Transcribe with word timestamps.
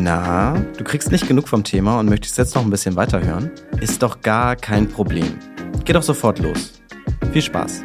Na, 0.00 0.54
du 0.76 0.84
kriegst 0.84 1.10
nicht 1.10 1.26
genug 1.26 1.48
vom 1.48 1.64
Thema 1.64 1.98
und 1.98 2.08
möchtest 2.08 2.38
jetzt 2.38 2.54
noch 2.54 2.62
ein 2.62 2.70
bisschen 2.70 2.94
weiterhören? 2.94 3.50
Ist 3.80 4.00
doch 4.00 4.20
gar 4.20 4.54
kein 4.54 4.88
Problem. 4.88 5.38
Geh 5.84 5.92
doch 5.92 6.04
sofort 6.04 6.38
los. 6.38 6.80
Viel 7.32 7.42
Spaß. 7.42 7.82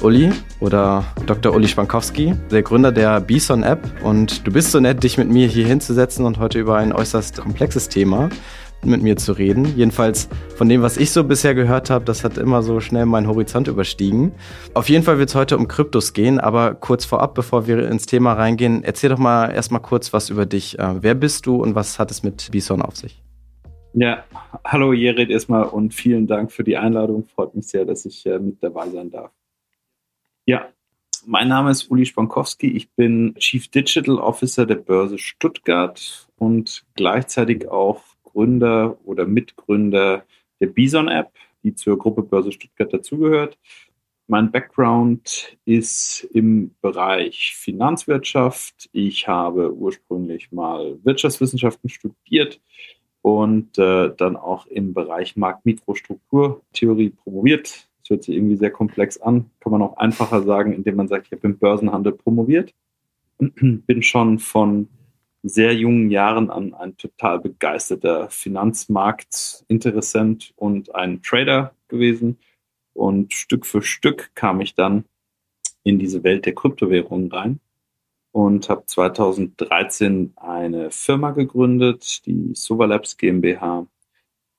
Uli 0.00 0.30
oder 0.60 1.04
Dr. 1.26 1.52
Uli 1.52 1.66
Spankowski, 1.66 2.34
der 2.52 2.62
Gründer 2.62 2.92
der 2.92 3.20
Bison 3.20 3.64
App. 3.64 3.80
Und 4.04 4.46
du 4.46 4.52
bist 4.52 4.70
so 4.70 4.78
nett, 4.78 5.02
dich 5.02 5.18
mit 5.18 5.28
mir 5.28 5.48
hier 5.48 5.66
hinzusetzen 5.66 6.24
und 6.24 6.38
heute 6.38 6.60
über 6.60 6.76
ein 6.76 6.92
äußerst 6.92 7.38
komplexes 7.38 7.88
Thema 7.88 8.28
mit 8.86 9.02
mir 9.02 9.16
zu 9.16 9.32
reden. 9.32 9.64
Jedenfalls 9.76 10.28
von 10.56 10.68
dem, 10.68 10.82
was 10.82 10.96
ich 10.96 11.10
so 11.10 11.24
bisher 11.24 11.54
gehört 11.54 11.90
habe, 11.90 12.04
das 12.04 12.24
hat 12.24 12.38
immer 12.38 12.62
so 12.62 12.80
schnell 12.80 13.06
meinen 13.06 13.26
Horizont 13.26 13.68
überstiegen. 13.68 14.32
Auf 14.74 14.88
jeden 14.88 15.04
Fall 15.04 15.18
wird 15.18 15.28
es 15.28 15.34
heute 15.34 15.56
um 15.58 15.68
Kryptos 15.68 16.12
gehen, 16.12 16.40
aber 16.40 16.74
kurz 16.74 17.04
vorab, 17.04 17.34
bevor 17.34 17.66
wir 17.66 17.88
ins 17.88 18.06
Thema 18.06 18.34
reingehen, 18.34 18.84
erzähl 18.84 19.10
doch 19.10 19.18
mal 19.18 19.50
erstmal 19.50 19.82
kurz 19.82 20.12
was 20.12 20.30
über 20.30 20.46
dich. 20.46 20.78
Äh, 20.78 21.02
wer 21.02 21.14
bist 21.14 21.46
du 21.46 21.56
und 21.56 21.74
was 21.74 21.98
hat 21.98 22.10
es 22.10 22.22
mit 22.22 22.50
Bison 22.50 22.82
auf 22.82 22.96
sich? 22.96 23.22
Ja, 23.92 24.24
hallo 24.64 24.92
Jerid 24.92 25.30
erstmal 25.30 25.64
und 25.64 25.94
vielen 25.94 26.26
Dank 26.26 26.50
für 26.50 26.64
die 26.64 26.76
Einladung. 26.76 27.24
Freut 27.26 27.54
mich 27.54 27.68
sehr, 27.68 27.84
dass 27.84 28.04
ich 28.04 28.26
äh, 28.26 28.38
mit 28.38 28.62
dabei 28.62 28.88
sein 28.88 29.10
darf. 29.10 29.30
Ja, 30.46 30.68
mein 31.26 31.48
Name 31.48 31.70
ist 31.70 31.90
Uli 31.90 32.04
Spankowski. 32.04 32.68
Ich 32.72 32.90
bin 32.90 33.34
Chief 33.38 33.68
Digital 33.68 34.18
Officer 34.18 34.66
der 34.66 34.74
Börse 34.74 35.18
Stuttgart 35.18 36.28
und 36.36 36.84
gleichzeitig 36.96 37.68
auch 37.68 38.02
Gründer 38.34 38.98
oder 39.04 39.24
Mitgründer 39.24 40.24
der 40.60 40.66
Bison 40.66 41.08
App, 41.08 41.30
die 41.62 41.74
zur 41.74 41.98
Gruppe 41.98 42.22
Börse 42.22 42.52
Stuttgart 42.52 42.92
dazugehört. 42.92 43.58
Mein 44.26 44.50
Background 44.50 45.56
ist 45.66 46.26
im 46.32 46.74
Bereich 46.80 47.54
Finanzwirtschaft. 47.56 48.88
Ich 48.92 49.28
habe 49.28 49.72
ursprünglich 49.72 50.50
mal 50.50 50.98
Wirtschaftswissenschaften 51.04 51.90
studiert 51.90 52.60
und 53.20 53.78
äh, 53.78 54.14
dann 54.16 54.36
auch 54.36 54.66
im 54.66 54.94
Bereich 54.94 55.36
Markt-Mikrostrukturtheorie 55.36 57.10
promoviert. 57.10 57.88
Das 58.00 58.10
hört 58.10 58.24
sich 58.24 58.34
irgendwie 58.36 58.56
sehr 58.56 58.70
komplex 58.70 59.18
an. 59.18 59.50
Kann 59.60 59.72
man 59.72 59.82
auch 59.82 59.96
einfacher 59.98 60.42
sagen, 60.42 60.72
indem 60.72 60.96
man 60.96 61.08
sagt, 61.08 61.26
ich 61.26 61.32
habe 61.32 61.46
im 61.46 61.58
Börsenhandel 61.58 62.12
promoviert. 62.12 62.74
Bin 63.38 64.02
schon 64.02 64.38
von 64.38 64.88
sehr 65.46 65.74
jungen 65.74 66.10
Jahren 66.10 66.50
an 66.50 66.72
ein 66.72 66.96
total 66.96 67.38
begeisterter 67.38 68.30
Finanzmarktinteressent 68.30 70.54
und 70.56 70.94
ein 70.94 71.22
Trader 71.22 71.74
gewesen. 71.88 72.38
Und 72.94 73.34
Stück 73.34 73.66
für 73.66 73.82
Stück 73.82 74.30
kam 74.34 74.62
ich 74.62 74.74
dann 74.74 75.04
in 75.82 75.98
diese 75.98 76.24
Welt 76.24 76.46
der 76.46 76.54
Kryptowährungen 76.54 77.30
rein 77.30 77.60
und 78.32 78.70
habe 78.70 78.86
2013 78.86 80.32
eine 80.36 80.90
Firma 80.90 81.32
gegründet, 81.32 82.24
die 82.24 82.54
Sovalabs 82.54 83.18
GmbH, 83.18 83.86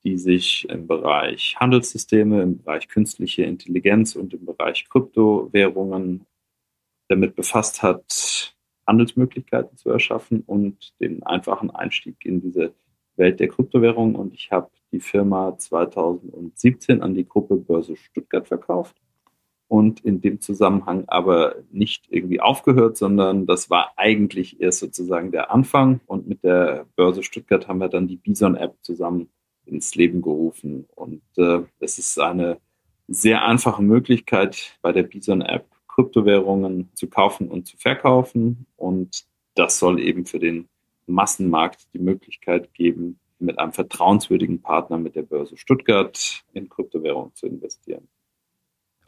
die 0.04 0.18
sich 0.18 0.68
im 0.68 0.86
Bereich 0.86 1.56
Handelssysteme, 1.58 2.42
im 2.42 2.58
Bereich 2.58 2.86
künstliche 2.86 3.42
Intelligenz 3.42 4.14
und 4.14 4.34
im 4.34 4.46
Bereich 4.46 4.88
Kryptowährungen 4.88 6.26
damit 7.08 7.34
befasst 7.34 7.82
hat, 7.82 8.55
Handelsmöglichkeiten 8.86 9.76
zu 9.76 9.90
erschaffen 9.90 10.42
und 10.46 10.98
den 11.00 11.22
einfachen 11.22 11.70
Einstieg 11.70 12.24
in 12.24 12.40
diese 12.40 12.74
Welt 13.16 13.40
der 13.40 13.48
Kryptowährungen. 13.48 14.16
Und 14.16 14.34
ich 14.34 14.50
habe 14.52 14.70
die 14.92 15.00
Firma 15.00 15.56
2017 15.58 17.02
an 17.02 17.14
die 17.14 17.26
Gruppe 17.26 17.56
Börse 17.56 17.96
Stuttgart 17.96 18.46
verkauft 18.46 18.96
und 19.68 20.00
in 20.04 20.20
dem 20.20 20.40
Zusammenhang 20.40 21.04
aber 21.08 21.56
nicht 21.72 22.06
irgendwie 22.10 22.40
aufgehört, 22.40 22.96
sondern 22.96 23.46
das 23.46 23.68
war 23.68 23.92
eigentlich 23.96 24.60
erst 24.60 24.78
sozusagen 24.78 25.32
der 25.32 25.50
Anfang. 25.50 26.00
Und 26.06 26.28
mit 26.28 26.44
der 26.44 26.86
Börse 26.94 27.22
Stuttgart 27.22 27.66
haben 27.66 27.78
wir 27.78 27.88
dann 27.88 28.06
die 28.06 28.16
Bison-App 28.16 28.76
zusammen 28.82 29.28
ins 29.64 29.94
Leben 29.96 30.22
gerufen. 30.22 30.86
Und 30.94 31.22
äh, 31.36 31.62
es 31.80 31.98
ist 31.98 32.18
eine 32.20 32.58
sehr 33.08 33.44
einfache 33.44 33.82
Möglichkeit 33.82 34.78
bei 34.82 34.92
der 34.92 35.02
Bison-App 35.02 35.66
Kryptowährungen 35.96 36.90
zu 36.94 37.08
kaufen 37.08 37.48
und 37.48 37.66
zu 37.66 37.76
verkaufen. 37.78 38.66
Und 38.76 39.24
das 39.54 39.78
soll 39.78 39.98
eben 39.98 40.26
für 40.26 40.38
den 40.38 40.68
Massenmarkt 41.06 41.88
die 41.94 41.98
Möglichkeit 41.98 42.74
geben, 42.74 43.18
mit 43.38 43.58
einem 43.58 43.72
vertrauenswürdigen 43.72 44.60
Partner 44.60 44.98
mit 44.98 45.16
der 45.16 45.22
Börse 45.22 45.56
Stuttgart 45.56 46.42
in 46.52 46.68
Kryptowährungen 46.68 47.34
zu 47.34 47.46
investieren. 47.46 48.08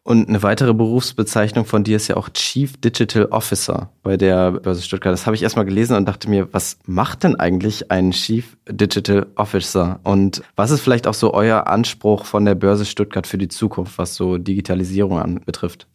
Und 0.02 0.28
eine 0.28 0.42
weitere 0.42 0.72
Berufsbezeichnung 0.72 1.66
von 1.66 1.84
dir 1.84 1.96
ist 1.96 2.08
ja 2.08 2.16
auch 2.16 2.30
Chief 2.30 2.78
Digital 2.78 3.26
Officer 3.26 3.90
bei 4.02 4.16
der 4.16 4.52
Börse 4.52 4.80
Stuttgart. 4.80 5.12
Das 5.12 5.26
habe 5.26 5.36
ich 5.36 5.42
erstmal 5.42 5.66
gelesen 5.66 5.96
und 5.96 6.08
dachte 6.08 6.30
mir, 6.30 6.50
was 6.52 6.78
macht 6.86 7.24
denn 7.24 7.36
eigentlich 7.36 7.90
ein 7.90 8.12
Chief 8.12 8.56
Digital 8.66 9.26
Officer? 9.34 10.00
Und 10.04 10.42
was 10.56 10.70
ist 10.70 10.80
vielleicht 10.80 11.06
auch 11.06 11.14
so 11.14 11.34
euer 11.34 11.66
Anspruch 11.66 12.24
von 12.24 12.46
der 12.46 12.54
Börse 12.54 12.86
Stuttgart 12.86 13.26
für 13.26 13.36
die 13.36 13.48
Zukunft, 13.48 13.98
was 13.98 14.14
so 14.14 14.38
Digitalisierung 14.38 15.18
anbetrifft? 15.18 15.86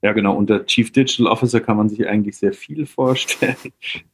Ja, 0.00 0.12
genau. 0.12 0.36
Unter 0.36 0.64
Chief 0.64 0.92
Digital 0.92 1.26
Officer 1.26 1.60
kann 1.60 1.76
man 1.76 1.88
sich 1.88 2.06
eigentlich 2.06 2.36
sehr 2.36 2.52
viel 2.52 2.86
vorstellen. 2.86 3.56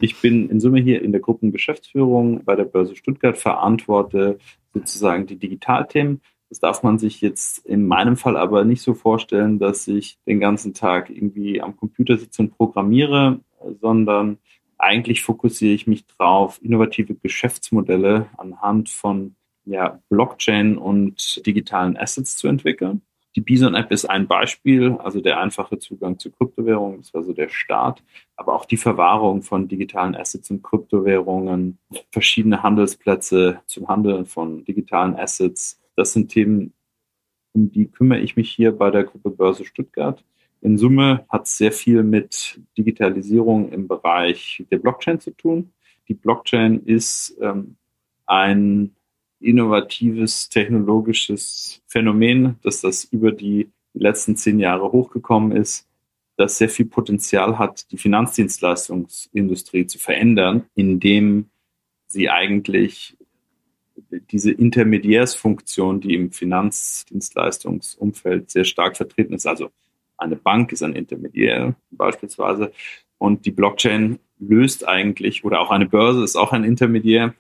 Ich 0.01 0.21
bin 0.21 0.49
in 0.49 0.61
Summe 0.61 0.81
hier 0.81 1.03
in 1.03 1.13
der 1.13 1.21
Gruppengeschäftsführung 1.21 2.43
bei 2.45 2.57
der 2.57 2.65
Börse 2.65 2.97
Stuttgart, 2.97 3.37
verantworte 3.37 4.39
sozusagen 4.73 5.27
die 5.27 5.37
Digitalthemen. 5.37 6.23
Das 6.49 6.61
darf 6.61 6.83
man 6.83 6.99
sich 6.99 7.21
jetzt 7.21 7.59
in 7.67 7.87
meinem 7.87 8.17
Fall 8.17 8.37
aber 8.37 8.65
nicht 8.65 8.83
so 8.83 8.95
vorstellen, 8.95 9.59
dass 9.59 9.87
ich 9.89 10.19
den 10.27 10.41
ganzen 10.41 10.73
Tag 10.73 11.11
irgendwie 11.11 11.61
am 11.61 11.77
Computer 11.77 12.17
sitze 12.17 12.43
und 12.43 12.57
programmiere, 12.57 13.41
sondern 13.81 14.39
eigentlich 14.79 15.23
fokussiere 15.23 15.75
ich 15.75 15.87
mich 15.87 16.07
drauf, 16.07 16.61
innovative 16.63 17.15
Geschäftsmodelle 17.15 18.29
anhand 18.37 18.89
von 18.89 19.35
ja, 19.65 20.01
Blockchain 20.09 20.77
und 20.79 21.45
digitalen 21.47 21.97
Assets 21.97 22.37
zu 22.37 22.49
entwickeln. 22.49 23.03
Die 23.37 23.41
Bison-App 23.41 23.91
ist 23.91 24.05
ein 24.05 24.29
Beispiel, 24.29 24.93
also 24.93 25.21
der 25.21 25.41
einfache 25.41 25.79
Zugang 25.79 26.19
zu 26.21 26.31
Kryptowährungen, 26.31 26.99
das 26.99 27.13
war 27.15 27.25
so 27.25 27.33
der 27.33 27.49
Start, 27.49 28.05
aber 28.37 28.55
auch 28.55 28.65
die 28.65 28.77
Verwahrung 28.77 29.43
von 29.43 29.67
digitalen 29.67 30.15
Assets 30.15 30.51
und 30.51 30.63
Kryptowährungen, 30.63 31.79
verschiedene 32.13 32.63
Handelsplätze 32.63 33.61
zum 33.67 33.89
Handeln 33.89 34.27
von 34.27 34.65
digitalen 34.65 35.17
Assets. 35.17 35.81
Das 35.97 36.13
sind 36.13 36.29
Themen, 36.31 36.75
um 37.55 37.73
die 37.73 37.87
kümmere 37.87 38.21
ich 38.21 38.37
mich 38.37 38.51
hier 38.51 38.71
bei 38.71 38.91
der 38.91 39.05
Gruppe 39.05 39.31
Börse 39.31 39.65
Stuttgart. 39.65 40.25
In 40.61 40.79
Summe 40.79 41.27
hat 41.29 41.47
es 41.47 41.59
sehr 41.59 41.73
viel 41.73 42.05
mit 42.05 42.61
Digitalisierung 42.79 43.71
im 43.73 43.89
Bereich 43.89 44.65
der 44.71 44.79
Blockchain 44.79 45.19
zu 45.19 45.33
tun. 45.33 45.73
Die 46.09 46.15
Blockchain 46.15 46.85
ist 46.85 47.37
ähm, 47.41 47.77
ein 48.27 48.95
innovatives 49.45 50.49
technologisches 50.49 51.83
Phänomen, 51.87 52.57
dass 52.63 52.81
das 52.81 53.05
über 53.05 53.33
die 53.33 53.69
letzten 53.93 54.37
zehn 54.37 54.59
Jahre 54.59 54.91
hochgekommen 54.91 55.53
ist, 55.53 55.87
das 56.37 56.59
sehr 56.59 56.69
viel 56.69 56.87
Potenzial 56.87 57.59
hat, 57.59 57.91
die 57.93 57.99
Finanzdienstleistungsindustrie 57.99 59.87
zu 59.87 59.99
verändern, 59.99 60.65
indem 60.75 61.51
sie 62.07 62.29
eigentlich 62.29 63.17
diese 64.31 64.51
Intermediärsfunktion, 64.51 66.01
die 66.01 66.15
im 66.15 66.33
Finanzdienstleistungsumfeld 66.33 68.51
sehr 68.51 68.65
stark 68.65 68.97
vertreten 68.97 69.35
ist, 69.35 69.47
also 69.47 69.71
eine 70.17 70.37
Bank 70.37 70.73
ist 70.73 70.83
ein 70.83 70.95
Intermediär 70.95 71.75
beispielsweise 71.91 72.73
und 73.19 73.45
die 73.47 73.51
Blockchain 73.51 74.19
löst 74.39 74.87
eigentlich, 74.87 75.45
oder 75.45 75.61
auch 75.61 75.71
eine 75.71 75.87
Börse 75.87 76.25
ist 76.25 76.37
auch 76.37 76.53
ein 76.53 76.65
Intermediär, 76.65 77.35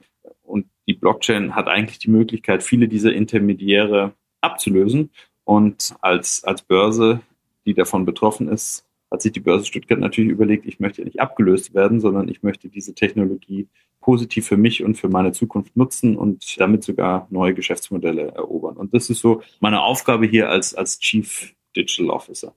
Blockchain 1.04 1.54
hat 1.54 1.68
eigentlich 1.68 1.98
die 1.98 2.10
Möglichkeit, 2.10 2.62
viele 2.62 2.88
dieser 2.88 3.12
Intermediäre 3.12 4.14
abzulösen. 4.40 5.10
Und 5.44 5.94
als, 6.00 6.42
als 6.44 6.62
Börse, 6.62 7.20
die 7.66 7.74
davon 7.74 8.06
betroffen 8.06 8.48
ist, 8.48 8.86
hat 9.10 9.20
sich 9.20 9.32
die 9.32 9.40
Börse 9.40 9.66
Stuttgart 9.66 10.00
natürlich 10.00 10.30
überlegt, 10.30 10.64
ich 10.64 10.80
möchte 10.80 11.04
nicht 11.04 11.20
abgelöst 11.20 11.74
werden, 11.74 12.00
sondern 12.00 12.30
ich 12.30 12.42
möchte 12.42 12.70
diese 12.70 12.94
Technologie 12.94 13.68
positiv 14.00 14.46
für 14.46 14.56
mich 14.56 14.82
und 14.82 14.96
für 14.96 15.10
meine 15.10 15.32
Zukunft 15.32 15.76
nutzen 15.76 16.16
und 16.16 16.58
damit 16.58 16.82
sogar 16.84 17.26
neue 17.28 17.52
Geschäftsmodelle 17.52 18.32
erobern. 18.32 18.78
Und 18.78 18.94
das 18.94 19.10
ist 19.10 19.20
so 19.20 19.42
meine 19.60 19.82
Aufgabe 19.82 20.24
hier 20.24 20.48
als, 20.48 20.74
als 20.74 20.98
Chief 21.00 21.54
Digital 21.76 22.08
Officer. 22.08 22.54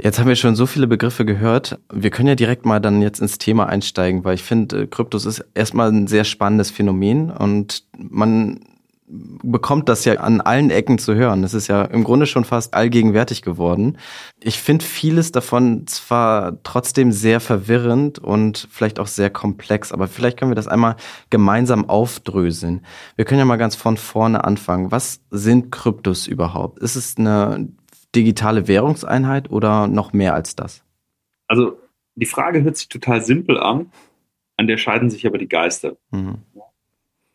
Jetzt 0.00 0.20
haben 0.20 0.28
wir 0.28 0.36
schon 0.36 0.54
so 0.54 0.66
viele 0.66 0.86
Begriffe 0.86 1.24
gehört. 1.24 1.80
Wir 1.92 2.10
können 2.10 2.28
ja 2.28 2.36
direkt 2.36 2.64
mal 2.64 2.80
dann 2.80 3.02
jetzt 3.02 3.20
ins 3.20 3.38
Thema 3.38 3.66
einsteigen, 3.66 4.24
weil 4.24 4.34
ich 4.34 4.44
finde, 4.44 4.82
äh, 4.82 4.86
Kryptos 4.86 5.26
ist 5.26 5.44
erstmal 5.54 5.90
ein 5.90 6.06
sehr 6.06 6.24
spannendes 6.24 6.70
Phänomen 6.70 7.30
und 7.30 7.82
man 7.96 8.60
bekommt 9.10 9.88
das 9.88 10.04
ja 10.04 10.14
an 10.14 10.40
allen 10.40 10.70
Ecken 10.70 10.98
zu 10.98 11.14
hören. 11.14 11.42
Es 11.42 11.54
ist 11.54 11.66
ja 11.66 11.82
im 11.82 12.04
Grunde 12.04 12.26
schon 12.26 12.44
fast 12.44 12.74
allgegenwärtig 12.74 13.42
geworden. 13.42 13.96
Ich 14.40 14.58
finde 14.58 14.84
vieles 14.84 15.32
davon 15.32 15.86
zwar 15.86 16.62
trotzdem 16.62 17.10
sehr 17.10 17.40
verwirrend 17.40 18.18
und 18.18 18.68
vielleicht 18.70 19.00
auch 19.00 19.06
sehr 19.06 19.30
komplex, 19.30 19.92
aber 19.92 20.08
vielleicht 20.08 20.38
können 20.38 20.50
wir 20.50 20.56
das 20.56 20.68
einmal 20.68 20.96
gemeinsam 21.30 21.88
aufdröseln. 21.88 22.82
Wir 23.16 23.24
können 23.24 23.38
ja 23.38 23.46
mal 23.46 23.56
ganz 23.56 23.74
von 23.74 23.96
vorne 23.96 24.44
anfangen. 24.44 24.92
Was 24.92 25.20
sind 25.30 25.72
Kryptos 25.72 26.26
überhaupt? 26.26 26.78
Ist 26.78 26.96
es 26.96 27.16
eine 27.16 27.68
digitale 28.18 28.66
Währungseinheit 28.66 29.50
oder 29.50 29.86
noch 29.86 30.12
mehr 30.12 30.34
als 30.34 30.56
das? 30.56 30.82
Also 31.46 31.78
die 32.16 32.26
Frage 32.26 32.64
hört 32.64 32.76
sich 32.76 32.88
total 32.88 33.22
simpel 33.22 33.58
an, 33.58 33.92
an 34.56 34.66
der 34.66 34.76
scheiden 34.76 35.08
sich 35.08 35.24
aber 35.24 35.38
die 35.38 35.48
Geister. 35.48 35.96
Mhm. 36.10 36.38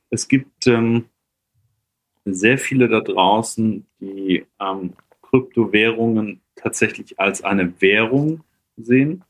Es 0.09 0.27
gibt 0.27 0.67
ähm, 0.67 1.05
sehr 2.25 2.57
viele 2.57 2.89
da 2.89 2.99
draußen, 2.99 3.85
die 4.01 4.45
ähm, 4.59 4.93
Kryptowährungen 5.21 6.41
tatsächlich 6.55 7.17
als 7.17 7.43
eine 7.43 7.81
Währung 7.81 8.43
sehen. 8.75 9.23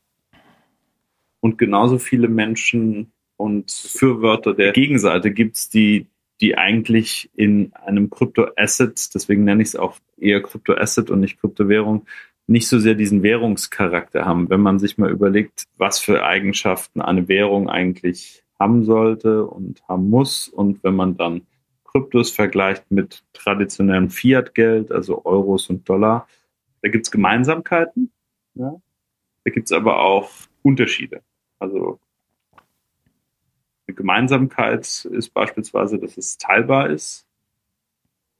Und 1.40 1.56
genauso 1.56 1.98
viele 1.98 2.28
Menschen 2.28 3.12
und 3.36 3.70
Fürwörter 3.70 4.54
der 4.54 4.72
Gegenseite 4.72 5.32
gibt 5.32 5.56
es, 5.56 5.68
die, 5.68 6.06
die 6.40 6.56
eigentlich 6.56 7.30
in 7.34 7.72
einem 7.74 8.10
Kryptoasset, 8.10 9.14
deswegen 9.14 9.44
nenne 9.44 9.62
ich 9.62 9.68
es 9.68 9.76
auch 9.76 9.98
eher 10.18 10.42
Kryptoasset 10.42 11.10
und 11.10 11.20
nicht 11.20 11.40
Kryptowährung, 11.40 12.06
nicht 12.46 12.68
so 12.68 12.78
sehr 12.78 12.94
diesen 12.94 13.22
Währungscharakter 13.22 14.24
haben. 14.24 14.50
Wenn 14.50 14.60
man 14.60 14.78
sich 14.78 14.98
mal 14.98 15.10
überlegt, 15.10 15.64
was 15.76 15.98
für 15.98 16.24
Eigenschaften 16.24 17.00
eine 17.00 17.28
Währung 17.28 17.68
eigentlich 17.68 18.44
haben 18.58 18.84
sollte 18.84 19.46
und 19.46 19.82
haben 19.88 20.10
muss 20.10 20.48
und 20.48 20.84
wenn 20.84 20.94
man 20.94 21.16
dann 21.16 21.42
Kryptos 21.84 22.30
vergleicht 22.30 22.90
mit 22.90 23.24
traditionellem 23.32 24.10
Fiat-Geld, 24.10 24.90
also 24.90 25.24
Euros 25.24 25.70
und 25.70 25.88
Dollar, 25.88 26.26
da 26.82 26.88
gibt 26.88 27.06
es 27.06 27.10
Gemeinsamkeiten, 27.10 28.12
ja? 28.54 28.74
da 29.44 29.50
gibt 29.50 29.66
es 29.66 29.72
aber 29.72 30.00
auch 30.00 30.30
Unterschiede. 30.62 31.22
Also 31.58 32.00
eine 33.86 33.94
Gemeinsamkeit 33.94 35.04
ist 35.04 35.34
beispielsweise, 35.34 35.98
dass 35.98 36.16
es 36.16 36.38
teilbar 36.38 36.90
ist, 36.90 37.26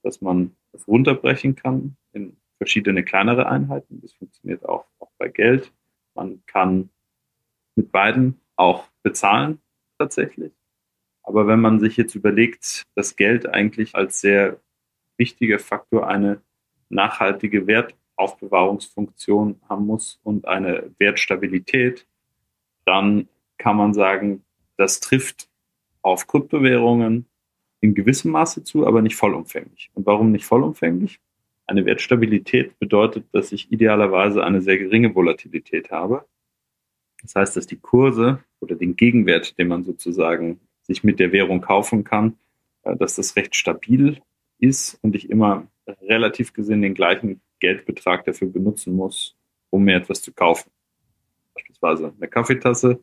dass 0.01 0.21
man 0.21 0.55
es 0.71 0.87
runterbrechen 0.87 1.55
kann 1.55 1.97
in 2.13 2.37
verschiedene 2.57 3.03
kleinere 3.03 3.47
Einheiten. 3.47 4.01
Das 4.01 4.13
funktioniert 4.13 4.65
auch, 4.65 4.85
auch 4.99 5.11
bei 5.17 5.27
Geld. 5.27 5.71
Man 6.13 6.43
kann 6.45 6.89
mit 7.75 7.91
beiden 7.91 8.39
auch 8.55 8.87
bezahlen 9.03 9.59
tatsächlich. 9.97 10.53
Aber 11.23 11.47
wenn 11.47 11.59
man 11.59 11.79
sich 11.79 11.97
jetzt 11.97 12.15
überlegt, 12.15 12.83
dass 12.95 13.15
Geld 13.15 13.47
eigentlich 13.47 13.95
als 13.95 14.21
sehr 14.21 14.59
wichtiger 15.17 15.59
Faktor 15.59 16.07
eine 16.07 16.41
nachhaltige 16.89 17.67
Wertaufbewahrungsfunktion 17.67 19.59
haben 19.67 19.87
muss 19.87 20.19
und 20.23 20.47
eine 20.47 20.91
Wertstabilität, 20.99 22.07
dann 22.85 23.27
kann 23.57 23.75
man 23.77 23.93
sagen, 23.93 24.44
das 24.77 24.99
trifft 24.99 25.49
auf 26.01 26.27
Kryptowährungen 26.27 27.25
in 27.81 27.93
gewissem 27.93 28.31
Maße 28.31 28.63
zu, 28.63 28.85
aber 28.85 29.01
nicht 29.01 29.15
vollumfänglich. 29.15 29.91
Und 29.93 30.05
warum 30.05 30.31
nicht 30.31 30.45
vollumfänglich? 30.45 31.19
Eine 31.67 31.85
Wertstabilität 31.85 32.77
bedeutet, 32.79 33.25
dass 33.31 33.51
ich 33.51 33.71
idealerweise 33.71 34.43
eine 34.43 34.61
sehr 34.61 34.77
geringe 34.77 35.15
Volatilität 35.15 35.91
habe. 35.91 36.25
Das 37.21 37.35
heißt, 37.35 37.57
dass 37.57 37.65
die 37.65 37.77
Kurse 37.79 38.43
oder 38.59 38.75
den 38.75 38.95
Gegenwert, 38.95 39.57
den 39.57 39.67
man 39.67 39.83
sozusagen 39.83 40.59
sich 40.83 41.03
mit 41.03 41.19
der 41.19 41.31
Währung 41.31 41.61
kaufen 41.61 42.03
kann, 42.03 42.37
äh, 42.83 42.95
dass 42.95 43.15
das 43.15 43.35
recht 43.35 43.55
stabil 43.55 44.21
ist 44.59 44.99
und 45.01 45.15
ich 45.15 45.29
immer 45.29 45.67
relativ 46.01 46.53
gesehen 46.53 46.81
den 46.81 46.93
gleichen 46.93 47.41
Geldbetrag 47.59 48.25
dafür 48.25 48.47
benutzen 48.47 48.95
muss, 48.95 49.35
um 49.69 49.83
mir 49.83 49.95
etwas 49.95 50.21
zu 50.21 50.33
kaufen. 50.33 50.69
Beispielsweise 51.53 52.13
eine 52.15 52.27
Kaffeetasse 52.27 52.99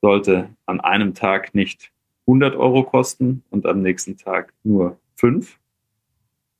sollte 0.00 0.50
an 0.66 0.80
einem 0.80 1.14
Tag 1.14 1.54
nicht 1.54 1.92
100 2.26 2.54
Euro 2.56 2.84
kosten 2.84 3.42
und 3.50 3.66
am 3.66 3.82
nächsten 3.82 4.16
Tag 4.16 4.52
nur 4.62 4.98
5, 5.16 5.58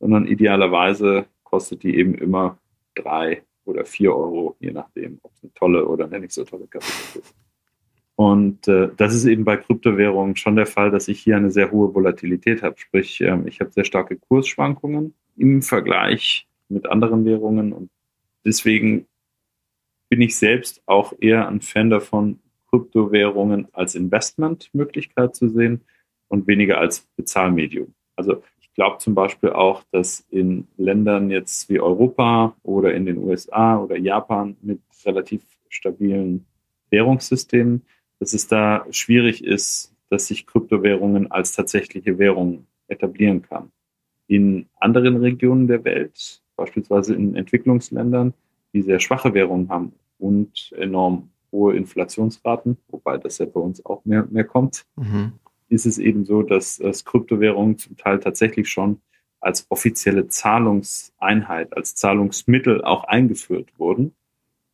sondern 0.00 0.26
idealerweise 0.26 1.26
kostet 1.44 1.82
die 1.82 1.96
eben 1.96 2.14
immer 2.14 2.58
3 2.96 3.42
oder 3.64 3.84
4 3.84 4.14
Euro, 4.14 4.56
je 4.60 4.72
nachdem, 4.72 5.18
ob 5.22 5.32
es 5.32 5.42
eine 5.42 5.54
tolle 5.54 5.86
oder 5.86 6.06
eine 6.06 6.20
nicht 6.20 6.32
so 6.32 6.44
tolle 6.44 6.66
Kaffeetasse 6.66 7.20
ist. 7.20 7.34
Und 8.16 8.68
äh, 8.68 8.90
das 8.96 9.14
ist 9.14 9.24
eben 9.24 9.44
bei 9.44 9.56
Kryptowährungen 9.56 10.36
schon 10.36 10.56
der 10.56 10.66
Fall, 10.66 10.90
dass 10.90 11.08
ich 11.08 11.20
hier 11.20 11.36
eine 11.36 11.50
sehr 11.50 11.70
hohe 11.70 11.94
Volatilität 11.94 12.62
habe. 12.62 12.78
Sprich, 12.78 13.20
ähm, 13.22 13.46
ich 13.46 13.60
habe 13.60 13.70
sehr 13.70 13.84
starke 13.84 14.16
Kursschwankungen 14.16 15.14
im 15.36 15.62
Vergleich 15.62 16.46
mit 16.68 16.86
anderen 16.86 17.24
Währungen. 17.24 17.72
Und 17.72 17.90
deswegen 18.44 19.06
bin 20.10 20.20
ich 20.20 20.36
selbst 20.36 20.82
auch 20.84 21.14
eher 21.18 21.48
ein 21.48 21.62
Fan 21.62 21.88
davon, 21.88 22.40
Kryptowährungen 22.70 23.68
als 23.72 23.94
Investmentmöglichkeit 23.94 25.34
zu 25.34 25.48
sehen 25.48 25.82
und 26.28 26.46
weniger 26.46 26.78
als 26.78 27.08
Bezahlmedium. 27.16 27.94
Also 28.16 28.42
ich 28.60 28.72
glaube 28.74 28.98
zum 28.98 29.14
Beispiel 29.14 29.50
auch, 29.50 29.82
dass 29.90 30.20
in 30.30 30.68
Ländern 30.76 31.30
jetzt 31.30 31.68
wie 31.68 31.80
Europa 31.80 32.54
oder 32.62 32.94
in 32.94 33.06
den 33.06 33.18
USA 33.18 33.78
oder 33.78 33.96
Japan 33.96 34.56
mit 34.62 34.80
relativ 35.04 35.42
stabilen 35.68 36.46
Währungssystemen 36.90 37.82
dass 38.20 38.34
es 38.34 38.46
da 38.46 38.86
schwierig 38.90 39.42
ist, 39.42 39.92
dass 40.10 40.28
sich 40.28 40.46
Kryptowährungen 40.46 41.30
als 41.30 41.52
tatsächliche 41.52 42.18
Währung 42.18 42.66
etablieren 42.86 43.42
kann. 43.42 43.72
In 44.28 44.66
anderen 44.78 45.16
Regionen 45.16 45.66
der 45.66 45.84
Welt, 45.84 46.42
beispielsweise 46.54 47.14
in 47.14 47.34
Entwicklungsländern, 47.34 48.34
die 48.72 48.82
sehr 48.82 49.00
schwache 49.00 49.34
Währungen 49.34 49.68
haben 49.70 49.92
und 50.18 50.72
enorm 50.76 51.30
hohe 51.52 51.76
Inflationsraten, 51.76 52.78
wobei 52.88 53.18
das 53.18 53.38
ja 53.38 53.46
bei 53.46 53.60
uns 53.60 53.84
auch 53.84 54.04
mehr, 54.04 54.26
mehr 54.30 54.44
kommt, 54.44 54.86
mhm. 54.96 55.32
ist 55.68 55.86
es 55.86 55.98
eben 55.98 56.24
so, 56.24 56.42
dass, 56.42 56.78
dass 56.78 57.04
Kryptowährungen 57.04 57.78
zum 57.78 57.96
Teil 57.96 58.20
tatsächlich 58.20 58.68
schon 58.68 59.00
als 59.40 59.66
offizielle 59.70 60.28
Zahlungseinheit, 60.28 61.76
als 61.76 61.94
Zahlungsmittel 61.94 62.84
auch 62.84 63.04
eingeführt 63.04 63.72
wurden 63.78 64.14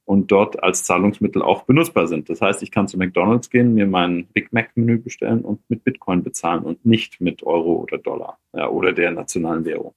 und 0.05 0.31
dort 0.31 0.63
als 0.63 0.85
Zahlungsmittel 0.85 1.43
auch 1.43 1.63
benutzbar 1.63 2.07
sind. 2.07 2.29
Das 2.29 2.41
heißt, 2.41 2.63
ich 2.63 2.71
kann 2.71 2.89
zu 2.89 2.99
McDonald's 2.99 3.51
gehen, 3.51 3.75
mir 3.75 3.87
mein 3.87 4.27
Big 4.27 4.53
Mac-Menü 4.53 4.99
bestellen 4.99 5.43
und 5.43 5.61
mit 5.69 5.85
Bitcoin 5.85 6.23
bezahlen 6.23 6.63
und 6.63 6.85
nicht 6.85 7.21
mit 7.21 7.43
Euro 7.43 7.75
oder 7.75 7.99
Dollar 7.99 8.39
ja, 8.55 8.69
oder 8.69 8.93
der 8.93 9.11
nationalen 9.11 9.65
Währung. 9.65 9.95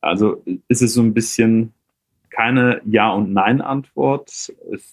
Also 0.00 0.42
ist 0.68 0.82
es 0.82 0.94
so 0.94 1.02
ein 1.02 1.14
bisschen 1.14 1.72
keine 2.30 2.80
Ja- 2.84 3.12
und 3.12 3.32
Nein-Antwort. 3.32 4.52
Ich 4.72 4.84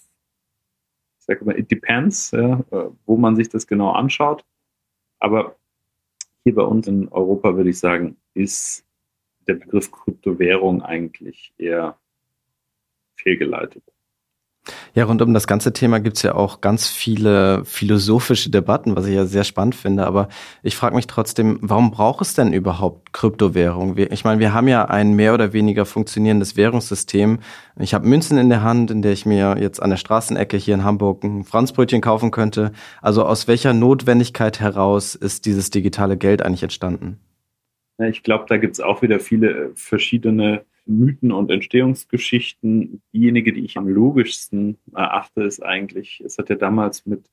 sage 1.30 1.46
mal, 1.46 1.60
it 1.60 1.70
depends, 1.70 2.32
ja, 2.32 2.64
wo 3.06 3.16
man 3.16 3.36
sich 3.36 3.50
das 3.50 3.68
genau 3.68 3.92
anschaut. 3.92 4.44
Aber 5.20 5.56
hier 6.44 6.56
bei 6.56 6.64
uns 6.64 6.88
in 6.88 7.08
Europa 7.10 7.56
würde 7.56 7.70
ich 7.70 7.78
sagen, 7.78 8.18
ist 8.34 8.84
der 9.48 9.54
Begriff 9.54 9.92
Kryptowährung 9.92 10.82
eigentlich 10.82 11.54
eher 11.58 12.00
fehlgeleitet. 13.16 13.84
Ja, 14.96 15.06
rund 15.06 15.22
um 15.22 15.34
das 15.34 15.48
ganze 15.48 15.72
Thema 15.72 16.00
gibt's 16.00 16.24
ja 16.24 16.34
auch 16.36 16.62
ganz 16.62 16.88
viele 16.88 17.64
philosophische 17.66 18.50
Debatten, 18.50 18.96
was 18.96 19.06
ich 19.06 19.16
ja 19.16 19.26
sehr 19.26 19.44
spannend 19.44 19.76
finde. 19.76 20.08
Aber 20.08 20.30
ich 20.64 20.76
frage 20.76 20.96
mich 20.96 21.08
trotzdem, 21.08 21.60
warum 21.62 21.92
braucht 21.92 22.22
es 22.22 22.34
denn 22.34 22.54
überhaupt 22.54 23.14
Kryptowährung? 23.14 23.98
Ich 23.98 24.24
meine, 24.24 24.40
wir 24.40 24.54
haben 24.54 24.68
ja 24.68 24.86
ein 24.86 25.14
mehr 25.14 25.34
oder 25.34 25.54
weniger 25.54 25.86
funktionierendes 25.86 26.58
Währungssystem. 26.58 27.40
Ich 27.78 27.94
habe 27.94 28.08
Münzen 28.08 28.38
in 28.38 28.50
der 28.50 28.64
Hand, 28.64 28.90
in 28.92 29.02
der 29.02 29.12
ich 29.12 29.26
mir 29.26 29.58
jetzt 29.60 29.82
an 29.82 29.92
der 29.92 29.98
Straßenecke 29.98 30.58
hier 30.58 30.74
in 30.74 30.84
Hamburg 30.84 31.24
ein 31.24 31.44
Franzbrötchen 31.44 32.02
kaufen 32.02 32.32
könnte. 32.32 32.72
Also 33.02 33.26
aus 33.26 33.48
welcher 33.48 33.74
Notwendigkeit 33.74 34.60
heraus 34.60 35.16
ist 35.16 35.46
dieses 35.46 35.70
digitale 35.70 36.18
Geld 36.18 36.42
eigentlich 36.42 36.64
entstanden? 36.64 37.20
Ich 38.00 38.24
glaube, 38.24 38.46
da 38.48 38.58
gibt's 38.58 38.80
auch 38.80 39.02
wieder 39.02 39.20
viele 39.20 39.72
verschiedene 39.76 40.66
Mythen 40.90 41.32
und 41.32 41.52
Entstehungsgeschichten. 41.52 43.02
Diejenige, 43.14 43.54
die 43.54 43.66
ich 43.66 43.78
am 43.78 43.88
logischsten 43.88 44.78
erachte, 44.94 45.44
ist 45.44 45.64
eigentlich, 45.64 46.22
es 46.26 46.38
hat 46.38 46.50
ja 46.50 46.56
damals 46.56 47.06
mit 47.06 47.30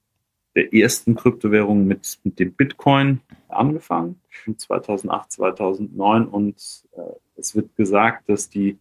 der 0.54 0.72
ersten 0.72 1.14
Kryptowährung 1.14 1.86
mit, 1.86 2.18
mit 2.24 2.38
dem 2.38 2.52
Bitcoin 2.52 3.20
angefangen, 3.48 4.20
2008, 4.56 5.32
2009. 5.32 6.26
Und 6.26 6.56
äh, 6.92 7.00
es 7.36 7.54
wird 7.54 7.76
gesagt, 7.76 8.28
dass 8.28 8.48
die 8.48 8.78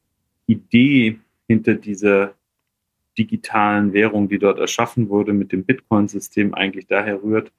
Idee 0.47 1.19
hinter 1.47 1.75
dieser 1.75 2.33
digitalen 3.17 3.93
Währung, 3.93 4.29
die 4.29 4.39
dort 4.39 4.59
erschaffen 4.59 5.09
wurde, 5.09 5.33
mit 5.33 5.51
dem 5.51 5.63
Bitcoin-System 5.63 6.53
eigentlich 6.53 6.87
daher 6.87 7.23
rührt, 7.23 7.51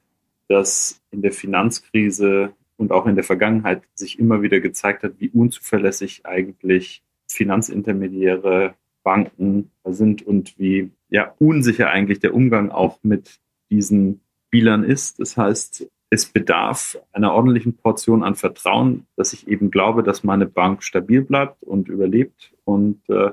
dass 0.48 1.02
in 1.10 1.22
der 1.22 1.32
Finanzkrise 1.32 2.52
und 2.76 2.92
auch 2.92 3.06
in 3.06 3.14
der 3.14 3.24
Vergangenheit 3.24 3.82
sich 3.94 4.18
immer 4.18 4.42
wieder 4.42 4.60
gezeigt 4.60 5.02
hat, 5.02 5.14
wie 5.18 5.30
unzuverlässig 5.30 6.24
eigentlich 6.24 7.02
Finanzintermediäre, 7.26 8.74
Banken 9.02 9.70
sind 9.84 10.26
und 10.26 10.58
wie 10.58 10.90
ja, 11.10 11.32
unsicher 11.38 11.90
eigentlich 11.90 12.18
der 12.18 12.34
Umgang 12.34 12.70
auch 12.70 12.98
mit 13.02 13.40
diesen 13.70 14.20
Spielern 14.46 14.82
ist. 14.82 15.20
Das 15.20 15.36
heißt, 15.36 15.88
es 16.10 16.26
bedarf 16.26 16.98
einer 17.12 17.32
ordentlichen 17.32 17.76
Portion 17.76 18.22
an 18.22 18.34
Vertrauen, 18.34 19.06
dass 19.16 19.32
ich 19.32 19.48
eben 19.48 19.70
glaube, 19.70 20.02
dass 20.02 20.24
meine 20.24 20.46
Bank 20.46 20.82
stabil 20.82 21.22
bleibt 21.22 21.62
und 21.62 21.88
überlebt 21.88 22.52
und 22.64 23.00
äh, 23.08 23.30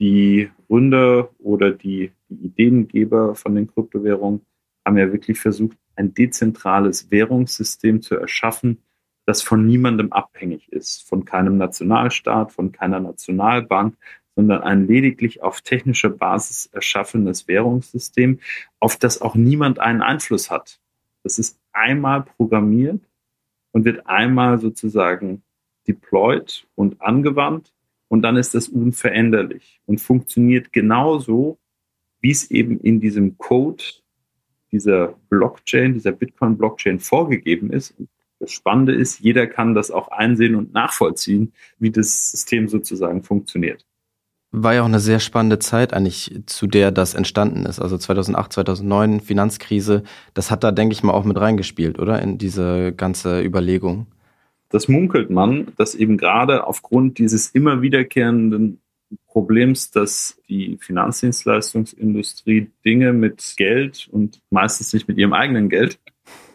die 0.00 0.50
Gründer 0.66 1.30
oder 1.38 1.70
die, 1.70 2.12
die 2.28 2.46
Ideengeber 2.46 3.34
von 3.34 3.54
den 3.54 3.68
Kryptowährungen 3.68 4.40
haben 4.84 4.98
ja 4.98 5.12
wirklich 5.12 5.38
versucht, 5.38 5.76
ein 5.94 6.14
dezentrales 6.14 7.10
Währungssystem 7.10 8.02
zu 8.02 8.16
erschaffen, 8.16 8.78
das 9.26 9.42
von 9.42 9.66
niemandem 9.66 10.12
abhängig 10.12 10.72
ist, 10.72 11.08
von 11.08 11.24
keinem 11.24 11.56
Nationalstaat, 11.56 12.52
von 12.52 12.72
keiner 12.72 13.00
Nationalbank, 13.00 13.96
sondern 14.34 14.62
ein 14.62 14.86
lediglich 14.86 15.42
auf 15.42 15.60
technischer 15.60 16.10
Basis 16.10 16.66
erschaffenes 16.72 17.48
Währungssystem, 17.48 18.40
auf 18.80 18.96
das 18.96 19.20
auch 19.20 19.34
niemand 19.34 19.78
einen 19.78 20.02
Einfluss 20.02 20.50
hat. 20.50 20.80
Das 21.22 21.38
ist 21.38 21.58
einmal 21.72 22.22
programmiert 22.22 23.00
und 23.72 23.84
wird 23.84 24.06
einmal 24.06 24.58
sozusagen 24.58 25.42
deployed 25.86 26.66
und 26.74 27.00
angewandt 27.00 27.72
und 28.08 28.22
dann 28.22 28.36
ist 28.36 28.54
das 28.54 28.68
unveränderlich 28.68 29.80
und 29.86 30.00
funktioniert 30.00 30.72
genauso, 30.72 31.58
wie 32.20 32.30
es 32.30 32.50
eben 32.50 32.78
in 32.80 33.00
diesem 33.00 33.38
Code 33.38 33.82
dieser 34.70 35.14
Blockchain, 35.28 35.94
dieser 35.94 36.12
Bitcoin-Blockchain 36.12 37.00
vorgegeben 37.00 37.72
ist. 37.72 37.94
Das 38.42 38.50
Spannende 38.50 38.92
ist, 38.92 39.20
jeder 39.20 39.46
kann 39.46 39.72
das 39.72 39.92
auch 39.92 40.08
einsehen 40.08 40.56
und 40.56 40.74
nachvollziehen, 40.74 41.52
wie 41.78 41.92
das 41.92 42.32
System 42.32 42.66
sozusagen 42.66 43.22
funktioniert. 43.22 43.86
War 44.50 44.74
ja 44.74 44.82
auch 44.82 44.86
eine 44.86 44.98
sehr 44.98 45.20
spannende 45.20 45.60
Zeit 45.60 45.94
eigentlich, 45.94 46.42
zu 46.46 46.66
der 46.66 46.90
das 46.90 47.14
entstanden 47.14 47.66
ist. 47.66 47.78
Also 47.78 47.96
2008, 47.96 48.52
2009, 48.52 49.20
Finanzkrise. 49.20 50.02
Das 50.34 50.50
hat 50.50 50.64
da, 50.64 50.72
denke 50.72 50.92
ich 50.92 51.04
mal, 51.04 51.12
auch 51.12 51.24
mit 51.24 51.38
reingespielt, 51.38 52.00
oder? 52.00 52.20
In 52.20 52.36
diese 52.36 52.92
ganze 52.92 53.40
Überlegung. 53.44 54.08
Das 54.70 54.88
munkelt 54.88 55.30
man, 55.30 55.68
dass 55.76 55.94
eben 55.94 56.16
gerade 56.16 56.66
aufgrund 56.66 57.18
dieses 57.18 57.48
immer 57.50 57.80
wiederkehrenden 57.80 58.80
Problems, 59.28 59.92
dass 59.92 60.36
die 60.48 60.78
Finanzdienstleistungsindustrie 60.80 62.72
Dinge 62.84 63.12
mit 63.12 63.54
Geld 63.56 64.08
und 64.10 64.40
meistens 64.50 64.92
nicht 64.92 65.06
mit 65.06 65.16
ihrem 65.16 65.32
eigenen 65.32 65.68
Geld 65.68 66.00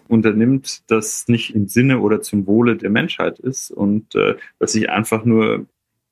unternimmt, 0.09 0.89
das 0.89 1.27
nicht 1.27 1.55
im 1.55 1.67
Sinne 1.67 1.99
oder 1.99 2.21
zum 2.21 2.47
Wohle 2.47 2.75
der 2.75 2.89
Menschheit 2.89 3.39
ist 3.39 3.71
und 3.71 4.15
äh, 4.15 4.35
dass 4.59 4.73
sich 4.73 4.89
einfach 4.89 5.25
nur 5.25 5.65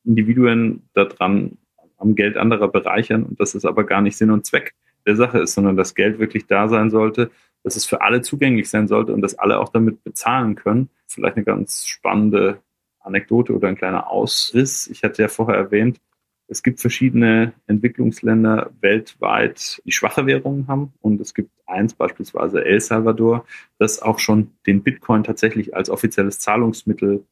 Individuen 0.03 0.83
daran 0.93 1.57
am 1.97 2.15
Geld 2.15 2.37
anderer 2.37 2.67
bereichern 2.67 3.23
und 3.23 3.39
dass 3.39 3.55
es 3.55 3.65
aber 3.65 3.83
gar 3.83 4.01
nicht 4.01 4.17
Sinn 4.17 4.31
und 4.31 4.45
Zweck 4.45 4.73
der 5.05 5.15
Sache 5.15 5.39
ist, 5.39 5.53
sondern 5.53 5.75
dass 5.75 5.95
Geld 5.95 6.19
wirklich 6.19 6.47
da 6.47 6.67
sein 6.67 6.89
sollte, 6.89 7.31
dass 7.63 7.75
es 7.75 7.85
für 7.85 8.01
alle 8.01 8.21
zugänglich 8.21 8.69
sein 8.69 8.87
sollte 8.87 9.13
und 9.13 9.21
dass 9.21 9.37
alle 9.37 9.59
auch 9.59 9.69
damit 9.69 10.03
bezahlen 10.03 10.55
können. 10.55 10.89
Vielleicht 11.07 11.35
eine 11.35 11.45
ganz 11.45 11.85
spannende 11.87 12.59
Anekdote 12.99 13.53
oder 13.53 13.67
ein 13.67 13.77
kleiner 13.77 14.09
Ausriss. 14.09 14.87
Ich 14.87 15.03
hatte 15.03 15.21
ja 15.21 15.27
vorher 15.27 15.57
erwähnt, 15.57 15.99
es 16.47 16.61
gibt 16.61 16.79
verschiedene 16.79 17.53
Entwicklungsländer 17.67 18.71
weltweit, 18.79 19.81
die 19.85 19.91
schwache 19.91 20.25
Währungen 20.25 20.67
haben. 20.67 20.93
Und 21.01 21.19
es 21.19 21.33
gibt 21.33 21.51
eins, 21.65 21.93
beispielsweise 21.93 22.63
El 22.63 22.79
Salvador, 22.79 23.45
das 23.79 24.01
auch 24.01 24.19
schon 24.19 24.51
den 24.67 24.83
Bitcoin 24.83 25.23
tatsächlich 25.23 25.75
als 25.75 25.89
offizielles 25.89 26.39
Zahlungsmittel 26.39 27.25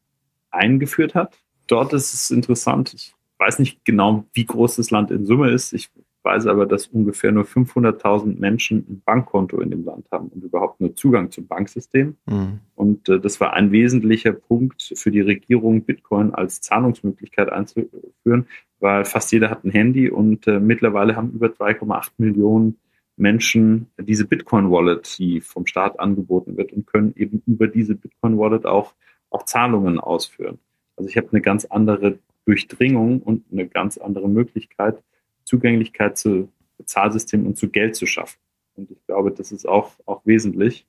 eingeführt 0.50 1.14
hat. 1.14 1.38
Dort 1.66 1.92
ist 1.92 2.12
es 2.12 2.30
interessant. 2.30 2.92
Ich 2.94 3.14
weiß 3.38 3.58
nicht 3.58 3.84
genau, 3.84 4.24
wie 4.32 4.44
groß 4.44 4.76
das 4.76 4.90
Land 4.90 5.10
in 5.10 5.24
Summe 5.26 5.50
ist. 5.50 5.72
Ich 5.72 5.90
weiß 6.24 6.46
aber, 6.46 6.66
dass 6.66 6.86
ungefähr 6.86 7.32
nur 7.32 7.44
500.000 7.44 8.38
Menschen 8.38 8.78
ein 8.88 9.02
Bankkonto 9.04 9.60
in 9.60 9.70
dem 9.70 9.84
Land 9.84 10.06
haben 10.10 10.28
und 10.28 10.42
überhaupt 10.42 10.80
nur 10.80 10.94
Zugang 10.96 11.30
zum 11.30 11.46
Banksystem. 11.46 12.16
Mhm. 12.26 12.60
Und 12.74 13.08
äh, 13.08 13.20
das 13.20 13.40
war 13.40 13.52
ein 13.52 13.72
wesentlicher 13.72 14.32
Punkt 14.32 14.92
für 14.94 15.10
die 15.10 15.20
Regierung, 15.20 15.82
Bitcoin 15.82 16.34
als 16.34 16.60
Zahlungsmöglichkeit 16.62 17.52
einzuführen, 17.52 18.46
weil 18.80 19.04
fast 19.04 19.32
jeder 19.32 19.50
hat 19.50 19.64
ein 19.64 19.70
Handy 19.70 20.10
und 20.10 20.46
äh, 20.46 20.60
mittlerweile 20.60 21.14
haben 21.14 21.32
über 21.32 21.48
2,8 21.48 22.12
Millionen 22.18 22.78
Menschen 23.16 23.86
diese 23.98 24.26
Bitcoin-Wallet, 24.26 25.18
die 25.18 25.40
vom 25.40 25.66
Staat 25.66 26.00
angeboten 26.00 26.56
wird 26.56 26.72
und 26.72 26.86
können 26.86 27.12
eben 27.16 27.42
über 27.46 27.68
diese 27.68 27.94
Bitcoin-Wallet 27.94 28.66
auch, 28.66 28.94
auch 29.30 29.44
Zahlungen 29.44 30.00
ausführen. 30.00 30.58
Also 30.96 31.08
ich 31.08 31.16
habe 31.16 31.28
eine 31.32 31.40
ganz 31.40 31.64
andere 31.66 32.18
Durchdringung 32.46 33.20
und 33.20 33.44
eine 33.52 33.68
ganz 33.68 33.98
andere 33.98 34.28
Möglichkeit, 34.28 35.02
Zugänglichkeit 35.44 36.18
zu 36.18 36.48
Bezahlsystemen 36.78 37.46
und 37.46 37.56
zu 37.56 37.68
Geld 37.68 37.96
zu 37.96 38.06
schaffen. 38.06 38.38
Und 38.76 38.90
ich 38.90 39.04
glaube, 39.06 39.30
das 39.30 39.52
ist 39.52 39.66
auch, 39.66 39.92
auch 40.06 40.22
wesentlich. 40.24 40.86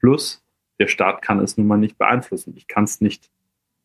Plus, 0.00 0.44
der 0.78 0.88
Staat 0.88 1.22
kann 1.22 1.40
es 1.40 1.56
nun 1.56 1.66
mal 1.66 1.76
nicht 1.76 1.98
beeinflussen. 1.98 2.54
Ich 2.56 2.66
kann 2.66 2.84
es 2.84 3.00
nicht 3.00 3.30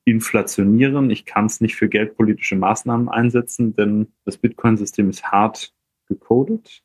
inflationieren, 0.05 1.09
ich 1.09 1.25
kann 1.25 1.45
es 1.45 1.61
nicht 1.61 1.75
für 1.75 1.87
geldpolitische 1.87 2.55
Maßnahmen 2.55 3.09
einsetzen, 3.09 3.75
denn 3.75 4.07
das 4.25 4.37
Bitcoin-System 4.37 5.09
ist 5.09 5.23
hart 5.31 5.73
gecodet 6.07 6.83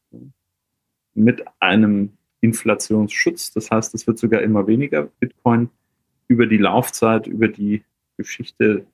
mit 1.14 1.44
einem 1.58 2.12
Inflationsschutz. 2.40 3.52
Das 3.52 3.70
heißt, 3.70 3.94
es 3.94 4.06
wird 4.06 4.18
sogar 4.18 4.42
immer 4.42 4.66
weniger 4.66 5.04
Bitcoin 5.18 5.70
über 6.28 6.46
die 6.46 6.58
Laufzeit, 6.58 7.26
über 7.26 7.48
die 7.48 7.84
Geschichte 8.16 8.86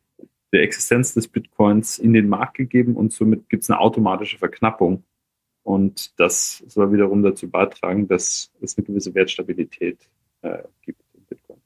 der 0.55 0.63
Existenz 0.63 1.13
des 1.13 1.29
Bitcoins 1.29 1.99
in 1.99 2.13
den 2.13 2.29
Markt 2.29 2.57
gegeben 2.57 2.97
und 2.97 3.13
somit 3.13 3.49
gibt 3.49 3.65
es 3.65 3.71
eine 3.71 3.81
automatische 3.81 4.39
Verknappung. 4.39 5.03
Und 5.65 6.19
das 6.21 6.63
soll 6.69 6.93
wiederum 6.93 7.23
dazu 7.23 7.51
beitragen, 7.51 8.07
dass 8.07 8.53
es 8.61 8.79
eine 8.79 8.87
gewisse 8.87 9.15
Wertstabilität 9.15 9.99
äh, 10.43 10.59
gibt 10.83 11.01
in 11.15 11.25
Bitcoin. 11.25 11.59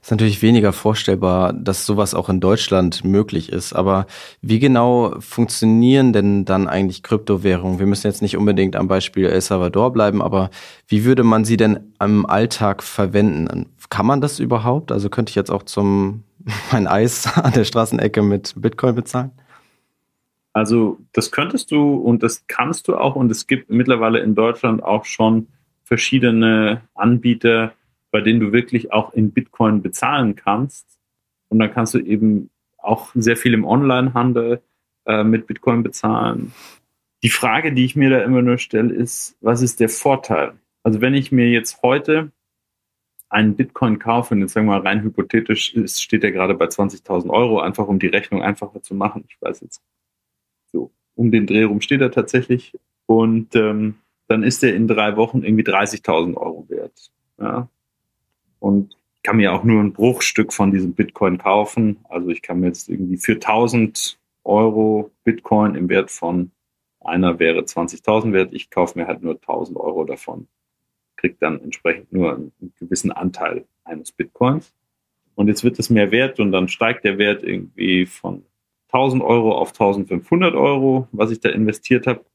ist 0.00 0.10
natürlich 0.10 0.42
weniger 0.42 0.74
vorstellbar, 0.74 1.54
dass 1.54 1.86
sowas 1.86 2.14
auch 2.14 2.28
in 2.28 2.38
Deutschland 2.38 3.02
möglich 3.02 3.50
ist. 3.50 3.72
Aber 3.72 4.06
wie 4.42 4.58
genau 4.58 5.18
funktionieren 5.20 6.12
denn 6.12 6.44
dann 6.44 6.68
eigentlich 6.68 7.02
Kryptowährungen? 7.02 7.78
Wir 7.78 7.86
müssen 7.86 8.06
jetzt 8.06 8.22
nicht 8.22 8.36
unbedingt 8.36 8.76
am 8.76 8.88
Beispiel 8.88 9.24
El 9.24 9.40
Salvador 9.40 9.92
bleiben, 9.92 10.20
aber 10.22 10.50
wie 10.86 11.04
würde 11.04 11.24
man 11.24 11.46
sie 11.46 11.56
denn 11.56 11.94
im 11.98 12.26
Alltag 12.26 12.82
verwenden? 12.82 13.70
Kann 13.88 14.06
man 14.06 14.20
das 14.20 14.38
überhaupt? 14.38 14.92
Also 14.92 15.08
könnte 15.08 15.30
ich 15.30 15.36
jetzt 15.36 15.50
auch 15.50 15.62
zum 15.62 16.24
mein 16.72 16.86
Eis 16.86 17.26
an 17.36 17.52
der 17.52 17.64
Straßenecke 17.64 18.22
mit 18.22 18.54
Bitcoin 18.56 18.94
bezahlen? 18.94 19.32
Also 20.52 20.98
das 21.12 21.32
könntest 21.32 21.72
du 21.72 21.94
und 21.94 22.22
das 22.22 22.46
kannst 22.46 22.86
du 22.86 22.96
auch 22.96 23.16
und 23.16 23.30
es 23.30 23.46
gibt 23.46 23.70
mittlerweile 23.70 24.20
in 24.20 24.34
Deutschland 24.34 24.82
auch 24.82 25.04
schon 25.04 25.48
verschiedene 25.82 26.82
Anbieter, 26.94 27.72
bei 28.10 28.20
denen 28.20 28.40
du 28.40 28.52
wirklich 28.52 28.92
auch 28.92 29.12
in 29.12 29.32
Bitcoin 29.32 29.82
bezahlen 29.82 30.36
kannst. 30.36 30.86
Und 31.48 31.58
dann 31.58 31.72
kannst 31.72 31.94
du 31.94 31.98
eben 31.98 32.50
auch 32.78 33.10
sehr 33.14 33.36
viel 33.36 33.52
im 33.52 33.64
Onlinehandel 33.64 34.62
äh, 35.06 35.24
mit 35.24 35.46
Bitcoin 35.46 35.82
bezahlen. 35.82 36.52
Die 37.22 37.30
Frage, 37.30 37.72
die 37.72 37.84
ich 37.84 37.96
mir 37.96 38.10
da 38.10 38.18
immer 38.20 38.42
nur 38.42 38.58
stelle, 38.58 38.94
ist, 38.94 39.36
was 39.40 39.62
ist 39.62 39.80
der 39.80 39.88
Vorteil? 39.88 40.52
Also 40.84 41.00
wenn 41.00 41.14
ich 41.14 41.32
mir 41.32 41.48
jetzt 41.48 41.82
heute 41.82 42.30
einen 43.34 43.56
Bitcoin 43.56 43.98
kaufe, 43.98 44.34
und 44.34 44.40
jetzt 44.40 44.52
sagen 44.52 44.66
wir 44.68 44.78
mal 44.78 44.86
rein 44.86 45.02
hypothetisch, 45.02 45.74
ist, 45.74 46.00
steht 46.00 46.22
der 46.22 46.30
gerade 46.30 46.54
bei 46.54 46.66
20.000 46.66 47.30
Euro, 47.30 47.58
einfach 47.58 47.88
um 47.88 47.98
die 47.98 48.06
Rechnung 48.06 48.42
einfacher 48.42 48.80
zu 48.80 48.94
machen. 48.94 49.24
Ich 49.28 49.36
weiß 49.40 49.60
jetzt, 49.62 49.82
so 50.70 50.92
um 51.16 51.32
den 51.32 51.46
Dreh 51.46 51.64
rum 51.64 51.80
steht 51.80 52.00
er 52.00 52.12
tatsächlich. 52.12 52.72
Und 53.06 53.56
ähm, 53.56 53.96
dann 54.28 54.44
ist 54.44 54.62
er 54.62 54.74
in 54.74 54.86
drei 54.86 55.16
Wochen 55.16 55.42
irgendwie 55.42 55.64
30.000 55.64 56.36
Euro 56.36 56.64
wert. 56.68 57.10
Ja? 57.38 57.68
Und 58.60 58.96
ich 59.16 59.22
kann 59.22 59.36
mir 59.36 59.52
auch 59.52 59.64
nur 59.64 59.82
ein 59.82 59.92
Bruchstück 59.92 60.52
von 60.52 60.70
diesem 60.70 60.94
Bitcoin 60.94 61.38
kaufen. 61.38 61.98
Also 62.08 62.28
ich 62.28 62.40
kann 62.40 62.60
mir 62.60 62.68
jetzt 62.68 62.88
irgendwie 62.88 63.16
für 63.16 63.32
1.000 63.32 64.16
Euro 64.44 65.10
Bitcoin 65.24 65.74
im 65.74 65.88
Wert 65.88 66.12
von 66.12 66.52
einer 67.00 67.40
wäre 67.40 67.62
20.000 67.62 68.32
wert. 68.32 68.54
Ich 68.54 68.70
kaufe 68.70 68.96
mir 68.96 69.08
halt 69.08 69.22
nur 69.22 69.34
1.000 69.34 69.76
Euro 69.76 70.04
davon 70.04 70.46
kriegt 71.24 71.40
dann 71.40 71.58
entsprechend 71.62 72.12
nur 72.12 72.34
einen 72.34 72.52
gewissen 72.78 73.10
Anteil 73.10 73.64
eines 73.82 74.12
Bitcoins. 74.12 74.74
Und 75.34 75.48
jetzt 75.48 75.64
wird 75.64 75.78
es 75.78 75.88
mehr 75.88 76.10
wert 76.10 76.38
und 76.38 76.52
dann 76.52 76.68
steigt 76.68 77.02
der 77.02 77.16
Wert 77.16 77.42
irgendwie 77.42 78.04
von 78.04 78.44
1000 78.88 79.22
Euro 79.22 79.56
auf 79.56 79.70
1500 79.70 80.54
Euro, 80.54 81.08
was 81.12 81.30
ich 81.30 81.40
da 81.40 81.48
investiert 81.48 82.06
habe. 82.06 82.26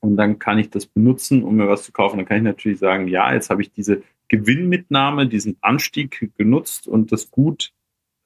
Und 0.00 0.16
dann 0.16 0.38
kann 0.38 0.60
ich 0.60 0.70
das 0.70 0.86
benutzen, 0.86 1.42
um 1.42 1.56
mir 1.56 1.68
was 1.68 1.82
zu 1.82 1.90
kaufen. 1.90 2.18
Dann 2.18 2.26
kann 2.26 2.36
ich 2.36 2.44
natürlich 2.44 2.78
sagen, 2.78 3.08
ja, 3.08 3.34
jetzt 3.34 3.50
habe 3.50 3.62
ich 3.62 3.72
diese 3.72 4.04
Gewinnmitnahme, 4.28 5.26
diesen 5.26 5.56
Anstieg 5.60 6.32
genutzt 6.38 6.86
und 6.86 7.10
das 7.10 7.32
Gut, 7.32 7.72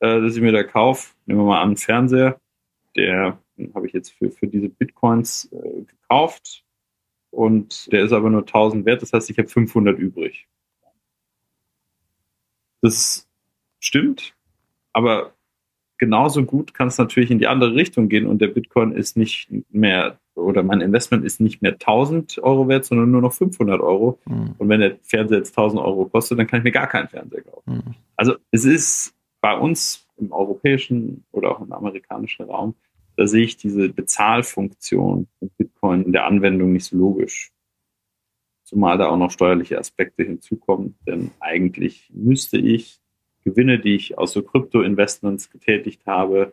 äh, 0.00 0.20
das 0.20 0.36
ich 0.36 0.42
mir 0.42 0.52
da 0.52 0.64
kaufe, 0.64 1.14
nehmen 1.24 1.40
wir 1.40 1.46
mal 1.46 1.62
an, 1.62 1.68
einen 1.68 1.76
Fernseher, 1.78 2.38
der 2.94 3.38
habe 3.74 3.86
ich 3.86 3.94
jetzt 3.94 4.10
für, 4.10 4.30
für 4.30 4.48
diese 4.48 4.68
Bitcoins 4.68 5.50
äh, 5.50 5.82
gekauft, 5.82 6.66
und 7.38 7.92
der 7.92 8.02
ist 8.02 8.12
aber 8.12 8.30
nur 8.30 8.40
1000 8.40 8.84
wert, 8.84 9.00
das 9.00 9.12
heißt, 9.12 9.30
ich 9.30 9.38
habe 9.38 9.46
500 9.46 9.96
übrig. 9.96 10.48
Das 12.82 13.28
stimmt, 13.78 14.34
aber 14.92 15.34
genauso 15.98 16.44
gut 16.44 16.74
kann 16.74 16.88
es 16.88 16.98
natürlich 16.98 17.30
in 17.30 17.38
die 17.38 17.46
andere 17.46 17.76
Richtung 17.76 18.08
gehen 18.08 18.26
und 18.26 18.40
der 18.40 18.48
Bitcoin 18.48 18.90
ist 18.90 19.16
nicht 19.16 19.48
mehr 19.70 20.18
oder 20.34 20.64
mein 20.64 20.80
Investment 20.80 21.24
ist 21.24 21.40
nicht 21.40 21.62
mehr 21.62 21.74
1000 21.74 22.38
Euro 22.42 22.66
wert, 22.66 22.84
sondern 22.84 23.12
nur 23.12 23.22
noch 23.22 23.32
500 23.32 23.80
Euro. 23.80 24.18
Mhm. 24.24 24.54
Und 24.58 24.68
wenn 24.68 24.80
der 24.80 24.96
Fernseher 25.02 25.38
jetzt 25.38 25.56
1000 25.56 25.80
Euro 25.80 26.06
kostet, 26.06 26.40
dann 26.40 26.46
kann 26.48 26.58
ich 26.60 26.64
mir 26.64 26.72
gar 26.72 26.88
keinen 26.88 27.08
Fernseher 27.08 27.42
kaufen. 27.42 27.72
Mhm. 27.72 27.94
Also 28.16 28.34
es 28.50 28.64
ist 28.64 29.14
bei 29.40 29.56
uns 29.56 30.08
im 30.16 30.32
europäischen 30.32 31.24
oder 31.30 31.52
auch 31.52 31.60
im 31.60 31.72
amerikanischen 31.72 32.46
Raum 32.46 32.74
da 33.18 33.26
sehe 33.26 33.42
ich 33.42 33.56
diese 33.56 33.88
Bezahlfunktion 33.88 35.26
mit 35.40 35.56
Bitcoin 35.56 36.04
in 36.04 36.12
der 36.12 36.26
Anwendung 36.26 36.72
nicht 36.72 36.84
so 36.84 36.96
logisch. 36.96 37.50
Zumal 38.62 38.96
da 38.96 39.08
auch 39.08 39.16
noch 39.16 39.32
steuerliche 39.32 39.76
Aspekte 39.76 40.22
hinzukommen, 40.22 40.96
denn 41.04 41.32
eigentlich 41.40 42.08
müsste 42.14 42.58
ich 42.58 43.00
Gewinne, 43.42 43.80
die 43.80 43.96
ich 43.96 44.16
aus 44.16 44.32
so 44.32 44.42
Krypto-Investments 44.42 45.50
getätigt 45.50 46.06
habe, 46.06 46.52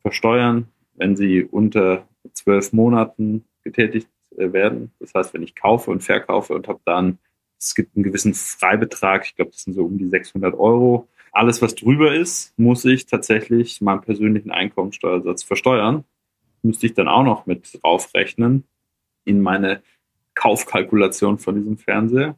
versteuern, 0.00 0.66
wenn 0.94 1.14
sie 1.14 1.44
unter 1.44 2.08
zwölf 2.32 2.72
Monaten 2.72 3.44
getätigt 3.62 4.08
äh, 4.36 4.52
werden. 4.52 4.90
Das 4.98 5.14
heißt, 5.14 5.32
wenn 5.32 5.44
ich 5.44 5.54
kaufe 5.54 5.92
und 5.92 6.02
verkaufe 6.02 6.54
und 6.54 6.66
habe 6.66 6.80
dann, 6.84 7.18
es 7.56 7.76
gibt 7.76 7.94
einen 7.94 8.02
gewissen 8.02 8.34
Freibetrag, 8.34 9.26
ich 9.26 9.36
glaube, 9.36 9.52
das 9.52 9.62
sind 9.62 9.74
so 9.74 9.84
um 9.84 9.96
die 9.96 10.08
600 10.08 10.54
Euro. 10.54 11.06
Alles, 11.32 11.62
was 11.62 11.74
drüber 11.74 12.14
ist, 12.14 12.58
muss 12.58 12.84
ich 12.84 13.06
tatsächlich 13.06 13.80
meinen 13.80 14.00
persönlichen 14.00 14.50
Einkommensteuersatz 14.50 15.42
versteuern. 15.42 16.04
Müsste 16.62 16.86
ich 16.86 16.94
dann 16.94 17.08
auch 17.08 17.22
noch 17.22 17.46
mit 17.46 17.78
draufrechnen 17.82 18.64
in 19.24 19.40
meine 19.40 19.82
Kaufkalkulation 20.34 21.38
von 21.38 21.54
diesem 21.54 21.78
Fernseher. 21.78 22.36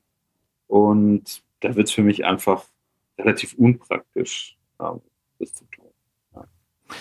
Und 0.67 1.43
da 1.61 1.75
wird 1.75 1.89
es 1.89 1.93
für 1.93 2.03
mich 2.03 2.25
einfach 2.25 2.65
relativ 3.19 3.55
unpraktisch, 3.55 4.57
das 4.79 5.55
zu 5.55 5.65
tun. 5.67 5.87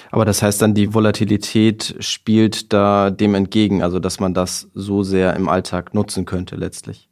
Aber 0.09 0.23
das 0.23 0.41
heißt 0.41 0.61
dann, 0.61 0.73
die 0.73 0.93
Volatilität 0.93 1.95
spielt 1.99 2.71
da 2.71 3.09
dem 3.09 3.35
entgegen, 3.35 3.81
also 3.81 3.99
dass 3.99 4.19
man 4.19 4.33
das 4.33 4.69
so 4.73 5.03
sehr 5.03 5.35
im 5.35 5.49
Alltag 5.49 5.93
nutzen 5.93 6.25
könnte 6.25 6.55
letztlich. 6.55 7.09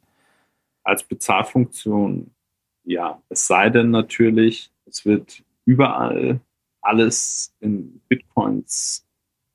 Als 0.82 1.02
Bezahlfunktion, 1.02 2.30
ja. 2.90 3.22
Es 3.28 3.46
sei 3.46 3.70
denn 3.70 3.90
natürlich, 3.90 4.70
es 4.86 5.04
wird 5.04 5.42
überall 5.64 6.40
alles 6.82 7.54
in 7.60 8.00
Bitcoins 8.08 9.06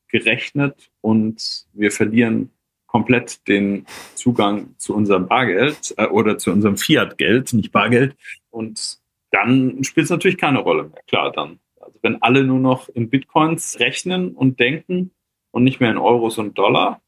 gerechnet 0.08 0.90
und 1.02 1.68
wir 1.74 1.92
verlieren 1.92 2.52
komplett 2.88 3.46
den 3.48 3.86
Zugang 4.14 4.76
zu 4.78 4.96
unserem 4.96 5.28
Bargeld 5.28 5.94
äh, 5.98 6.06
oder 6.08 6.38
zu 6.38 6.52
unserem 6.52 6.78
Fiat-Geld, 6.78 7.52
nicht 7.54 7.72
Bargeld. 7.72 8.16
Und 8.50 9.00
dann 9.32 9.84
spielt 9.84 10.06
es 10.06 10.12
natürlich 10.12 10.38
keine 10.38 10.60
Rolle 10.60 10.84
mehr. 10.84 11.02
Klar, 11.08 11.32
dann 11.34 11.60
also 11.82 12.00
wenn 12.02 12.22
alle 12.22 12.44
nur 12.44 12.60
noch 12.60 12.88
in 12.90 13.10
Bitcoins 13.10 13.80
rechnen 13.80 14.34
und 14.34 14.60
denken 14.60 15.12
und 15.52 15.64
nicht 15.64 15.80
mehr 15.80 15.92
in 15.92 15.98
Euros 15.98 16.38
und 16.38 16.58
Dollar, 16.58 17.02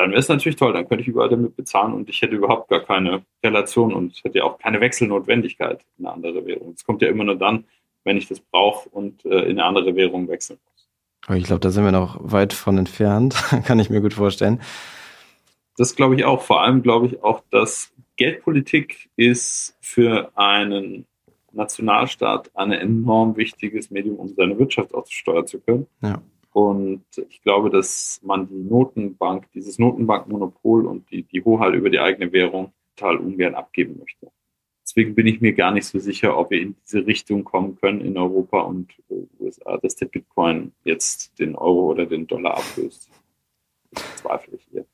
dann 0.00 0.10
wäre 0.10 0.20
es 0.20 0.28
natürlich 0.28 0.56
toll. 0.56 0.72
Dann 0.72 0.88
könnte 0.88 1.02
ich 1.02 1.08
überall 1.08 1.28
damit 1.28 1.56
bezahlen 1.56 1.94
und 1.94 2.08
ich 2.08 2.22
hätte 2.22 2.34
überhaupt 2.34 2.68
gar 2.68 2.80
keine 2.80 3.24
Relation 3.44 3.94
und 3.94 4.22
hätte 4.24 4.38
ja 4.38 4.44
auch 4.44 4.58
keine 4.58 4.80
Wechselnotwendigkeit 4.80 5.84
in 5.98 6.06
eine 6.06 6.14
andere 6.14 6.46
Währung. 6.46 6.72
Es 6.74 6.84
kommt 6.84 7.02
ja 7.02 7.08
immer 7.08 7.24
nur 7.24 7.36
dann, 7.36 7.64
wenn 8.04 8.16
ich 8.16 8.28
das 8.28 8.40
brauche 8.40 8.88
und 8.88 9.24
äh, 9.24 9.42
in 9.42 9.58
eine 9.58 9.64
andere 9.64 9.94
Währung 9.94 10.28
wechseln 10.28 10.58
muss. 10.64 10.88
Aber 11.26 11.36
ich 11.36 11.44
glaube, 11.44 11.60
da 11.60 11.70
sind 11.70 11.84
wir 11.84 11.92
noch 11.92 12.18
weit 12.20 12.52
von 12.52 12.78
entfernt, 12.78 13.34
kann 13.64 13.78
ich 13.78 13.90
mir 13.90 14.00
gut 14.00 14.14
vorstellen. 14.14 14.60
Das 15.76 15.96
glaube 15.96 16.16
ich 16.16 16.24
auch. 16.24 16.42
Vor 16.42 16.62
allem 16.62 16.82
glaube 16.82 17.06
ich 17.06 17.22
auch, 17.22 17.42
dass 17.50 17.92
Geldpolitik 18.16 19.08
ist 19.16 19.76
für 19.80 20.30
einen 20.36 21.06
Nationalstaat 21.52 22.50
ein 22.54 22.72
enorm 22.72 23.36
wichtiges 23.36 23.90
Medium, 23.90 24.16
um 24.16 24.28
seine 24.28 24.58
Wirtschaft 24.58 24.94
auch 24.94 25.06
steuern 25.06 25.46
zu 25.46 25.60
können. 25.60 25.86
Ja. 26.02 26.20
Und 26.52 27.04
ich 27.28 27.42
glaube, 27.42 27.70
dass 27.70 28.20
man 28.24 28.48
die 28.48 28.62
Notenbank, 28.62 29.50
dieses 29.52 29.78
Notenbankmonopol 29.78 30.86
und 30.86 31.10
die, 31.10 31.22
die 31.22 31.44
Hoheit 31.44 31.74
über 31.74 31.90
die 31.90 32.00
eigene 32.00 32.32
Währung 32.32 32.72
total 32.96 33.18
ungern 33.18 33.54
abgeben 33.54 33.98
möchte. 33.98 34.30
Deswegen 34.84 35.14
bin 35.14 35.28
ich 35.28 35.40
mir 35.40 35.52
gar 35.52 35.70
nicht 35.70 35.86
so 35.86 36.00
sicher, 36.00 36.36
ob 36.36 36.50
wir 36.50 36.60
in 36.60 36.74
diese 36.82 37.06
Richtung 37.06 37.44
kommen 37.44 37.76
können 37.76 38.00
in 38.00 38.18
Europa 38.18 38.62
und 38.62 38.92
USA, 39.38 39.76
dass 39.78 39.94
der 39.94 40.06
Bitcoin 40.06 40.72
jetzt 40.82 41.38
den 41.38 41.54
Euro 41.54 41.92
oder 41.92 42.06
den 42.06 42.26
Dollar 42.26 42.56
ablöst. 42.58 43.08
Das 43.92 44.16
zweifle 44.16 44.56
ich 44.56 44.66
hier. 44.72 44.86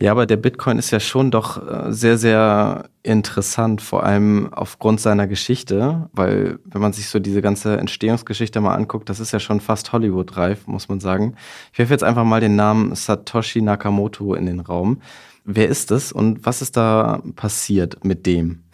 Ja, 0.00 0.12
aber 0.12 0.26
der 0.26 0.36
Bitcoin 0.36 0.78
ist 0.78 0.90
ja 0.90 1.00
schon 1.00 1.30
doch 1.30 1.56
äh, 1.66 1.92
sehr, 1.92 2.18
sehr 2.18 2.88
interessant, 3.02 3.80
vor 3.80 4.04
allem 4.04 4.52
aufgrund 4.52 5.00
seiner 5.00 5.26
Geschichte, 5.26 6.10
weil 6.12 6.58
wenn 6.64 6.80
man 6.80 6.92
sich 6.92 7.08
so 7.08 7.18
diese 7.18 7.42
ganze 7.42 7.76
Entstehungsgeschichte 7.78 8.60
mal 8.60 8.74
anguckt, 8.74 9.08
das 9.08 9.20
ist 9.20 9.32
ja 9.32 9.40
schon 9.40 9.60
fast 9.60 9.92
Hollywood-reif, 9.92 10.66
muss 10.66 10.88
man 10.88 11.00
sagen. 11.00 11.36
Ich 11.72 11.78
werfe 11.78 11.92
jetzt 11.92 12.04
einfach 12.04 12.24
mal 12.24 12.40
den 12.40 12.56
Namen 12.56 12.94
Satoshi 12.94 13.62
Nakamoto 13.62 14.34
in 14.34 14.46
den 14.46 14.60
Raum. 14.60 15.00
Wer 15.44 15.68
ist 15.68 15.90
es 15.92 16.12
und 16.12 16.44
was 16.44 16.62
ist 16.62 16.76
da 16.76 17.22
passiert 17.36 18.04
mit 18.04 18.26
dem? 18.26 18.64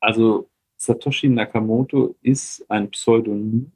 Also 0.00 0.48
Satoshi 0.76 1.28
Nakamoto 1.28 2.16
ist 2.22 2.64
ein 2.70 2.90
Pseudonym, 2.90 3.72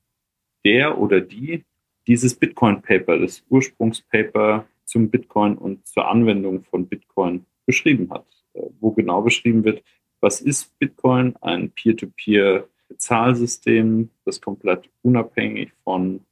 der 0.65 0.99
oder 0.99 1.21
die 1.21 1.65
dieses 2.07 2.35
Bitcoin-Paper, 2.35 3.19
das 3.19 3.45
Ursprungspaper 3.51 4.67
zum 4.89 5.11
Bitcoin 5.11 5.57
und 5.57 5.87
zur 5.87 6.09
Anwendung 6.09 6.65
von 6.65 6.89
Bitcoin 6.89 7.47
beschrieben 7.67 8.11
hat, 8.11 8.27
äh, 8.55 8.63
wo 8.81 8.91
genau 8.93 9.21
beschrieben 9.23 9.63
wird, 9.65 9.85
was 10.21 10.41
ist 10.41 10.77
Bitcoin, 10.79 11.37
ein 11.41 11.71
Peer-to-Peer-Bezahlsystem, 11.71 14.11
das 14.25 14.41
komplett 14.41 14.89
unabhängig 15.03 15.73
von 15.85 16.25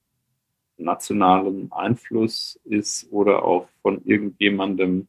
nationalem 0.79 1.73
Einfluss 1.73 2.61
ist 2.64 3.12
oder 3.12 3.45
auch 3.45 3.69
von 3.83 4.05
irgendjemandem 4.05 5.07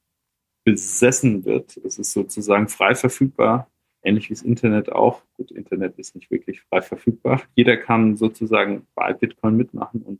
besessen 0.63 1.43
wird. 1.45 1.77
Es 1.77 1.97
ist 1.97 2.13
sozusagen 2.13 2.67
frei 2.67 2.93
verfügbar, 2.95 3.71
ähnlich 4.03 4.29
wie 4.29 4.33
das 4.33 4.43
Internet 4.43 4.91
auch. 4.91 5.23
Gut, 5.35 5.51
Internet 5.51 5.97
ist 5.97 6.13
nicht 6.15 6.29
wirklich 6.29 6.61
frei 6.61 6.81
verfügbar. 6.81 7.41
Jeder 7.55 7.77
kann 7.77 8.17
sozusagen 8.17 8.85
bei 8.93 9.13
Bitcoin 9.13 9.57
mitmachen 9.57 10.01
und 10.01 10.19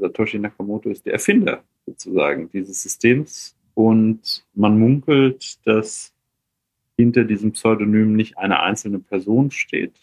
Satoshi 0.00 0.38
Nakamoto 0.38 0.90
ist 0.90 1.06
der 1.06 1.14
Erfinder 1.14 1.62
sozusagen 1.86 2.50
dieses 2.50 2.82
Systems. 2.82 3.56
Und 3.74 4.44
man 4.54 4.78
munkelt, 4.78 5.64
dass 5.66 6.12
hinter 6.96 7.24
diesem 7.24 7.52
Pseudonym 7.52 8.16
nicht 8.16 8.36
eine 8.38 8.60
einzelne 8.60 8.98
Person 8.98 9.50
steht. 9.50 9.94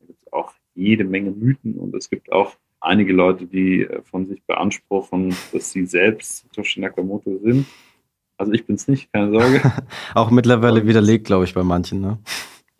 Da 0.00 0.06
gibt 0.06 0.22
es 0.26 0.32
auch 0.32 0.52
jede 0.74 1.04
Menge 1.04 1.30
Mythen 1.30 1.74
und 1.78 1.94
es 1.94 2.10
gibt 2.10 2.30
auch 2.30 2.56
einige 2.80 3.12
Leute, 3.12 3.46
die 3.46 3.82
äh, 3.82 4.02
von 4.02 4.26
sich 4.26 4.42
beanspruchen, 4.44 5.34
dass 5.52 5.72
sie 5.72 5.86
selbst 5.86 6.42
Satoshi 6.42 6.80
Nakamoto 6.80 7.38
sind. 7.42 7.66
Also 8.36 8.52
ich 8.52 8.66
bin 8.66 8.76
es 8.76 8.88
nicht, 8.88 9.12
keine 9.12 9.30
Sorge. 9.30 9.62
auch 10.14 10.30
mittlerweile 10.30 10.86
widerlegt, 10.86 11.26
glaube 11.26 11.44
ich, 11.44 11.54
bei 11.54 11.62
manchen, 11.62 12.00
ne? 12.00 12.18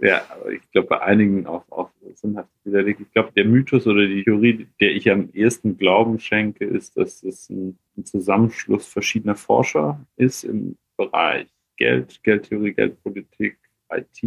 Ja, 0.03 0.21
ich 0.51 0.69
glaube 0.73 0.89
bei 0.89 1.01
einigen 1.01 1.47
auch, 1.47 1.65
auch 1.71 1.91
sinnhaft 2.15 2.51
widerlegt. 2.65 3.01
Ich 3.01 3.13
glaube, 3.13 3.31
der 3.37 3.45
Mythos 3.45 3.87
oder 3.87 4.05
die 4.05 4.25
Theorie, 4.25 4.67
der 4.81 4.97
ich 4.97 5.09
am 5.09 5.31
ehesten 5.33 5.79
Glauben 5.79 6.19
schenke, 6.19 6.65
ist, 6.65 6.97
dass 6.97 7.23
es 7.23 7.49
ein, 7.49 7.79
ein 7.97 8.05
Zusammenschluss 8.05 8.89
verschiedener 8.89 9.37
Forscher 9.37 10.05
ist 10.17 10.43
im 10.43 10.77
Bereich 10.97 11.47
Geld, 11.77 12.21
Geldtheorie, 12.25 12.73
Geldpolitik, 12.73 13.59
IT, 13.93 14.23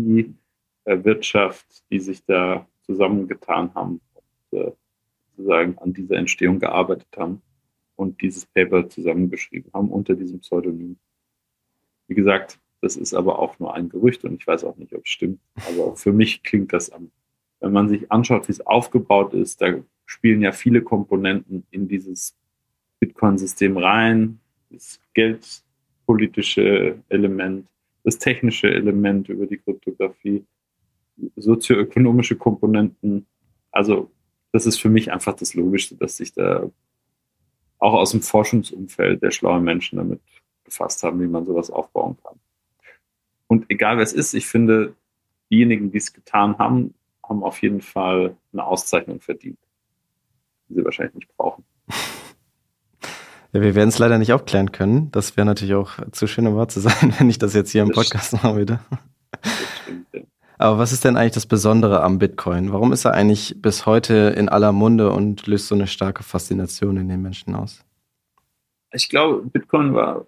äh, 0.86 1.04
Wirtschaft, 1.04 1.84
die 1.92 2.00
sich 2.00 2.24
da 2.24 2.66
zusammengetan 2.84 3.76
haben 3.76 4.00
und 4.14 4.58
äh, 4.58 4.72
sozusagen 5.36 5.78
an 5.80 5.92
dieser 5.92 6.16
Entstehung 6.16 6.60
gearbeitet 6.60 7.10
haben 7.18 7.42
und 7.98 8.22
dieses 8.22 8.46
Paper 8.46 8.88
zusammengeschrieben 8.88 9.72
haben 9.74 9.90
unter 9.90 10.16
diesem 10.16 10.40
Pseudonym. 10.40 10.96
Wie 12.08 12.16
gesagt, 12.16 12.62
das 12.86 12.98
ist 12.98 13.16
aber 13.16 13.40
auch 13.40 13.58
nur 13.58 13.74
ein 13.74 13.90
Gerücht 13.90 14.24
und 14.26 14.36
ich 14.36 14.46
weiß 14.46 14.64
auch 14.64 14.78
nicht, 14.78 14.94
ob 14.94 15.06
es 15.06 15.10
stimmt. 15.10 15.40
Aber 15.68 15.96
für 15.96 16.14
mich 16.14 16.44
klingt 16.44 16.72
das 16.72 16.92
am, 16.92 17.10
wenn 17.60 17.72
man 17.72 17.90
sich 17.90 18.12
anschaut, 18.12 18.48
wie 18.48 18.52
es 18.52 18.62
aufgebaut 18.62 19.34
ist, 19.34 19.60
da 19.60 19.74
spielen 20.06 20.40
ja 20.44 20.52
viele 20.52 20.84
Komponenten 20.84 21.66
in 21.72 21.88
dieses 21.88 22.38
Bitcoin-System 23.00 23.78
rein. 23.78 24.40
Das 24.70 25.00
geldpolitische 25.16 27.00
Element, 27.10 27.66
das 28.04 28.20
technische 28.20 28.68
Element 28.68 29.30
über 29.30 29.48
die 29.48 29.58
Kryptographie, 29.58 30.46
sozioökonomische 31.38 32.36
Komponenten. 32.36 33.26
Also 33.72 34.12
das 34.52 34.68
ist 34.68 34.80
für 34.80 34.90
mich 34.90 35.12
einfach 35.12 35.36
das 35.36 35.56
Logischste, 35.56 35.96
dass 35.96 36.18
sich 36.18 36.34
da 36.34 36.70
auch 37.80 37.94
aus 37.94 38.12
dem 38.12 38.22
Forschungsumfeld 38.22 39.24
der 39.24 39.32
schlauen 39.32 39.64
Menschen 39.64 39.98
damit 39.98 40.22
befasst 40.64 41.02
haben, 41.02 41.20
wie 41.20 41.28
man 41.28 41.46
sowas 41.46 41.72
aufbauen 41.72 42.16
kann. 42.24 42.40
Und 43.56 43.68
egal 43.70 43.96
wer 43.96 44.04
es 44.04 44.12
ist, 44.12 44.34
ich 44.34 44.48
finde, 44.48 44.96
diejenigen, 45.50 45.90
die 45.90 45.98
es 45.98 46.12
getan 46.12 46.58
haben, 46.58 46.94
haben 47.24 47.42
auf 47.42 47.62
jeden 47.62 47.80
Fall 47.80 48.36
eine 48.52 48.66
Auszeichnung 48.66 49.22
verdient, 49.22 49.58
die 50.68 50.74
sie 50.74 50.84
wahrscheinlich 50.84 51.16
nicht 51.16 51.38
brauchen. 51.38 51.64
Ja, 53.54 53.62
wir 53.62 53.74
werden 53.74 53.88
es 53.88 54.00
leider 54.00 54.18
nicht 54.18 54.34
aufklären 54.34 54.74
können. 54.74 55.12
Das 55.12 55.38
wäre 55.38 55.46
natürlich 55.46 55.76
auch 55.76 55.94
zu 56.12 56.28
schön, 56.28 56.46
um 56.46 56.58
wahr 56.58 56.68
zu 56.68 56.82
sein, 56.82 57.14
wenn 57.20 57.30
ich 57.30 57.38
das 57.38 57.54
jetzt 57.54 57.72
hier 57.72 57.84
im 57.84 57.92
Podcast 57.92 58.34
machen 58.34 58.58
würde. 58.58 58.82
Aber 60.58 60.78
was 60.78 60.92
ist 60.92 61.06
denn 61.06 61.16
eigentlich 61.16 61.36
das 61.36 61.46
Besondere 61.46 62.04
am 62.04 62.20
Bitcoin? 62.20 62.74
Warum 62.74 62.92
ist 62.92 63.06
er 63.06 63.14
eigentlich 63.14 63.56
bis 63.62 63.86
heute 63.86 64.36
in 64.36 64.50
aller 64.50 64.74
Munde 64.74 65.10
und 65.10 65.48
löst 65.48 65.70
so 65.70 65.76
eine 65.76 65.88
starke 65.88 66.22
Faszination 66.22 66.98
in 66.98 67.08
den 67.08 67.22
Menschen 67.22 67.56
aus? 67.56 67.86
Ich 68.92 69.08
glaube, 69.08 69.48
Bitcoin 69.48 69.94
war 69.94 70.26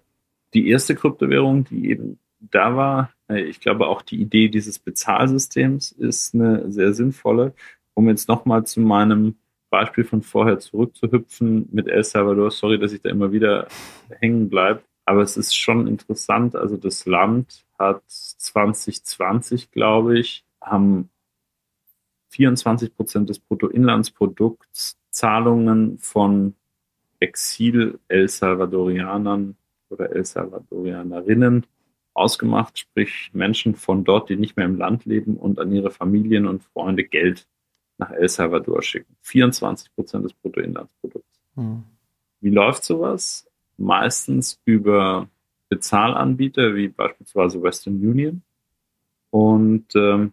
die 0.54 0.70
erste 0.70 0.94
Kryptowährung, 0.94 1.64
die 1.64 1.90
eben 1.90 2.18
da 2.40 2.74
war. 2.76 3.10
Äh, 3.28 3.42
ich 3.42 3.60
glaube, 3.60 3.86
auch 3.86 4.02
die 4.02 4.20
Idee 4.20 4.48
dieses 4.48 4.78
Bezahlsystems 4.78 5.92
ist 5.92 6.34
eine 6.34 6.70
sehr 6.70 6.94
sinnvolle. 6.94 7.54
Um 7.94 8.08
jetzt 8.08 8.28
nochmal 8.28 8.64
zu 8.64 8.80
meinem 8.80 9.36
Beispiel 9.70 10.04
von 10.04 10.22
vorher 10.22 10.58
zurückzuhüpfen 10.58 11.68
mit 11.72 11.88
El 11.88 12.04
Salvador, 12.04 12.50
sorry, 12.50 12.78
dass 12.78 12.92
ich 12.92 13.02
da 13.02 13.10
immer 13.10 13.32
wieder 13.32 13.68
hängen 14.20 14.48
bleibe, 14.48 14.82
aber 15.04 15.22
es 15.22 15.36
ist 15.36 15.54
schon 15.54 15.86
interessant. 15.86 16.56
Also 16.56 16.76
das 16.76 17.06
Land 17.06 17.64
hat 17.78 18.02
2020, 18.06 19.70
glaube 19.70 20.18
ich, 20.18 20.44
haben 20.60 21.10
24 22.30 22.94
Prozent 22.94 23.28
des 23.28 23.38
Bruttoinlandsprodukts 23.38 24.98
Zahlungen 25.10 25.98
von 25.98 26.54
Exil-El 27.20 28.28
Salvadorianern 28.28 29.56
oder 29.88 30.12
El 30.14 30.24
Salvadorianerinnen 30.24 31.66
ausgemacht, 32.18 32.78
sprich 32.78 33.30
Menschen 33.32 33.74
von 33.74 34.04
dort, 34.04 34.28
die 34.28 34.36
nicht 34.36 34.56
mehr 34.56 34.66
im 34.66 34.76
Land 34.76 35.04
leben 35.04 35.36
und 35.36 35.58
an 35.58 35.72
ihre 35.72 35.90
Familien 35.90 36.46
und 36.46 36.62
Freunde 36.62 37.04
Geld 37.04 37.46
nach 37.98 38.10
El 38.10 38.28
Salvador 38.28 38.82
schicken. 38.82 39.16
24 39.22 39.94
Prozent 39.94 40.24
des 40.24 40.32
Bruttoinlandsprodukts. 40.34 41.40
Mhm. 41.56 41.84
Wie 42.40 42.50
läuft 42.50 42.84
sowas? 42.84 43.48
Meistens 43.76 44.60
über 44.64 45.28
Bezahlanbieter 45.68 46.74
wie 46.74 46.88
beispielsweise 46.88 47.62
Western 47.62 47.94
Union. 47.94 48.42
Und 49.30 49.94
ähm, 49.94 50.32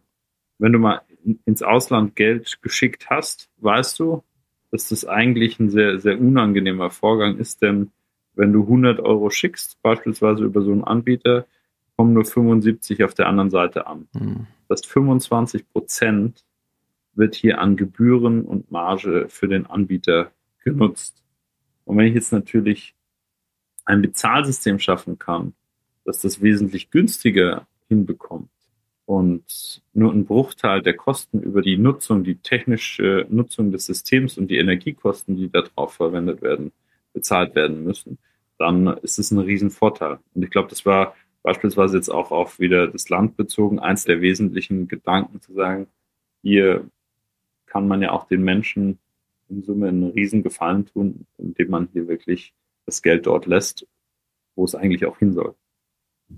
wenn 0.57 0.71
du 0.71 0.79
mal 0.79 1.01
ins 1.45 1.63
Ausland 1.63 2.15
Geld 2.15 2.61
geschickt 2.61 3.09
hast, 3.09 3.49
weißt 3.57 3.99
du, 3.99 4.23
dass 4.71 4.89
das 4.89 5.05
eigentlich 5.05 5.59
ein 5.59 5.69
sehr, 5.69 5.99
sehr 5.99 6.19
unangenehmer 6.19 6.91
Vorgang 6.91 7.37
ist, 7.37 7.61
denn 7.61 7.91
wenn 8.35 8.51
du 8.53 8.63
100 8.63 8.99
Euro 8.99 9.29
schickst, 9.29 9.81
beispielsweise 9.81 10.43
über 10.43 10.61
so 10.61 10.71
einen 10.71 10.83
Anbieter, 10.83 11.45
kommen 11.97 12.13
nur 12.13 12.25
75 12.25 13.03
auf 13.03 13.13
der 13.13 13.27
anderen 13.27 13.49
Seite 13.49 13.87
an. 13.87 14.07
Mhm. 14.13 14.47
Das 14.67 14.81
heißt, 14.81 14.87
25 14.87 15.69
Prozent 15.69 16.43
wird 17.13 17.35
hier 17.35 17.59
an 17.59 17.77
Gebühren 17.77 18.43
und 18.43 18.71
Marge 18.71 19.27
für 19.29 19.47
den 19.47 19.65
Anbieter 19.65 20.31
genutzt. 20.63 21.23
Und 21.85 21.97
wenn 21.97 22.07
ich 22.07 22.15
jetzt 22.15 22.33
natürlich 22.33 22.95
ein 23.85 24.01
Bezahlsystem 24.01 24.79
schaffen 24.79 25.17
kann, 25.17 25.53
das 26.03 26.19
das 26.21 26.41
wesentlich 26.41 26.91
günstiger 26.91 27.67
hinbekommt 27.87 28.49
und 29.05 29.81
nur 29.93 30.11
ein 30.11 30.25
Bruchteil 30.25 30.81
der 30.81 30.95
Kosten 30.95 31.39
über 31.39 31.61
die 31.61 31.77
Nutzung, 31.77 32.23
die 32.23 32.35
technische 32.35 33.27
Nutzung 33.29 33.71
des 33.71 33.85
Systems 33.85 34.37
und 34.37 34.49
die 34.49 34.57
Energiekosten, 34.57 35.35
die 35.35 35.49
darauf 35.49 35.93
verwendet 35.93 36.41
werden, 36.41 36.71
bezahlt 37.13 37.55
werden 37.55 37.83
müssen, 37.83 38.17
dann 38.57 38.87
ist 38.87 39.19
es 39.19 39.31
ein 39.31 39.39
Riesenvorteil. 39.39 40.19
Und 40.33 40.43
ich 40.43 40.49
glaube, 40.49 40.69
das 40.69 40.85
war 40.85 41.15
beispielsweise 41.45 41.97
jetzt 41.97 42.09
auch 42.09 42.31
auf 42.31 42.59
wieder 42.59 42.87
das 42.87 43.07
Land 43.09 43.37
bezogen, 43.37 43.77
eins 43.77 44.03
der 44.03 44.19
wesentlichen 44.19 44.87
Gedanken 44.87 45.41
zu 45.41 45.53
sagen, 45.53 45.85
hier 46.41 46.89
kann 47.67 47.87
man 47.87 48.01
ja 48.01 48.11
auch 48.11 48.27
den 48.27 48.43
Menschen 48.43 48.97
in 49.47 49.61
Summe 49.61 49.89
einen 49.89 50.09
Riesengefallen 50.09 50.87
tun, 50.87 51.27
indem 51.37 51.69
man 51.69 51.87
hier 51.93 52.07
wirklich 52.07 52.55
das 52.87 53.03
Geld 53.03 53.27
dort 53.27 53.45
lässt, 53.45 53.85
wo 54.55 54.65
es 54.65 54.73
eigentlich 54.73 55.05
auch 55.05 55.19
hin 55.19 55.33
soll. 55.33 55.53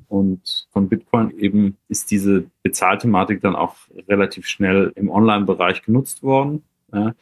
Und 0.10 0.68
von 0.72 0.90
Bitcoin 0.90 1.32
eben 1.38 1.78
ist 1.88 2.12
diese 2.12 2.52
Bezahlthematik 2.62 3.40
dann 3.40 3.56
auch 3.56 3.78
relativ 4.10 4.46
schnell 4.46 4.92
im 4.96 5.10
Online-Bereich 5.10 5.84
genutzt 5.84 6.22
worden. 6.22 6.64
Ja. 6.92 7.16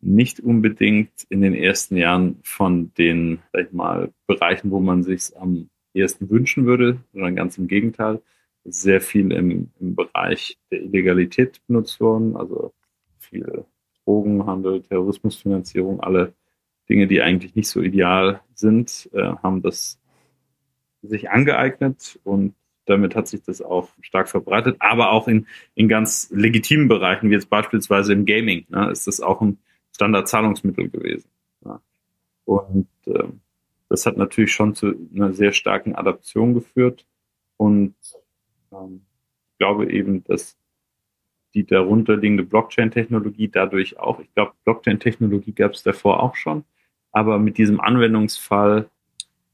Nicht 0.00 0.38
unbedingt 0.38 1.10
in 1.30 1.40
den 1.40 1.54
ersten 1.54 1.96
Jahren 1.96 2.38
von 2.44 2.92
den, 2.94 3.40
sag 3.52 3.66
ich 3.66 3.72
mal, 3.72 4.12
Bereichen, 4.28 4.70
wo 4.70 4.78
man 4.78 5.02
sich 5.02 5.36
am 5.36 5.68
ersten 6.00 6.30
wünschen 6.30 6.66
würde, 6.66 6.98
sondern 7.12 7.36
ganz 7.36 7.58
im 7.58 7.68
Gegenteil. 7.68 8.20
Sehr 8.64 9.00
viel 9.00 9.32
im, 9.32 9.70
im 9.80 9.94
Bereich 9.94 10.58
der 10.70 10.82
Illegalität 10.82 11.60
benutzt 11.66 12.00
worden, 12.00 12.36
also 12.36 12.72
viel 13.18 13.64
Drogenhandel, 14.04 14.82
Terrorismusfinanzierung, 14.82 16.00
alle 16.00 16.34
Dinge, 16.88 17.06
die 17.06 17.20
eigentlich 17.20 17.54
nicht 17.54 17.68
so 17.68 17.80
ideal 17.80 18.40
sind, 18.54 19.08
äh, 19.12 19.22
haben 19.42 19.62
das 19.62 20.00
sich 21.02 21.30
angeeignet 21.30 22.18
und 22.24 22.54
damit 22.86 23.14
hat 23.14 23.28
sich 23.28 23.42
das 23.42 23.60
auch 23.60 23.90
stark 24.00 24.28
verbreitet, 24.28 24.76
aber 24.80 25.12
auch 25.12 25.28
in, 25.28 25.46
in 25.74 25.88
ganz 25.88 26.30
legitimen 26.30 26.88
Bereichen, 26.88 27.28
wie 27.30 27.34
jetzt 27.34 27.50
beispielsweise 27.50 28.14
im 28.14 28.24
Gaming, 28.24 28.64
ne, 28.68 28.90
ist 28.90 29.06
das 29.06 29.20
auch 29.20 29.40
ein 29.42 29.58
Standardzahlungsmittel 29.94 30.88
gewesen. 30.88 31.28
Ja. 31.64 31.80
Und 32.44 32.88
äh, 33.06 33.24
das 33.88 34.06
hat 34.06 34.16
natürlich 34.16 34.52
schon 34.52 34.74
zu 34.74 34.94
einer 35.14 35.32
sehr 35.32 35.52
starken 35.52 35.94
Adaption 35.94 36.54
geführt 36.54 37.06
und 37.56 37.94
ähm, 38.72 39.02
ich 39.52 39.58
glaube 39.58 39.90
eben, 39.90 40.24
dass 40.24 40.56
die 41.54 41.66
darunterliegende 41.66 42.44
Blockchain-Technologie 42.44 43.48
dadurch 43.48 43.98
auch, 43.98 44.20
ich 44.20 44.32
glaube, 44.34 44.52
Blockchain-Technologie 44.64 45.52
gab 45.52 45.72
es 45.72 45.82
davor 45.82 46.22
auch 46.22 46.36
schon, 46.36 46.64
aber 47.10 47.38
mit 47.38 47.58
diesem 47.58 47.80
Anwendungsfall 47.80 48.88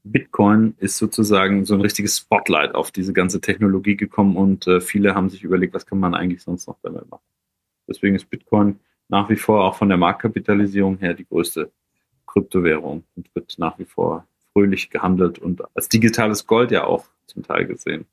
Bitcoin 0.03 0.75
ist 0.77 0.97
sozusagen 0.97 1.65
so 1.65 1.73
ein 1.73 1.81
richtiges 1.81 2.17
Spotlight 2.17 2.75
auf 2.75 2.91
diese 2.91 3.11
ganze 3.11 3.41
Technologie 3.41 3.97
gekommen 3.97 4.37
und 4.37 4.67
äh, 4.67 4.79
viele 4.79 5.15
haben 5.15 5.29
sich 5.29 5.43
überlegt, 5.43 5.73
was 5.73 5.87
kann 5.87 5.99
man 5.99 6.13
eigentlich 6.13 6.43
sonst 6.43 6.67
noch 6.67 6.77
damit 6.83 7.09
machen. 7.09 7.23
Deswegen 7.87 8.15
ist 8.15 8.29
Bitcoin 8.29 8.79
nach 9.07 9.29
wie 9.29 9.35
vor 9.35 9.63
auch 9.63 9.75
von 9.75 9.89
der 9.89 9.97
Marktkapitalisierung 9.97 10.99
her 10.99 11.15
die 11.15 11.25
größte 11.25 11.71
Kryptowährung 12.35 13.03
und 13.15 13.33
wird 13.33 13.55
nach 13.57 13.79
wie 13.79 13.85
vor 13.85 14.27
fröhlich 14.53 14.89
gehandelt 14.89 15.39
und 15.39 15.61
als 15.73 15.89
digitales 15.89 16.45
Gold 16.45 16.71
ja 16.71 16.85
auch 16.85 17.05
zum 17.27 17.43
Teil 17.43 17.65
gesehen. 17.65 18.05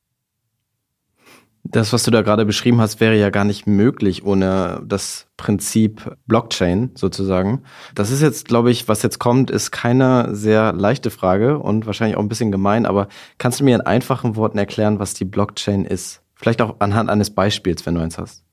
Das, 1.64 1.92
was 1.92 2.02
du 2.02 2.10
da 2.10 2.22
gerade 2.22 2.44
beschrieben 2.44 2.80
hast, 2.80 3.00
wäre 3.00 3.16
ja 3.16 3.30
gar 3.30 3.44
nicht 3.44 3.66
möglich 3.66 4.24
ohne 4.24 4.82
das 4.84 5.28
Prinzip 5.36 6.16
Blockchain 6.26 6.90
sozusagen. 6.94 7.62
Das 7.94 8.10
ist 8.10 8.20
jetzt, 8.20 8.48
glaube 8.48 8.72
ich, 8.72 8.88
was 8.88 9.02
jetzt 9.02 9.20
kommt, 9.20 9.50
ist 9.50 9.70
keine 9.70 10.34
sehr 10.34 10.72
leichte 10.72 11.10
Frage 11.10 11.58
und 11.58 11.86
wahrscheinlich 11.86 12.16
auch 12.16 12.22
ein 12.22 12.28
bisschen 12.28 12.50
gemein, 12.50 12.84
aber 12.84 13.08
kannst 13.38 13.60
du 13.60 13.64
mir 13.64 13.76
in 13.76 13.80
einfachen 13.80 14.34
Worten 14.34 14.58
erklären, 14.58 14.98
was 14.98 15.14
die 15.14 15.24
Blockchain 15.24 15.84
ist? 15.84 16.22
Vielleicht 16.34 16.62
auch 16.62 16.76
anhand 16.80 17.10
eines 17.10 17.30
Beispiels, 17.32 17.86
wenn 17.86 17.94
du 17.94 18.00
eins 18.00 18.18
hast. 18.18 18.44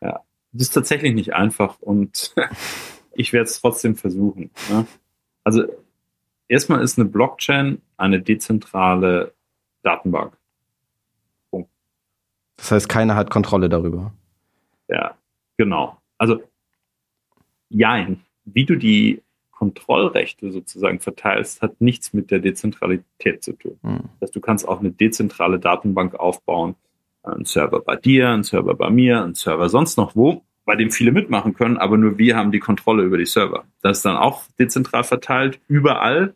Ja, 0.00 0.20
das 0.52 0.68
ist 0.68 0.74
tatsächlich 0.74 1.12
nicht 1.14 1.34
einfach 1.34 1.80
und 1.80 2.34
ich 3.16 3.32
werde 3.32 3.46
es 3.46 3.60
trotzdem 3.60 3.96
versuchen. 3.96 4.50
Ne? 4.70 4.86
Also 5.44 5.64
erstmal 6.48 6.82
ist 6.82 6.98
eine 6.98 7.08
Blockchain 7.08 7.80
eine 7.96 8.20
dezentrale 8.20 9.32
Datenbank. 9.82 10.36
Das 12.56 12.72
heißt, 12.72 12.88
keiner 12.88 13.14
hat 13.14 13.30
Kontrolle 13.30 13.68
darüber. 13.68 14.12
Ja, 14.88 15.16
genau. 15.56 15.98
Also, 16.18 16.42
jein. 17.68 18.22
Wie 18.44 18.64
du 18.64 18.76
die 18.76 19.22
Kontrollrechte 19.50 20.52
sozusagen 20.52 21.00
verteilst, 21.00 21.62
hat 21.62 21.80
nichts 21.80 22.12
mit 22.12 22.30
der 22.30 22.38
Dezentralität 22.38 23.42
zu 23.42 23.52
tun. 23.52 23.78
Hm. 23.82 24.00
Das 24.20 24.28
heißt, 24.28 24.36
du 24.36 24.40
kannst 24.40 24.66
auch 24.68 24.80
eine 24.80 24.90
dezentrale 24.90 25.58
Datenbank 25.58 26.14
aufbauen. 26.14 26.76
Ein 27.22 27.44
Server 27.44 27.80
bei 27.80 27.96
dir, 27.96 28.30
ein 28.30 28.44
Server 28.44 28.74
bei 28.74 28.88
mir, 28.88 29.22
ein 29.24 29.34
Server 29.34 29.68
sonst 29.68 29.96
noch 29.96 30.14
wo, 30.14 30.44
bei 30.66 30.76
dem 30.76 30.90
viele 30.90 31.12
mitmachen 31.12 31.54
können, 31.54 31.78
aber 31.78 31.96
nur 31.96 32.18
wir 32.18 32.36
haben 32.36 32.52
die 32.52 32.58
Kontrolle 32.58 33.04
über 33.04 33.16
die 33.16 33.24
Server. 33.24 33.64
Das 33.80 33.98
ist 33.98 34.04
dann 34.04 34.16
auch 34.16 34.42
dezentral 34.58 35.04
verteilt, 35.04 35.60
überall. 35.68 36.34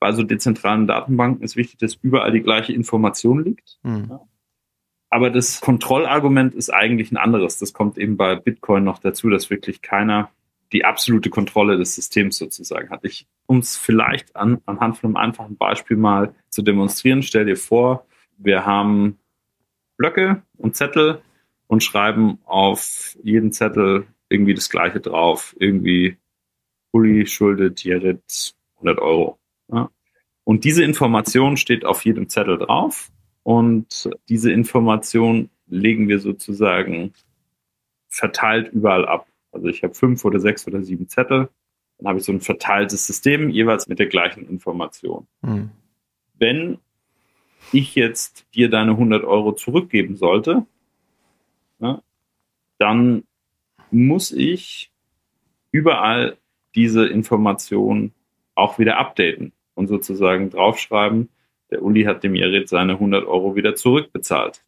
Bei 0.00 0.12
so 0.12 0.22
dezentralen 0.22 0.86
Datenbanken 0.86 1.44
ist 1.44 1.56
wichtig, 1.56 1.78
dass 1.78 1.94
überall 2.02 2.32
die 2.32 2.42
gleiche 2.42 2.72
Information 2.72 3.44
liegt. 3.44 3.78
Hm. 3.82 4.18
Aber 5.10 5.30
das 5.30 5.60
Kontrollargument 5.60 6.54
ist 6.54 6.70
eigentlich 6.70 7.12
ein 7.12 7.16
anderes. 7.16 7.58
Das 7.58 7.72
kommt 7.72 7.98
eben 7.98 8.16
bei 8.16 8.36
Bitcoin 8.36 8.84
noch 8.84 8.98
dazu, 8.98 9.28
dass 9.28 9.50
wirklich 9.50 9.82
keiner 9.82 10.30
die 10.72 10.84
absolute 10.84 11.30
Kontrolle 11.30 11.78
des 11.78 11.94
Systems 11.94 12.38
sozusagen 12.38 12.90
hat. 12.90 13.04
Ich, 13.04 13.26
um 13.46 13.58
es 13.58 13.76
vielleicht 13.76 14.34
an, 14.36 14.60
anhand 14.66 14.98
von 14.98 15.08
einem 15.08 15.16
einfachen 15.16 15.56
Beispiel 15.56 15.96
mal 15.96 16.34
zu 16.50 16.62
demonstrieren, 16.62 17.22
stell 17.22 17.46
dir 17.46 17.56
vor, 17.56 18.06
wir 18.38 18.64
haben 18.66 19.18
Blöcke 19.96 20.42
und 20.56 20.76
Zettel 20.76 21.22
und 21.68 21.84
schreiben 21.84 22.38
auf 22.44 23.16
jeden 23.22 23.52
Zettel 23.52 24.06
irgendwie 24.28 24.54
das 24.54 24.68
Gleiche 24.68 25.00
drauf. 25.00 25.54
Irgendwie 25.60 26.16
Uli 26.90 27.26
schuldet 27.26 27.84
Jared 27.84 28.54
100 28.76 28.98
Euro. 28.98 29.38
Ja. 29.70 29.90
Und 30.44 30.64
diese 30.64 30.82
Information 30.82 31.56
steht 31.56 31.84
auf 31.84 32.04
jedem 32.04 32.28
Zettel 32.28 32.58
drauf 32.58 33.10
und 33.42 34.10
diese 34.28 34.50
Information 34.50 35.50
legen 35.66 36.08
wir 36.08 36.18
sozusagen 36.18 37.12
verteilt 38.08 38.72
überall 38.72 39.06
ab. 39.06 39.26
Also 39.52 39.68
ich 39.68 39.82
habe 39.82 39.94
fünf 39.94 40.24
oder 40.24 40.40
sechs 40.40 40.66
oder 40.66 40.82
sieben 40.82 41.08
Zettel. 41.08 41.50
Dann 41.98 42.08
habe 42.08 42.18
ich 42.18 42.24
so 42.24 42.32
ein 42.32 42.40
verteiltes 42.40 43.06
System, 43.06 43.50
jeweils 43.50 43.88
mit 43.88 43.98
der 43.98 44.06
gleichen 44.06 44.48
Information. 44.48 45.26
Mhm. 45.42 45.70
Wenn 46.34 46.78
ich 47.72 47.94
jetzt 47.94 48.46
dir 48.54 48.70
deine 48.70 48.92
100 48.92 49.24
Euro 49.24 49.52
zurückgeben 49.52 50.16
sollte, 50.16 50.64
ja, 51.80 52.02
dann 52.78 53.24
muss 53.90 54.32
ich 54.32 54.90
überall 55.70 56.36
diese 56.74 57.06
Information 57.06 58.12
auch 58.54 58.78
wieder 58.78 58.98
updaten 58.98 59.52
und 59.74 59.88
sozusagen 59.88 60.50
draufschreiben, 60.50 61.28
der 61.70 61.82
Uli 61.82 62.04
hat 62.04 62.24
dem 62.24 62.34
Erit 62.34 62.68
seine 62.68 62.94
100 62.94 63.26
Euro 63.26 63.54
wieder 63.54 63.74
zurückbezahlt. 63.74 64.64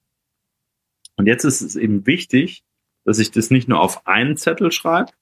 Und 1.17 1.27
jetzt 1.27 1.45
ist 1.45 1.61
es 1.61 1.77
eben 1.77 2.07
wichtig, 2.07 2.65
dass 3.05 3.19
ich 3.19 3.31
das 3.31 3.51
nicht 3.51 3.69
nur 3.69 3.81
auf 3.81 4.07
einen 4.07 4.37
Zettel 4.37 4.73
schreibe 4.73 5.13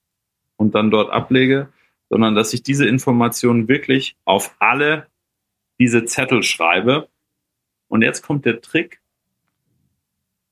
und 0.56 0.74
dann 0.74 0.90
dort 0.90 1.10
ablege, 1.10 1.72
sondern 2.10 2.34
dass 2.34 2.52
ich 2.52 2.62
diese 2.62 2.86
Informationen 2.86 3.68
wirklich 3.68 4.16
auf 4.24 4.54
alle 4.58 5.06
diese 5.78 6.04
Zettel 6.04 6.42
schreibe. 6.42 7.08
Und 7.88 8.02
jetzt 8.02 8.22
kommt 8.22 8.44
der 8.44 8.60
Trick. 8.60 9.00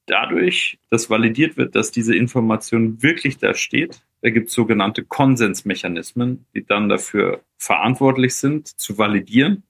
Dadurch, 0.06 0.78
dass 0.90 1.10
validiert 1.10 1.56
wird, 1.56 1.74
dass 1.74 1.90
diese 1.90 2.14
Information 2.14 3.02
wirklich 3.02 3.38
da 3.38 3.54
steht, 3.54 4.02
da 4.22 4.30
gibt 4.30 4.48
es 4.48 4.54
sogenannte 4.54 5.04
Konsensmechanismen, 5.04 6.46
die 6.54 6.64
dann 6.64 6.88
dafür 6.88 7.42
verantwortlich 7.58 8.34
sind, 8.34 8.68
zu 8.68 8.98
validieren, 8.98 9.62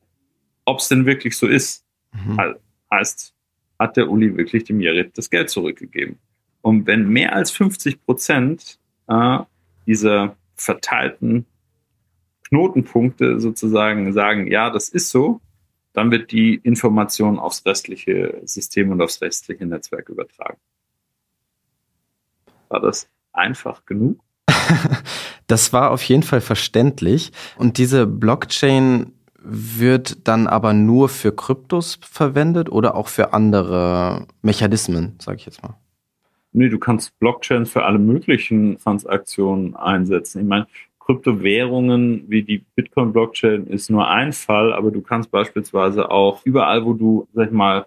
ob 0.64 0.78
es 0.78 0.88
denn 0.88 1.06
wirklich 1.06 1.36
so 1.36 1.46
ist. 1.46 1.84
Mhm. 2.12 2.56
Heißt, 2.90 3.34
hat 3.78 3.96
der 3.96 4.08
Uli 4.08 4.36
wirklich 4.36 4.64
dem 4.64 4.80
Jerit 4.80 5.18
das 5.18 5.30
Geld 5.30 5.50
zurückgegeben? 5.50 6.18
Und 6.62 6.86
wenn 6.86 7.08
mehr 7.08 7.34
als 7.34 7.50
50 7.50 8.04
Prozent 8.04 8.78
äh, 9.08 9.38
dieser 9.86 10.36
verteilten 10.54 11.46
Knotenpunkte 12.48 13.40
sozusagen 13.40 14.12
sagen, 14.12 14.46
ja, 14.46 14.70
das 14.70 14.88
ist 14.88 15.10
so, 15.10 15.40
dann 15.96 16.10
wird 16.10 16.30
die 16.30 16.56
Information 16.56 17.38
aufs 17.38 17.64
restliche 17.64 18.42
System 18.44 18.90
und 18.92 19.00
aufs 19.00 19.22
restliche 19.22 19.64
Netzwerk 19.64 20.10
übertragen. 20.10 20.58
War 22.68 22.80
das 22.80 23.08
einfach 23.32 23.86
genug? 23.86 24.20
das 25.46 25.72
war 25.72 25.92
auf 25.92 26.02
jeden 26.02 26.22
Fall 26.22 26.42
verständlich. 26.42 27.32
Und 27.56 27.78
diese 27.78 28.06
Blockchain 28.06 29.12
wird 29.38 30.28
dann 30.28 30.46
aber 30.48 30.74
nur 30.74 31.08
für 31.08 31.34
Kryptos 31.34 31.98
verwendet 32.02 32.70
oder 32.70 32.94
auch 32.94 33.08
für 33.08 33.32
andere 33.32 34.26
Mechanismen, 34.42 35.14
sage 35.18 35.38
ich 35.38 35.46
jetzt 35.46 35.62
mal? 35.62 35.78
Nee, 36.52 36.68
du 36.68 36.78
kannst 36.78 37.18
Blockchain 37.20 37.64
für 37.64 37.84
alle 37.84 37.98
möglichen 37.98 38.76
Transaktionen 38.76 39.74
einsetzen. 39.76 40.42
Ich 40.42 40.46
meine, 40.46 40.66
Kryptowährungen 41.06 42.28
wie 42.28 42.42
die 42.42 42.64
Bitcoin-Blockchain 42.74 43.68
ist 43.68 43.90
nur 43.90 44.08
ein 44.08 44.32
Fall, 44.32 44.72
aber 44.72 44.90
du 44.90 45.00
kannst 45.00 45.30
beispielsweise 45.30 46.10
auch 46.10 46.44
überall, 46.44 46.84
wo 46.84 46.94
du, 46.94 47.28
sag 47.32 47.46
ich 47.46 47.52
mal, 47.52 47.86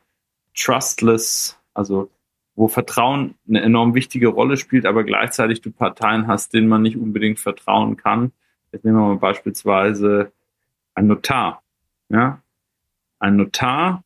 trustless, 0.55 1.59
also 1.73 2.09
wo 2.55 2.69
Vertrauen 2.69 3.35
eine 3.47 3.61
enorm 3.61 3.93
wichtige 3.93 4.29
Rolle 4.29 4.55
spielt, 4.55 4.85
aber 4.85 5.03
gleichzeitig 5.03 5.59
du 5.59 5.69
Parteien 5.69 6.27
hast, 6.27 6.53
denen 6.53 6.69
man 6.69 6.81
nicht 6.81 6.95
unbedingt 6.95 7.39
vertrauen 7.39 7.97
kann. 7.97 8.31
Jetzt 8.71 8.85
nehmen 8.85 8.97
wir 8.97 9.07
mal 9.07 9.17
beispielsweise 9.17 10.31
ein 10.93 11.07
Notar. 11.07 11.61
Ja? 12.07 12.41
Ein 13.19 13.35
Notar, 13.35 14.03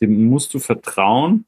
dem 0.00 0.24
musst 0.28 0.54
du 0.54 0.58
vertrauen, 0.58 1.44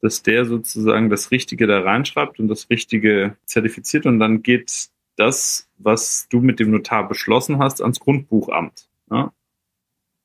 dass 0.00 0.22
der 0.22 0.46
sozusagen 0.46 1.10
das 1.10 1.30
Richtige 1.30 1.66
da 1.66 1.80
reinschreibt 1.80 2.38
und 2.40 2.48
das 2.48 2.70
Richtige 2.70 3.36
zertifiziert 3.44 4.06
und 4.06 4.18
dann 4.18 4.42
geht 4.42 4.90
das, 5.20 5.68
was 5.78 6.26
du 6.30 6.40
mit 6.40 6.58
dem 6.60 6.70
Notar 6.70 7.06
beschlossen 7.06 7.58
hast, 7.58 7.82
ans 7.82 8.00
Grundbuchamt. 8.00 8.88
Ja? 9.10 9.32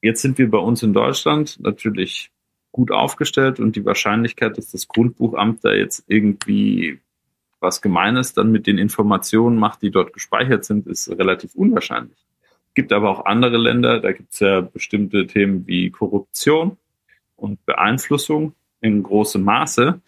Jetzt 0.02 0.22
sind 0.22 0.38
wir 0.38 0.50
bei 0.50 0.58
uns 0.58 0.84
in 0.84 0.94
Deutschland 0.94 1.60
natürlich 1.60 2.32
gut 2.72 2.92
aufgestellt 2.92 3.60
und 3.60 3.76
die 3.76 3.86
Wahrscheinlichkeit, 3.86 4.58
dass 4.58 4.72
das 4.72 4.88
Grundbuchamt 4.88 5.64
da 5.64 5.74
jetzt 5.74 6.04
irgendwie 6.08 7.00
was 7.60 7.82
Gemeines 7.82 8.34
dann 8.34 8.52
mit 8.52 8.68
den 8.68 8.78
Informationen 8.78 9.58
macht, 9.58 9.82
die 9.82 9.92
dort 9.92 10.14
gespeichert 10.14 10.66
sind, 10.66 10.88
ist 10.88 11.10
relativ 11.10 11.56
unwahrscheinlich. 11.56 12.18
Gibt 12.74 12.92
aber 12.92 13.10
auch 13.10 13.26
andere 13.26 13.58
Länder, 13.58 14.00
da 14.02 14.12
gibt 14.12 14.34
es 14.34 14.40
ja 14.40 14.62
bestimmte 14.62 15.26
Themen 15.26 15.66
wie 15.66 15.90
Korruption 15.90 16.78
und 17.36 17.66
Beeinflussung 17.66 18.54
in 18.82 19.02
großem 19.02 19.42
Maße. 19.42 20.00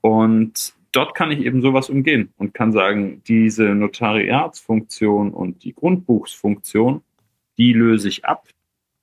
Und 0.00 0.74
dort 0.96 1.14
kann 1.14 1.30
ich 1.30 1.40
eben 1.40 1.60
sowas 1.60 1.90
umgehen 1.90 2.32
und 2.38 2.54
kann 2.54 2.72
sagen, 2.72 3.22
diese 3.26 3.74
Notariatsfunktion 3.74 5.32
und 5.32 5.62
die 5.62 5.74
Grundbuchsfunktion, 5.74 7.02
die 7.58 7.72
löse 7.74 8.08
ich 8.08 8.24
ab 8.24 8.48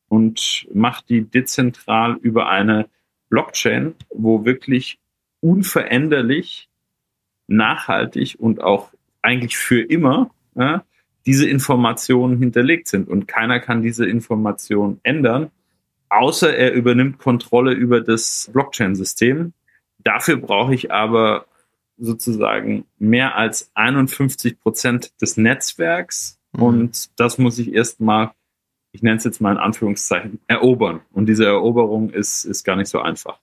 und 0.08 0.68
mache 0.74 1.04
die 1.08 1.22
dezentral 1.22 2.18
über 2.22 2.50
eine 2.50 2.90
Blockchain, 3.30 3.94
wo 4.10 4.44
wirklich 4.44 4.98
unveränderlich, 5.40 6.70
nachhaltig 7.48 8.38
und 8.40 8.62
auch 8.64 8.92
eigentlich 9.22 9.58
für 9.58 9.82
immer 9.82 10.32
ja, 10.56 10.84
diese 11.26 11.48
Informationen 11.48 12.40
hinterlegt 12.40 12.88
sind. 12.88 13.08
Und 13.08 13.28
keiner 13.28 13.60
kann 13.60 13.82
diese 13.82 14.08
Informationen 14.08 15.00
ändern, 15.04 15.52
außer 16.10 16.56
er 16.56 16.74
übernimmt 16.74 17.20
Kontrolle 17.20 17.74
über 17.74 18.02
das 18.02 18.50
Blockchain-System. 18.52 19.54
Dafür 20.00 20.38
brauche 20.38 20.74
ich 20.74 20.92
aber 20.92 21.46
sozusagen 21.98 22.86
mehr 22.98 23.36
als 23.36 23.72
51 23.76 24.60
Prozent 24.60 25.14
des 25.22 25.38
Netzwerks. 25.38 26.40
Mhm. 26.54 26.64
Und 26.64 27.20
das 27.20 27.38
muss 27.38 27.60
ich 27.60 27.74
erstmal 27.74 28.32
ich 28.94 29.02
nenne 29.02 29.18
es 29.18 29.24
jetzt 29.24 29.42
mal 29.42 29.52
in 29.52 29.58
Anführungszeichen, 29.58 30.40
erobern. 30.48 31.02
Und 31.12 31.26
diese 31.26 31.46
Eroberung 31.46 32.12
ist, 32.12 32.46
ist 32.46 32.64
gar 32.64 32.76
nicht 32.76 32.90
so 32.90 33.00
einfach. 33.00 33.40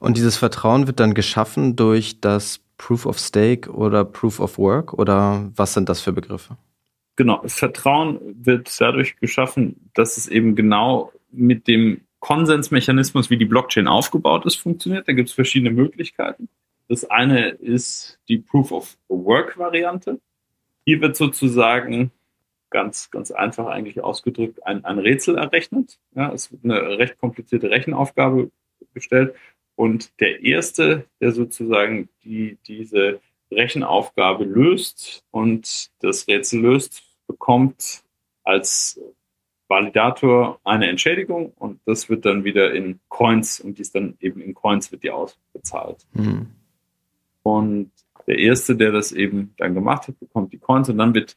Und 0.00 0.16
dieses 0.16 0.36
Vertrauen 0.36 0.86
wird 0.86 0.98
dann 0.98 1.14
geschaffen 1.14 1.76
durch 1.76 2.20
das 2.20 2.60
Proof 2.78 3.06
of 3.06 3.18
Stake 3.18 3.70
oder 3.70 4.04
Proof 4.04 4.40
of 4.40 4.58
Work 4.58 4.94
oder 4.94 5.50
was 5.54 5.74
sind 5.74 5.88
das 5.88 6.00
für 6.00 6.12
Begriffe? 6.12 6.56
Genau, 7.16 7.42
Vertrauen 7.46 8.18
wird 8.34 8.74
dadurch 8.80 9.16
geschaffen, 9.18 9.90
dass 9.94 10.16
es 10.16 10.26
eben 10.26 10.56
genau 10.56 11.12
mit 11.30 11.68
dem 11.68 12.00
Konsensmechanismus, 12.18 13.30
wie 13.30 13.36
die 13.36 13.44
Blockchain 13.44 13.86
aufgebaut 13.86 14.46
ist, 14.46 14.56
funktioniert. 14.56 15.06
Da 15.06 15.12
gibt 15.12 15.28
es 15.28 15.34
verschiedene 15.34 15.70
Möglichkeiten. 15.70 16.48
Das 16.88 17.04
eine 17.04 17.48
ist 17.48 18.18
die 18.28 18.38
Proof 18.38 18.72
of 18.72 18.98
Work 19.08 19.58
Variante. 19.58 20.20
Hier 20.84 21.00
wird 21.00 21.16
sozusagen 21.16 22.10
ganz, 22.70 23.10
ganz 23.10 23.30
einfach 23.30 23.66
eigentlich 23.66 24.02
ausgedrückt 24.02 24.66
ein, 24.66 24.84
ein 24.84 24.98
Rätsel 24.98 25.38
errechnet. 25.38 25.98
Ja, 26.14 26.32
es 26.32 26.50
wird 26.52 26.64
eine 26.64 26.98
recht 26.98 27.18
komplizierte 27.18 27.70
Rechenaufgabe 27.70 28.50
gestellt. 28.92 29.34
Und 29.76 30.20
der 30.20 30.42
Erste, 30.42 31.06
der 31.20 31.32
sozusagen 31.32 32.08
die, 32.24 32.58
diese 32.66 33.20
Rechenaufgabe 33.50 34.44
löst 34.44 35.24
und 35.30 35.90
das 36.00 36.28
Rätsel 36.28 36.60
löst, 36.60 37.02
bekommt 37.26 38.02
als 38.42 39.00
Validator 39.68 40.60
eine 40.64 40.88
Entschädigung 40.88 41.52
und 41.56 41.80
das 41.86 42.08
wird 42.08 42.26
dann 42.26 42.44
wieder 42.44 42.74
in 42.74 43.00
Coins 43.08 43.60
und 43.60 43.78
die 43.78 43.82
ist 43.82 43.94
dann 43.94 44.16
eben 44.20 44.40
in 44.40 44.54
Coins 44.54 44.92
wird 44.92 45.02
die 45.02 45.10
ausbezahlt. 45.10 46.06
Mhm. 46.12 46.48
Und 47.44 47.90
der 48.26 48.38
Erste, 48.38 48.74
der 48.74 48.90
das 48.90 49.12
eben 49.12 49.54
dann 49.58 49.74
gemacht 49.74 50.08
hat, 50.08 50.18
bekommt 50.18 50.52
die 50.52 50.58
Coins 50.58 50.88
und 50.88 50.98
dann 50.98 51.14
wird 51.14 51.36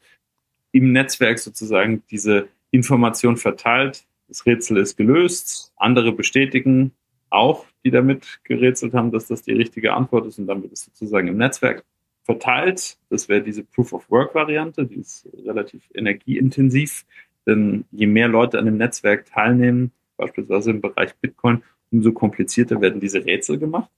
im 0.72 0.92
Netzwerk 0.92 1.38
sozusagen 1.38 2.02
diese 2.10 2.48
Information 2.70 3.36
verteilt. 3.36 4.04
Das 4.26 4.44
Rätsel 4.46 4.78
ist 4.78 4.96
gelöst. 4.96 5.72
Andere 5.76 6.12
bestätigen 6.12 6.92
auch, 7.30 7.66
die 7.84 7.90
damit 7.90 8.40
gerätselt 8.44 8.94
haben, 8.94 9.12
dass 9.12 9.26
das 9.26 9.42
die 9.42 9.52
richtige 9.52 9.92
Antwort 9.92 10.26
ist. 10.26 10.38
Und 10.38 10.46
dann 10.46 10.62
wird 10.62 10.72
es 10.72 10.84
sozusagen 10.84 11.28
im 11.28 11.36
Netzwerk 11.36 11.84
verteilt. 12.24 12.96
Das 13.10 13.28
wäre 13.28 13.42
diese 13.42 13.64
Proof 13.64 13.92
of 13.92 14.10
Work 14.10 14.34
Variante. 14.34 14.86
Die 14.86 14.96
ist 14.96 15.28
relativ 15.44 15.82
energieintensiv. 15.94 17.04
Denn 17.46 17.84
je 17.90 18.06
mehr 18.06 18.28
Leute 18.28 18.58
an 18.58 18.64
dem 18.64 18.78
Netzwerk 18.78 19.26
teilnehmen, 19.26 19.92
beispielsweise 20.16 20.70
im 20.70 20.80
Bereich 20.80 21.14
Bitcoin, 21.16 21.62
umso 21.90 22.12
komplizierter 22.12 22.80
werden 22.80 23.00
diese 23.00 23.24
Rätsel 23.24 23.58
gemacht. 23.58 23.90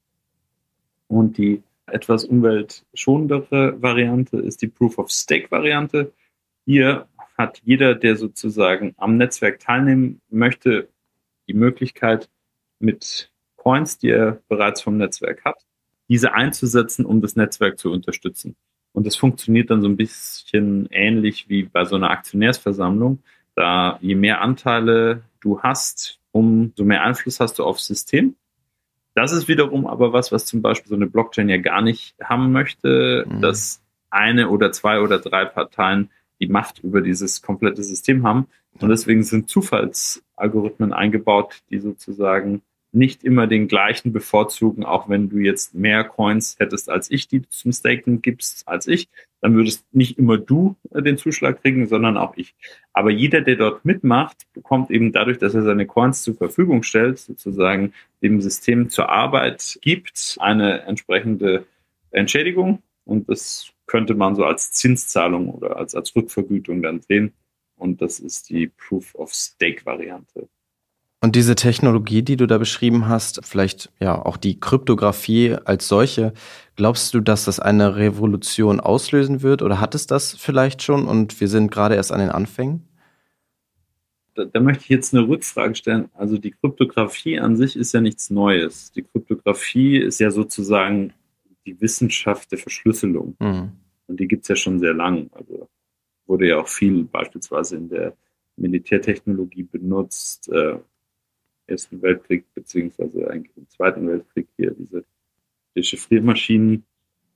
Und 1.09 1.39
die 1.39 1.63
etwas 1.93 2.25
umweltschonendere 2.25 3.81
Variante 3.81 4.39
ist 4.39 4.63
die 4.63 4.69
Proof 4.69 4.99
of 4.99 5.11
Stake 5.11 5.51
Variante. 5.51 6.13
Hier 6.65 7.09
hat 7.37 7.61
jeder, 7.65 7.95
der 7.95 8.17
sozusagen 8.17 8.95
am 8.97 9.17
Netzwerk 9.17 9.61
teilnehmen 9.61 10.21
möchte, 10.29 10.89
die 11.49 11.55
Möglichkeit, 11.55 12.29
mit 12.79 13.31
Coins, 13.57 13.99
die 13.99 14.09
er 14.09 14.41
bereits 14.49 14.83
vom 14.83 14.97
Netzwerk 14.97 15.45
hat, 15.45 15.67
diese 16.09 16.33
einzusetzen, 16.33 17.05
um 17.05 17.21
das 17.21 17.37
Netzwerk 17.37 17.79
zu 17.79 17.93
unterstützen. 17.93 18.57
Und 18.93 19.07
das 19.07 19.17
funktioniert 19.17 19.71
dann 19.71 19.83
so 19.83 19.89
ein 19.89 19.97
bisschen 19.97 20.89
ähnlich 20.91 21.49
wie 21.49 21.65
bei 21.65 21.85
so 21.85 21.97
einer 21.97 22.11
Aktionärsversammlung. 22.11 23.23
Da 23.55 23.99
je 24.01 24.15
mehr 24.15 24.41
Anteile 24.41 25.23
du 25.41 25.61
hast, 25.61 26.19
umso 26.33 26.85
mehr 26.85 27.03
Einfluss 27.03 27.41
hast 27.41 27.59
du 27.59 27.65
aufs 27.65 27.87
System. 27.87 28.35
Das 29.21 29.33
ist 29.33 29.49
wiederum 29.49 29.87
aber 29.87 30.15
was, 30.15 30.33
was 30.33 30.47
zum 30.47 30.63
Beispiel 30.63 30.89
so 30.89 30.95
eine 30.95 31.07
Blockchain 31.07 31.51
ja 31.51 31.59
gar 31.59 31.83
nicht 31.83 32.15
haben 32.23 32.53
möchte, 32.53 33.27
mhm. 33.29 33.43
dass 33.43 33.83
eine 34.09 34.49
oder 34.49 34.73
zwei 34.73 35.01
oder 35.01 35.19
drei 35.19 35.45
Parteien 35.45 36.11
die 36.41 36.49
Macht 36.49 36.79
über 36.79 37.03
dieses 37.03 37.43
komplette 37.43 37.83
System 37.83 38.27
haben. 38.27 38.47
Und 38.81 38.89
deswegen 38.89 39.23
sind 39.23 39.51
Zufallsalgorithmen 39.51 40.95
eingebaut, 40.95 41.63
die 41.69 41.81
sozusagen 41.81 42.63
nicht 42.93 43.23
immer 43.23 43.47
den 43.47 43.69
gleichen 43.69 44.13
bevorzugen, 44.13 44.85
auch 44.85 45.09
wenn 45.11 45.29
du 45.29 45.37
jetzt 45.37 45.75
mehr 45.75 46.03
Coins 46.03 46.57
hättest 46.59 46.89
als 46.89 47.11
ich, 47.11 47.29
die 47.29 47.41
du 47.41 47.49
zum 47.51 47.73
Staken 47.73 48.23
gibst 48.23 48.67
als 48.67 48.87
ich, 48.87 49.09
dann 49.41 49.55
würdest 49.55 49.87
nicht 49.93 50.19
immer 50.19 50.39
du 50.39 50.77
äh, 50.93 51.03
den 51.03 51.17
Zuschlag 51.17 51.63
kriegen, 51.63 51.87
sondern 51.87 52.17
auch 52.17 52.37
ich. 52.37 52.55
Aber 52.93 53.11
jeder, 53.11 53.41
der 53.41 53.57
dort 53.57 53.85
mitmacht, 53.85 54.47
bekommt 54.53 54.91
eben 54.91 55.13
dadurch, 55.13 55.39
dass 55.39 55.55
er 55.55 55.63
seine 55.63 55.87
Coins 55.87 56.23
zur 56.23 56.35
Verfügung 56.35 56.83
stellt, 56.83 57.19
sozusagen 57.19 57.93
dem 58.23 58.41
System 58.41 58.91
zur 58.91 59.09
Arbeit 59.09 59.79
gibt, 59.83 60.37
eine 60.41 60.83
entsprechende 60.83 61.67
Entschädigung. 62.11 62.83
Und 63.05 63.29
das 63.29 63.73
könnte 63.87 64.15
man 64.15 64.37
so 64.37 64.45
als 64.45 64.73
Zinszahlung 64.73 65.49
oder 65.49 65.77
als, 65.77 65.95
als 65.95 66.15
Rückvergütung 66.15 66.83
dann 66.83 67.01
sehen. 67.01 67.33
Und 67.77 68.03
das 68.03 68.21
ist 68.21 68.51
die 68.51 68.69
Proof 68.69 69.15
of 69.15 69.33
Stake 69.33 69.87
Variante. 69.87 70.49
Und 71.23 71.37
diese 71.37 71.55
Technologie, 71.55 72.23
die 72.23 72.37
du 72.37 72.47
da 72.47 72.57
beschrieben 72.57 73.07
hast, 73.07 73.45
vielleicht 73.45 73.93
ja 74.01 74.25
auch 74.25 74.39
die 74.39 74.59
Kryptographie 74.59 75.55
als 75.65 75.87
solche, 75.87 76.33
glaubst 76.77 77.13
du, 77.13 77.21
dass 77.21 77.45
das 77.45 77.61
eine 77.61 77.97
Revolution 77.97 78.81
auslösen 78.81 79.43
wird 79.43 79.61
oder 79.61 79.81
hat 79.81 79.95
es 79.95 80.07
das 80.07 80.35
vielleicht 80.35 80.83
schon 80.83 81.07
und 81.07 81.39
wir 81.39 81.49
sind 81.49 81.71
gerade 81.71 81.95
erst 81.95 82.11
an 82.11 82.21
den 82.21 82.31
Anfängen? 82.31 82.89
Da, 84.35 84.47
da 84.47 84.61
möchte 84.61 84.85
ich 84.85 84.89
jetzt 84.89 85.15
eine 85.15 85.29
Rückfrage 85.29 85.75
stellen. 85.75 86.09
Also 86.15 86.39
die 86.39 86.53
Kryptographie 86.53 87.39
an 87.39 87.55
sich 87.55 87.77
ist 87.77 87.93
ja 87.93 88.01
nichts 88.01 88.31
Neues. 88.31 88.91
Die 88.93 89.03
Kryptographie 89.03 89.99
ist 89.99 90.21
ja 90.21 90.31
sozusagen 90.31 91.13
die 91.67 91.79
Wissenschaft 91.83 92.51
der 92.51 92.59
Verschlüsselung. 92.59 93.37
Mhm. 93.41 93.73
Und 94.07 94.21
die 94.21 94.27
gibt 94.27 94.45
es 94.45 94.49
ja 94.49 94.57
schon 94.57 94.79
sehr 94.79 94.95
lang. 94.95 95.29
Also 95.35 95.69
wurde 96.27 96.49
ja 96.49 96.59
auch 96.59 96.69
viel 96.69 97.05
beispielsweise 97.05 97.77
in 97.77 97.91
der 97.91 98.17
Militärtechnologie 98.57 99.65
benutzt. 99.65 100.51
Ersten 101.71 102.03
Weltkrieg, 102.03 102.45
beziehungsweise 102.55 103.31
eigentlich 103.31 103.57
im 103.57 103.69
Zweiten 103.69 104.07
Weltkrieg 104.09 104.49
hier 104.57 104.73
diese 104.73 105.05
Dechiffriermaschinen, 105.77 106.85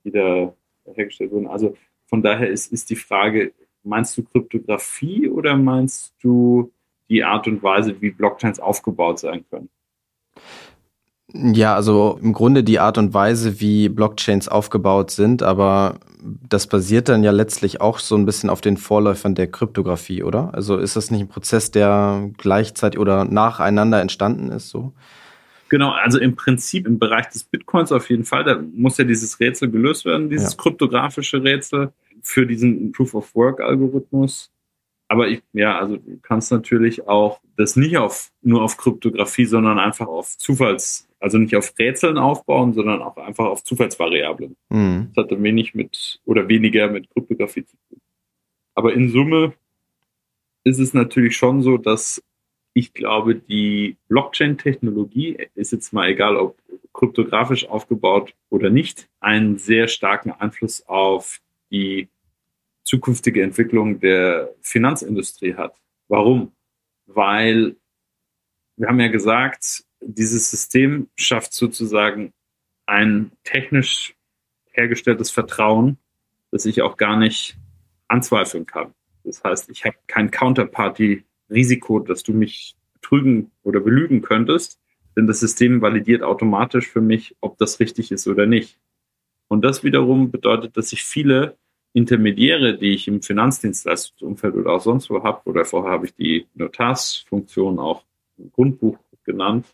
die 0.03 0.11
da 0.11 0.53
hergestellt 0.85 1.31
wurden. 1.31 1.47
Also 1.47 1.75
von 2.05 2.21
daher 2.21 2.49
ist, 2.49 2.71
ist 2.71 2.89
die 2.89 2.95
Frage, 2.95 3.53
meinst 3.83 4.17
du 4.17 4.23
Kryptographie 4.23 5.29
oder 5.29 5.55
meinst 5.55 6.13
du 6.21 6.71
die 7.09 7.23
Art 7.23 7.47
und 7.47 7.61
Weise, 7.63 7.99
wie 8.01 8.11
Blockchains 8.11 8.59
aufgebaut 8.59 9.19
sein 9.19 9.45
können? 9.49 9.69
Ja, 11.33 11.75
also 11.75 12.19
im 12.21 12.33
Grunde 12.33 12.63
die 12.63 12.79
Art 12.79 12.97
und 12.97 13.13
Weise, 13.13 13.59
wie 13.59 13.89
Blockchains 13.89 14.47
aufgebaut 14.47 15.11
sind, 15.11 15.41
aber 15.41 15.99
das 16.21 16.67
basiert 16.67 17.09
dann 17.09 17.23
ja 17.23 17.31
letztlich 17.31 17.81
auch 17.81 17.99
so 17.99 18.15
ein 18.15 18.25
bisschen 18.25 18.49
auf 18.49 18.61
den 18.61 18.77
Vorläufern 18.77 19.35
der 19.35 19.47
Kryptographie, 19.47 20.23
oder? 20.23 20.53
Also 20.53 20.77
ist 20.77 20.95
das 20.95 21.11
nicht 21.11 21.21
ein 21.21 21.27
Prozess, 21.27 21.71
der 21.71 22.29
gleichzeitig 22.37 22.99
oder 22.99 23.25
nacheinander 23.25 24.01
entstanden 24.01 24.51
ist, 24.51 24.69
so? 24.69 24.93
Genau, 25.69 25.91
also 25.91 26.19
im 26.19 26.35
Prinzip 26.35 26.85
im 26.85 26.99
Bereich 26.99 27.27
des 27.29 27.43
Bitcoins 27.43 27.91
auf 27.91 28.09
jeden 28.09 28.23
Fall, 28.23 28.43
da 28.43 28.61
muss 28.73 28.97
ja 28.97 29.03
dieses 29.03 29.39
Rätsel 29.39 29.71
gelöst 29.71 30.05
werden, 30.05 30.29
dieses 30.29 30.51
ja. 30.51 30.57
kryptografische 30.57 31.43
Rätsel 31.43 31.91
für 32.21 32.45
diesen 32.45 32.91
Proof 32.91 33.15
of 33.15 33.35
Work 33.35 33.61
Algorithmus. 33.61 34.51
Aber 35.07 35.27
ich, 35.27 35.41
ja, 35.53 35.77
also 35.77 35.97
du 35.97 36.19
kannst 36.21 36.51
natürlich 36.51 37.07
auch 37.07 37.39
das 37.57 37.75
nicht 37.75 37.97
auf, 37.97 38.31
nur 38.41 38.63
auf 38.63 38.77
Kryptographie, 38.77 39.45
sondern 39.45 39.79
einfach 39.79 40.07
auf 40.07 40.37
Zufalls, 40.37 41.04
also 41.19 41.37
nicht 41.37 41.55
auf 41.55 41.73
Rätseln 41.79 42.17
aufbauen, 42.17 42.73
sondern 42.73 43.01
auch 43.01 43.17
einfach 43.17 43.45
auf 43.45 43.63
Zufallsvariablen. 43.63 44.55
Mhm. 44.69 45.11
Das 45.13 45.23
hat 45.23 45.31
dann 45.31 45.43
wenig 45.43 45.73
mit 45.73 46.19
oder 46.25 46.47
weniger 46.47 46.89
mit 46.89 47.09
Kryptographie 47.09 47.65
zu 47.65 47.77
tun. 47.89 48.01
Aber 48.75 48.93
in 48.93 49.09
Summe 49.09 49.53
ist 50.63 50.79
es 50.79 50.93
natürlich 50.93 51.37
schon 51.37 51.61
so, 51.61 51.77
dass 51.77 52.21
ich 52.73 52.93
glaube, 52.93 53.35
die 53.35 53.95
Blockchain-Technologie 54.09 55.47
ist 55.55 55.71
jetzt 55.71 55.93
mal 55.93 56.09
egal, 56.09 56.35
ob 56.35 56.57
kryptografisch 56.91 57.67
aufgebaut 57.67 58.35
oder 58.49 58.69
nicht, 58.69 59.07
einen 59.21 59.57
sehr 59.57 59.87
starken 59.87 60.31
Einfluss 60.31 60.85
auf 60.87 61.39
die 61.71 62.09
zukünftige 62.83 63.43
Entwicklung 63.43 64.01
der 64.01 64.53
Finanzindustrie 64.61 65.55
hat. 65.55 65.79
Warum? 66.09 66.51
Weil 67.05 67.77
wir 68.75 68.89
haben 68.89 68.99
ja 68.99 69.07
gesagt, 69.07 69.84
dieses 70.01 70.51
System 70.51 71.09
schafft 71.15 71.53
sozusagen 71.53 72.33
ein 72.85 73.31
technisch 73.43 74.15
hergestelltes 74.71 75.31
Vertrauen, 75.31 75.97
das 76.51 76.65
ich 76.65 76.81
auch 76.81 76.97
gar 76.97 77.17
nicht 77.17 77.57
anzweifeln 78.07 78.65
kann. 78.65 78.93
Das 79.23 79.43
heißt, 79.43 79.69
ich 79.69 79.85
habe 79.85 79.95
kein 80.07 80.29
Counterparty-Risiko, 80.29 81.99
dass 81.99 82.23
du 82.23 82.33
mich 82.33 82.75
betrügen 82.93 83.51
oder 83.63 83.79
belügen 83.79 84.21
könntest, 84.21 84.79
denn 85.15 85.27
das 85.27 85.39
System 85.39 85.81
validiert 85.81 86.21
automatisch 86.21 86.87
für 86.87 87.01
mich, 87.01 87.35
ob 87.41 87.57
das 87.57 87.79
richtig 87.79 88.11
ist 88.11 88.27
oder 88.27 88.45
nicht. 88.45 88.77
Und 89.47 89.63
das 89.63 89.83
wiederum 89.83 90.31
bedeutet, 90.31 90.77
dass 90.77 90.91
ich 90.91 91.03
viele 91.03 91.57
Intermediäre, 91.93 92.77
die 92.77 92.91
ich 92.91 93.07
im 93.07 93.21
Finanzdienstleistungsumfeld 93.21 94.55
oder 94.55 94.73
auch 94.73 94.81
sonst 94.81 95.09
wo 95.09 95.23
habe, 95.23 95.41
oder 95.45 95.63
vorher 95.63 95.91
habe 95.91 96.05
ich 96.05 96.13
die 96.15 96.45
Notarsfunktion 96.55 97.79
auch 97.79 98.03
im 98.37 98.51
Grundbuch 98.51 98.97
genannt, 99.23 99.65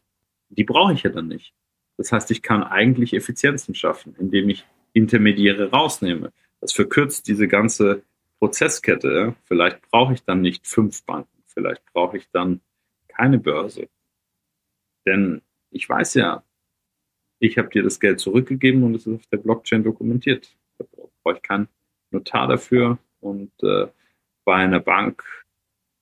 die 0.52 0.64
brauche 0.64 0.94
ich 0.94 1.04
ja 1.04 1.10
dann 1.10 1.28
nicht. 1.28 1.54
Das 1.98 2.12
heißt, 2.12 2.32
ich 2.32 2.42
kann 2.42 2.64
eigentlich 2.64 3.14
Effizienzen 3.14 3.76
schaffen, 3.76 4.16
indem 4.18 4.50
ich 4.50 4.66
Intermediäre 4.94 5.72
rausnehme. 5.72 6.32
Das 6.60 6.74
verkürzt 6.74 7.28
diese 7.28 7.48
ganze 7.48 8.04
Prozesskette. 8.40 9.36
Vielleicht 9.46 9.82
brauche 9.90 10.14
ich 10.14 10.24
dann 10.24 10.42
nicht 10.42 10.68
fünf 10.68 11.04
Banken, 11.06 11.44
vielleicht 11.48 11.86
brauche 11.94 12.18
ich 12.18 12.30
dann 12.32 12.62
keine 13.08 13.40
Börse. 13.40 13.88
Denn 15.06 15.42
ich 15.70 15.88
weiß 15.88 16.16
ja, 16.16 16.44
ich 17.40 17.58
habe 17.58 17.70
dir 17.70 17.84
das 17.84 18.00
Geld 18.00 18.20
zurückgegeben 18.20 18.84
und 18.84 18.96
es 18.96 19.08
ist 19.08 19.16
auf 19.16 19.28
der 19.28 19.38
Blockchain 19.38 19.84
dokumentiert. 19.84 20.56
Da 20.78 20.86
brauche 21.24 21.38
ich 21.38 21.42
keinen 21.42 21.68
Notar 22.12 22.48
dafür 22.48 23.00
und 23.20 23.52
äh, 23.64 23.88
bei 24.44 24.56
einer 24.56 24.80
Bank 24.80 25.24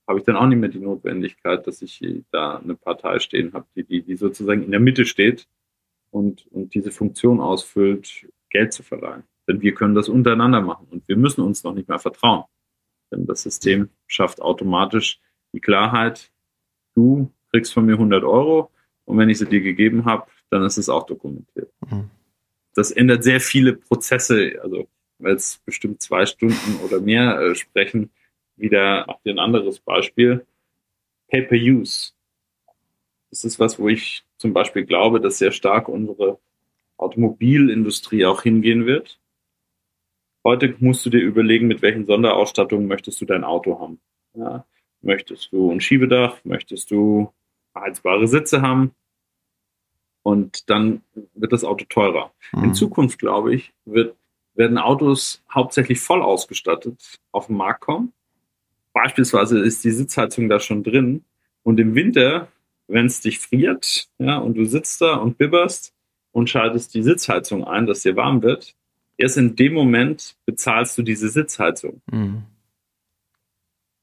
habe 0.10 0.20
ich 0.20 0.26
dann 0.26 0.38
auch 0.38 0.48
nicht 0.48 0.58
mehr 0.58 0.70
die 0.70 0.80
Notwendigkeit, 0.80 1.68
dass 1.68 1.84
ich 1.84 2.02
da 2.32 2.58
eine 2.58 2.74
Partei 2.74 3.20
stehen 3.20 3.54
habe, 3.54 3.68
die, 3.76 3.84
die, 3.84 4.02
die 4.02 4.16
sozusagen 4.16 4.64
in 4.64 4.72
der 4.72 4.80
Mitte 4.80 5.06
steht 5.06 5.48
und, 6.10 6.48
und 6.48 6.74
diese 6.74 6.90
Funktion 6.90 7.40
ausfüllt, 7.40 8.28
Geld 8.50 8.74
zu 8.74 8.82
verleihen. 8.82 9.22
Denn 9.48 9.62
wir 9.62 9.76
können 9.76 9.94
das 9.94 10.10
untereinander 10.10 10.62
machen 10.62 10.88
und 10.90 11.08
wir 11.08 11.16
müssen 11.16 11.42
uns 11.42 11.64
noch 11.64 11.76
nicht 11.76 11.88
mehr 11.88 12.00
vertrauen. 12.00 12.46
Denn 13.12 13.28
das 13.28 13.44
System 13.44 13.90
schafft 14.08 14.42
automatisch 14.42 15.20
die 15.54 15.60
Klarheit, 15.60 16.32
du 16.96 17.32
kriegst 17.52 17.72
von 17.72 17.86
mir 17.86 17.94
100 17.94 18.24
Euro 18.24 18.72
und 19.06 19.20
wenn 19.20 19.30
ich 19.30 19.38
sie 19.38 19.46
dir 19.46 19.62
gegeben 19.62 20.06
habe, 20.06 20.26
dann 20.50 20.64
ist 20.64 20.78
es 20.80 20.90
auch 20.90 21.06
dokumentiert. 21.06 21.72
Mhm. 21.88 22.10
Das 22.74 22.90
ändert 22.90 23.24
sehr 23.24 23.42
viele 23.42 23.74
Prozesse, 23.74 24.60
also 24.64 24.88
weil 25.20 25.36
es 25.36 25.62
bestimmt 25.64 26.02
zwei 26.02 26.26
Stunden 26.26 26.80
oder 26.84 27.00
mehr 27.00 27.40
äh, 27.40 27.54
sprechen, 27.54 28.10
wieder 28.60 29.20
ein 29.26 29.40
anderes 29.40 29.80
Beispiel. 29.80 30.46
Pay-per-Use. 31.30 32.14
Das 33.30 33.44
ist 33.44 33.60
was, 33.60 33.80
wo 33.80 33.88
ich 33.88 34.24
zum 34.38 34.54
Beispiel 34.54 34.86
glaube, 34.86 35.22
dass 35.22 35.38
sehr 35.38 35.52
stark 35.52 35.88
unsere 35.88 36.40
Automobilindustrie 36.98 38.26
auch 38.26 38.42
hingehen 38.42 38.86
wird. 38.86 39.20
Heute 40.44 40.76
musst 40.80 41.06
du 41.06 41.10
dir 41.10 41.22
überlegen, 41.22 41.68
mit 41.68 41.82
welchen 41.82 42.06
Sonderausstattungen 42.06 42.88
möchtest 42.88 43.22
du 43.22 43.26
dein 43.26 43.44
Auto 43.44 43.80
haben. 43.80 44.00
Ja, 44.34 44.66
möchtest 45.02 45.52
du 45.52 45.72
ein 45.72 45.82
Schiebedach? 45.82 46.44
Möchtest 46.44 46.92
du 46.92 47.32
heizbare 47.76 48.28
Sitze 48.28 48.62
haben? 48.62 48.96
Und 50.24 50.70
dann 50.70 51.04
wird 51.34 51.54
das 51.54 51.64
Auto 51.64 51.86
teurer. 51.88 52.34
Mhm. 52.54 52.66
In 52.66 52.74
Zukunft, 52.74 53.20
glaube 53.20 53.54
ich, 53.54 53.74
wird 53.86 54.16
werden 54.60 54.78
Autos 54.78 55.42
hauptsächlich 55.50 56.02
voll 56.02 56.22
ausgestattet 56.22 57.20
auf 57.32 57.48
den 57.48 57.56
Markt 57.56 57.82
kommen. 57.82 58.14
Beispielsweise 58.94 59.60
ist 59.60 59.84
die 59.84 59.92
Sitzheizung 59.92 60.50
da 60.50 60.60
schon 60.60 60.84
drin. 60.84 61.24
Und 61.64 61.80
im 61.80 61.96
Winter, 61.96 62.48
wenn 62.88 63.06
es 63.06 63.22
dich 63.22 63.40
friert, 63.40 64.10
ja, 64.18 64.38
und 64.38 64.56
du 64.56 64.66
sitzt 64.66 65.02
da 65.02 65.16
und 65.16 65.38
bibberst 65.38 65.94
und 66.32 66.50
schaltest 66.50 66.94
die 66.94 67.04
Sitzheizung 67.04 67.64
ein, 67.64 67.86
dass 67.86 68.02
dir 68.02 68.16
warm 68.16 68.42
wird, 68.42 68.76
erst 69.18 69.38
in 69.38 69.56
dem 69.56 69.74
Moment 69.74 70.38
bezahlst 70.46 70.98
du 70.98 71.04
diese 71.04 71.30
Sitzheizung. 71.30 72.02
Mhm. 72.12 72.44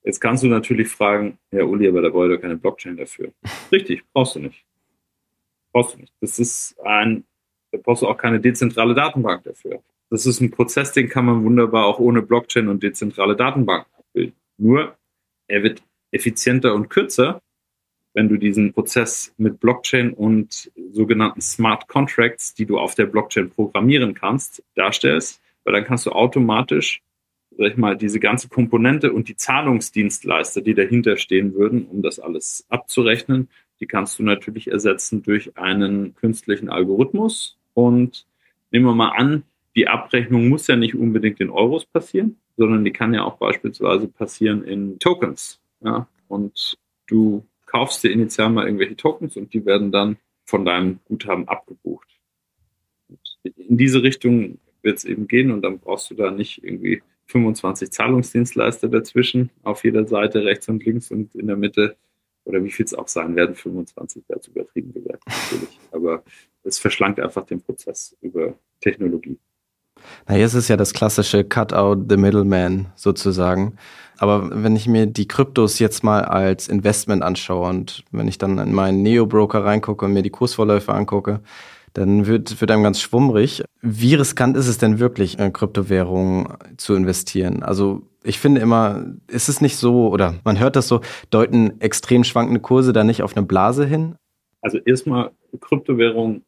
Jetzt 0.05 0.21
kannst 0.21 0.45
du 0.45 0.47
natürlich 0.47 0.89
fragen, 0.89 1.39
ja, 1.51 1.65
Uli, 1.65 1.89
aber 1.89 2.01
da 2.01 2.11
brauche 2.11 2.29
ich 2.29 2.37
doch 2.37 2.41
keine 2.41 2.57
Blockchain 2.57 2.97
dafür. 2.97 3.33
Richtig, 3.73 4.05
brauchst 4.13 4.37
du 4.37 4.41
nicht. 4.41 4.65
Brauchst 5.73 5.95
du 5.95 5.99
nicht. 5.99 6.13
Das 6.21 6.39
ist 6.39 6.79
ein, 6.85 7.25
da 7.73 7.79
brauchst 7.83 8.03
du 8.03 8.07
auch 8.07 8.17
keine 8.17 8.39
dezentrale 8.39 8.95
Datenbank 8.95 9.43
dafür. 9.43 9.83
Das 10.09 10.25
ist 10.25 10.41
ein 10.41 10.53
Prozess, 10.53 10.93
den 10.93 11.09
kann 11.09 11.25
man 11.25 11.43
wunderbar 11.43 11.87
auch 11.87 11.99
ohne 11.99 12.23
Blockchain 12.23 12.69
und 12.69 12.85
dezentrale 12.85 13.35
Datenbanken 13.35 13.93
abbilden. 13.99 14.37
Nur, 14.59 14.97
er 15.49 15.63
wird 15.63 15.83
effizienter 16.11 16.75
und 16.75 16.89
kürzer, 16.89 17.43
wenn 18.15 18.29
du 18.29 18.39
diesen 18.39 18.73
Prozess 18.73 19.35
mit 19.37 19.61
Blockchain 19.61 20.15
und 20.15 20.71
sogenannten 20.93 21.43
Smart 21.43 21.87
Contracts, 21.87 22.55
die 22.55 22.65
du 22.65 22.79
auf 22.79 22.95
der 22.95 23.05
Blockchain 23.07 23.51
programmieren 23.51 24.15
kannst, 24.15 24.63
darstellst, 24.75 25.43
weil 25.65 25.75
dann 25.75 25.85
kannst 25.85 26.07
du 26.07 26.13
automatisch, 26.13 27.03
sag 27.59 27.73
ich 27.73 27.77
mal, 27.77 27.97
diese 27.97 28.19
ganze 28.19 28.49
Komponente 28.49 29.13
und 29.13 29.29
die 29.29 29.37
Zahlungsdienstleister, 29.37 30.63
die 30.63 30.73
dahinter 30.73 31.19
stehen 31.19 31.55
würden, 31.55 31.87
um 31.87 32.01
das 32.01 32.19
alles 32.19 32.65
abzurechnen, 32.71 33.49
die 33.81 33.87
kannst 33.87 34.19
du 34.19 34.23
natürlich 34.23 34.71
ersetzen 34.71 35.23
durch 35.23 35.59
einen 35.59 36.15
künstlichen 36.15 36.71
Algorithmus. 36.71 37.59
Und 37.75 38.27
nehmen 38.71 38.87
wir 38.87 38.95
mal 38.95 39.11
an, 39.11 39.43
die 39.75 39.89
Abrechnung 39.89 40.49
muss 40.49 40.67
ja 40.69 40.77
nicht 40.77 40.95
unbedingt 40.95 41.41
in 41.41 41.51
Euros 41.51 41.85
passieren, 41.85 42.39
sondern 42.57 42.85
die 42.85 42.93
kann 42.93 43.15
ja 43.15 43.25
auch 43.25 43.37
beispielsweise 43.37 44.09
passieren 44.09 44.65
in 44.65 44.99
Tokens. 44.99 45.61
Ja? 45.83 46.09
Und 46.29 46.77
du 47.07 47.47
kaufst 47.67 48.03
dir 48.03 48.11
initial 48.11 48.51
mal 48.51 48.67
irgendwelche 48.67 48.97
Tokens 48.97 49.37
und 49.37 49.53
die 49.53 49.65
werden 49.67 49.93
dann 49.93 50.17
von 50.45 50.65
deinem 50.65 51.01
Guthaben 51.05 51.49
abgebucht. 51.49 52.09
Und 53.09 53.19
in 53.45 53.77
diese 53.77 54.03
Richtung 54.03 54.59
wird 54.83 54.99
es 54.99 55.05
eben 55.05 55.29
gehen 55.29 55.51
und 55.51 55.63
dann 55.63 55.79
brauchst 55.79 56.11
du 56.11 56.15
da 56.15 56.31
nicht 56.31 56.63
irgendwie 56.65 57.03
25 57.27 57.91
Zahlungsdienstleister 57.91 58.89
dazwischen 58.89 59.51
auf 59.65 59.85
jeder 59.85 60.07
Seite, 60.07 60.45
rechts 60.45 60.69
und 60.69 60.85
links 60.85 61.11
und 61.11 61.35
in 61.35 61.49
der 61.49 61.57
Mitte 61.57 61.97
oder 62.45 62.63
wie 62.63 62.71
viel 62.71 62.85
es 62.85 62.95
auch 62.95 63.09
sein 63.09 63.35
werden, 63.35 63.57
25 63.57 64.23
wäre 64.29 64.41
übertrieben 64.49 64.93
gesagt, 64.95 65.25
natürlich. 65.27 65.81
Aber 65.91 66.23
es 66.63 66.79
verschlankt 66.79 67.19
einfach 67.19 67.45
den 67.45 67.61
Prozess 67.61 68.17
über 68.21 68.57
Technologie. 68.81 69.39
Na, 70.27 70.35
hier 70.35 70.47
ist 70.47 70.55
es 70.55 70.69
ja 70.69 70.77
das 70.77 70.93
klassische 70.93 71.45
Cut 71.45 71.73
out 71.73 72.07
the 72.09 72.17
middleman 72.17 72.87
sozusagen. 72.95 73.77
Aber 74.19 74.63
wenn 74.63 74.77
ich 74.77 74.87
mir 74.87 75.07
die 75.07 75.29
Kryptos 75.29 75.79
jetzt 75.79 76.03
mal 76.03 76.25
als 76.25 76.69
Investment 76.69 77.23
anschaue 77.23 77.69
und 77.69 78.05
wenn 78.11 78.29
ich 78.29 78.39
dann 78.39 78.59
in 78.59 78.73
meinen 78.73 79.03
Neo-Broker 79.03 79.65
reingucke 79.65 80.05
und 80.05 80.13
mir 80.13 80.23
die 80.23 80.31
Kursvorläufe 80.31 80.93
angucke, 80.95 81.41
dann 81.93 82.27
wird, 82.27 82.61
wird 82.61 82.71
einem 82.71 82.83
ganz 82.83 83.01
schwummrig. 83.01 83.65
Wie 83.81 84.15
riskant 84.15 84.57
ist 84.57 84.69
es 84.69 84.79
denn 84.79 84.99
wirklich, 84.99 85.39
in 85.39 85.53
Kryptowährungen 85.53 86.49
zu 86.77 86.95
investieren? 86.95 87.63
Also 87.63 88.03
ich 88.23 88.39
finde 88.39 88.61
immer, 88.61 89.05
ist 89.29 89.49
es 89.49 89.61
nicht 89.61 89.77
so, 89.77 90.09
oder 90.09 90.35
man 90.45 90.59
hört 90.59 90.77
das 90.77 90.89
so, 90.89 91.01
deuten 91.31 91.81
extrem 91.81 92.25
schwankende 92.25 92.61
Kurse 92.61 92.93
da 92.93 93.05
nicht 93.05 93.23
auf 93.23 93.37
eine 93.37 93.47
Blase 93.47 93.87
hin? 93.87 94.17
Also 94.61 94.79
erstmal, 94.79 95.31
Kryptowährungen 95.61 96.45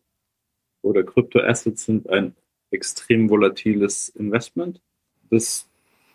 oder 0.82 1.02
Kryptoassets 1.02 1.84
sind 1.84 2.10
ein 2.10 2.34
extrem 2.70 3.28
volatiles 3.30 4.08
Investment, 4.10 4.80
das 5.30 5.68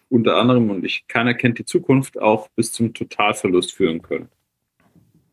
unter 0.09 0.35
anderem, 0.37 0.69
und 0.69 0.85
ich, 0.85 1.07
keiner 1.07 1.33
kennt 1.33 1.57
die 1.57 1.65
Zukunft, 1.65 2.19
auch 2.19 2.47
bis 2.49 2.71
zum 2.71 2.93
Totalverlust 2.93 3.73
führen 3.73 4.01
können. 4.01 4.29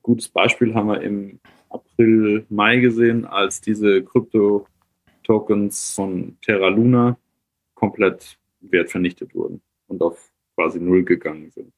Gutes 0.03 0.29
Beispiel 0.29 0.75
haben 0.75 0.89
wir 0.89 1.03
im 1.03 1.39
April, 1.69 2.47
Mai 2.49 2.79
gesehen, 2.79 3.27
als 3.27 3.61
diese 3.61 4.03
Krypto-Tokens 4.03 5.95
von 5.95 6.39
Terra 6.41 6.69
Luna 6.69 7.19
komplett 7.75 8.39
wertvernichtet 8.61 9.35
wurden 9.35 9.61
und 9.87 10.03
auf 10.03 10.33
quasi 10.55 10.81
Null 10.81 11.05
gegangen 11.05 11.51
sind. 11.51 11.73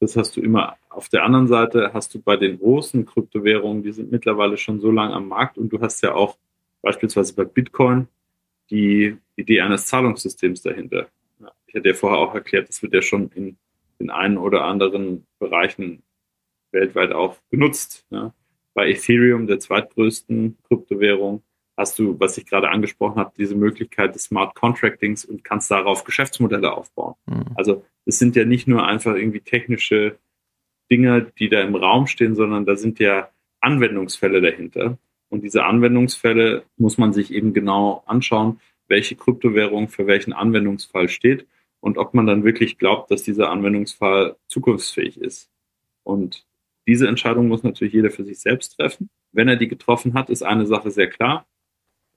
Das 0.00 0.16
hast 0.16 0.36
du 0.36 0.40
immer. 0.40 0.76
Auf 0.88 1.08
der 1.08 1.24
anderen 1.24 1.48
Seite 1.48 1.92
hast 1.92 2.14
du 2.14 2.20
bei 2.20 2.36
den 2.36 2.58
großen 2.58 3.06
Kryptowährungen, 3.06 3.82
die 3.82 3.92
sind 3.92 4.12
mittlerweile 4.12 4.56
schon 4.56 4.80
so 4.80 4.90
lange 4.90 5.14
am 5.14 5.28
Markt 5.28 5.58
und 5.58 5.70
du 5.70 5.80
hast 5.80 6.02
ja 6.02 6.14
auch 6.14 6.36
beispielsweise 6.82 7.34
bei 7.34 7.44
Bitcoin 7.44 8.08
die 8.70 9.16
Idee 9.36 9.60
eines 9.60 9.86
Zahlungssystems 9.86 10.62
dahinter. 10.62 11.08
Ich 11.66 11.74
hatte 11.74 11.88
ja 11.88 11.94
vorher 11.94 12.18
auch 12.18 12.34
erklärt, 12.34 12.68
das 12.68 12.82
wird 12.82 12.94
ja 12.94 13.02
schon 13.02 13.30
in 13.34 13.56
den 14.00 14.10
einen 14.10 14.38
oder 14.38 14.64
anderen 14.64 15.26
Bereichen 15.38 16.02
weltweit 16.72 17.12
auch 17.12 17.36
genutzt. 17.50 18.06
Ja. 18.10 18.34
Bei 18.74 18.88
Ethereum, 18.90 19.46
der 19.46 19.58
zweitgrößten 19.58 20.58
Kryptowährung, 20.68 21.42
hast 21.76 21.98
du, 21.98 22.18
was 22.18 22.38
ich 22.38 22.46
gerade 22.46 22.70
angesprochen 22.70 23.18
habe, 23.18 23.32
diese 23.36 23.54
Möglichkeit 23.54 24.14
des 24.14 24.24
Smart 24.24 24.54
Contractings 24.54 25.24
und 25.24 25.44
kannst 25.44 25.70
darauf 25.70 26.04
Geschäftsmodelle 26.04 26.72
aufbauen. 26.72 27.14
Mhm. 27.26 27.44
Also 27.54 27.84
es 28.04 28.18
sind 28.18 28.36
ja 28.36 28.44
nicht 28.44 28.66
nur 28.66 28.86
einfach 28.86 29.14
irgendwie 29.14 29.40
technische 29.40 30.18
Dinge, 30.90 31.32
die 31.38 31.48
da 31.48 31.60
im 31.62 31.74
Raum 31.74 32.06
stehen, 32.06 32.34
sondern 32.34 32.64
da 32.64 32.76
sind 32.76 32.98
ja 32.98 33.28
Anwendungsfälle 33.60 34.40
dahinter. 34.40 34.98
Und 35.36 35.42
diese 35.42 35.64
Anwendungsfälle 35.64 36.64
muss 36.78 36.96
man 36.96 37.12
sich 37.12 37.30
eben 37.30 37.52
genau 37.52 38.02
anschauen, 38.06 38.58
welche 38.88 39.16
Kryptowährung 39.16 39.90
für 39.90 40.06
welchen 40.06 40.32
Anwendungsfall 40.32 41.10
steht 41.10 41.46
und 41.80 41.98
ob 41.98 42.14
man 42.14 42.26
dann 42.26 42.42
wirklich 42.42 42.78
glaubt, 42.78 43.10
dass 43.10 43.22
dieser 43.22 43.50
Anwendungsfall 43.50 44.36
zukunftsfähig 44.46 45.20
ist. 45.20 45.50
Und 46.04 46.46
diese 46.86 47.06
Entscheidung 47.06 47.48
muss 47.48 47.62
natürlich 47.62 47.92
jeder 47.92 48.10
für 48.10 48.24
sich 48.24 48.40
selbst 48.40 48.78
treffen. 48.78 49.10
Wenn 49.30 49.46
er 49.46 49.56
die 49.56 49.68
getroffen 49.68 50.14
hat, 50.14 50.30
ist 50.30 50.42
eine 50.42 50.64
Sache 50.64 50.90
sehr 50.90 51.10
klar. 51.10 51.46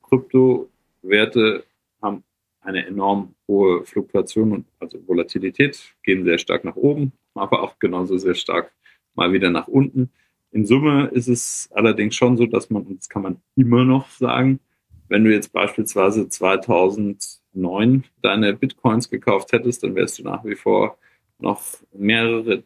Kryptowerte 0.04 1.66
haben 2.02 2.24
eine 2.62 2.86
enorm 2.86 3.36
hohe 3.50 3.84
Fluktuation 3.84 4.54
und 4.54 4.66
also 4.80 5.06
Volatilität, 5.06 5.94
gehen 6.04 6.24
sehr 6.24 6.38
stark 6.38 6.64
nach 6.64 6.78
oben, 6.78 7.12
aber 7.34 7.64
auch 7.64 7.80
genauso 7.80 8.18
sehr 8.18 8.36
stark 8.36 8.72
mal 9.14 9.34
wieder 9.34 9.50
nach 9.50 9.68
unten. 9.68 10.10
In 10.52 10.66
Summe 10.66 11.08
ist 11.08 11.28
es 11.28 11.70
allerdings 11.74 12.16
schon 12.16 12.38
so, 12.38 12.46
dass 12.46 12.70
man, 12.70 12.84
und 12.84 12.98
das 12.98 13.10
kann 13.10 13.22
man 13.22 13.42
immer 13.56 13.86
noch 13.86 14.10
sagen, 14.10 14.60
wenn 15.08 15.24
du 15.24 15.32
jetzt 15.32 15.52
beispielsweise 15.52 16.30
2009 16.30 18.04
deine 18.22 18.54
Bitcoins 18.54 19.10
gekauft 19.10 19.52
hättest, 19.52 19.84
dann 19.84 19.96
wärst 19.96 20.20
du 20.20 20.24
nach 20.24 20.46
wie 20.46 20.56
vor 20.56 20.98
noch 21.40 21.62
mehrere 21.94 22.64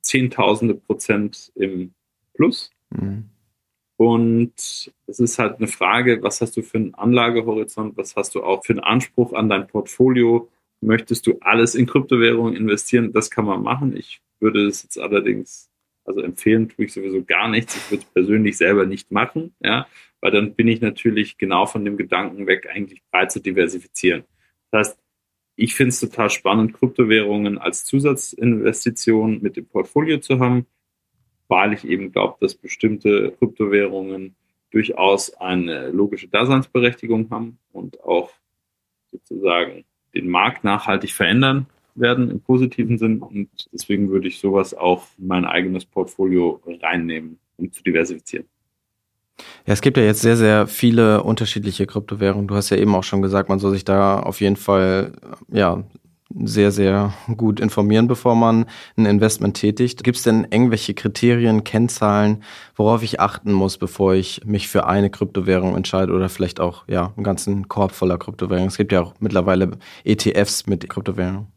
Zehntausende 0.00 0.74
Prozent 0.74 1.52
im 1.54 1.92
Plus. 2.34 2.70
Mhm. 2.90 3.28
Und 3.96 4.92
es 5.06 5.20
ist 5.20 5.38
halt 5.38 5.58
eine 5.58 5.68
Frage, 5.68 6.22
was 6.22 6.40
hast 6.40 6.56
du 6.56 6.62
für 6.62 6.78
einen 6.78 6.94
Anlagehorizont, 6.94 7.96
was 7.96 8.16
hast 8.16 8.34
du 8.34 8.42
auch 8.42 8.64
für 8.64 8.72
einen 8.72 8.80
Anspruch 8.80 9.32
an 9.32 9.48
dein 9.48 9.68
Portfolio? 9.68 10.48
Möchtest 10.80 11.26
du 11.26 11.38
alles 11.40 11.76
in 11.76 11.86
Kryptowährungen 11.86 12.56
investieren? 12.56 13.12
Das 13.12 13.30
kann 13.30 13.44
man 13.44 13.62
machen. 13.62 13.96
Ich 13.96 14.20
würde 14.40 14.66
es 14.66 14.82
jetzt 14.82 14.98
allerdings, 14.98 15.70
also 16.16 16.26
empfehlen 16.26 16.68
tue 16.68 16.86
ich 16.86 16.92
sowieso 16.92 17.24
gar 17.24 17.48
nichts. 17.48 17.76
Ich 17.76 17.90
würde 17.90 18.04
es 18.04 18.10
persönlich 18.10 18.56
selber 18.56 18.86
nicht 18.86 19.10
machen, 19.10 19.54
ja, 19.60 19.86
weil 20.20 20.30
dann 20.30 20.54
bin 20.54 20.68
ich 20.68 20.80
natürlich 20.80 21.38
genau 21.38 21.66
von 21.66 21.84
dem 21.84 21.96
Gedanken 21.96 22.46
weg, 22.46 22.68
eigentlich 22.70 23.02
breit 23.10 23.32
zu 23.32 23.40
diversifizieren. 23.40 24.24
Das 24.70 24.88
heißt, 24.88 24.98
ich 25.56 25.74
finde 25.74 25.90
es 25.90 26.00
total 26.00 26.30
spannend, 26.30 26.72
Kryptowährungen 26.74 27.58
als 27.58 27.84
Zusatzinvestition 27.84 29.42
mit 29.42 29.56
dem 29.56 29.66
Portfolio 29.66 30.18
zu 30.18 30.38
haben 30.38 30.66
weil 31.52 31.74
ich 31.74 31.86
eben 31.86 32.12
glaube, 32.12 32.38
dass 32.40 32.54
bestimmte 32.54 33.32
Kryptowährungen 33.38 34.34
durchaus 34.70 35.34
eine 35.34 35.90
logische 35.90 36.26
Daseinsberechtigung 36.28 37.28
haben 37.28 37.58
und 37.72 38.02
auch 38.02 38.30
sozusagen 39.10 39.84
den 40.14 40.30
Markt 40.30 40.64
nachhaltig 40.64 41.12
verändern 41.12 41.66
werden 41.94 42.30
im 42.30 42.40
positiven 42.40 42.98
Sinn. 42.98 43.20
Und 43.20 43.48
deswegen 43.72 44.10
würde 44.10 44.28
ich 44.28 44.38
sowas 44.38 44.74
auch 44.74 45.06
in 45.18 45.26
mein 45.26 45.44
eigenes 45.44 45.84
Portfolio 45.84 46.60
reinnehmen, 46.82 47.38
um 47.56 47.70
zu 47.72 47.82
diversifizieren. 47.82 48.46
Ja, 49.66 49.72
es 49.72 49.80
gibt 49.80 49.96
ja 49.96 50.02
jetzt 50.02 50.20
sehr, 50.20 50.36
sehr 50.36 50.66
viele 50.66 51.22
unterschiedliche 51.22 51.86
Kryptowährungen. 51.86 52.48
Du 52.48 52.54
hast 52.54 52.70
ja 52.70 52.76
eben 52.76 52.94
auch 52.94 53.04
schon 53.04 53.22
gesagt, 53.22 53.48
man 53.48 53.58
soll 53.58 53.72
sich 53.72 53.84
da 53.84 54.20
auf 54.20 54.40
jeden 54.40 54.56
Fall 54.56 55.12
ja 55.50 55.84
sehr, 56.34 56.72
sehr 56.72 57.12
gut 57.36 57.60
informieren, 57.60 58.08
bevor 58.08 58.34
man 58.34 58.66
ein 58.96 59.06
Investment 59.06 59.56
tätigt. 59.56 60.02
Gibt 60.04 60.16
es 60.16 60.22
denn 60.22 60.46
irgendwelche 60.50 60.94
Kriterien, 60.94 61.64
Kennzahlen, 61.64 62.42
worauf 62.74 63.02
ich 63.02 63.20
achten 63.20 63.52
muss, 63.52 63.78
bevor 63.78 64.14
ich 64.14 64.44
mich 64.44 64.68
für 64.68 64.86
eine 64.86 65.10
Kryptowährung 65.10 65.76
entscheide 65.76 66.12
oder 66.12 66.28
vielleicht 66.28 66.60
auch 66.60 66.88
ja 66.88 67.12
einen 67.16 67.24
ganzen 67.24 67.68
Korb 67.68 67.92
voller 67.92 68.18
Kryptowährungen? 68.18 68.68
Es 68.68 68.76
gibt 68.76 68.92
ja 68.92 69.02
auch 69.02 69.14
mittlerweile 69.20 69.72
ETFs 70.04 70.66
mit 70.66 70.88
Kryptowährungen. 70.88 71.48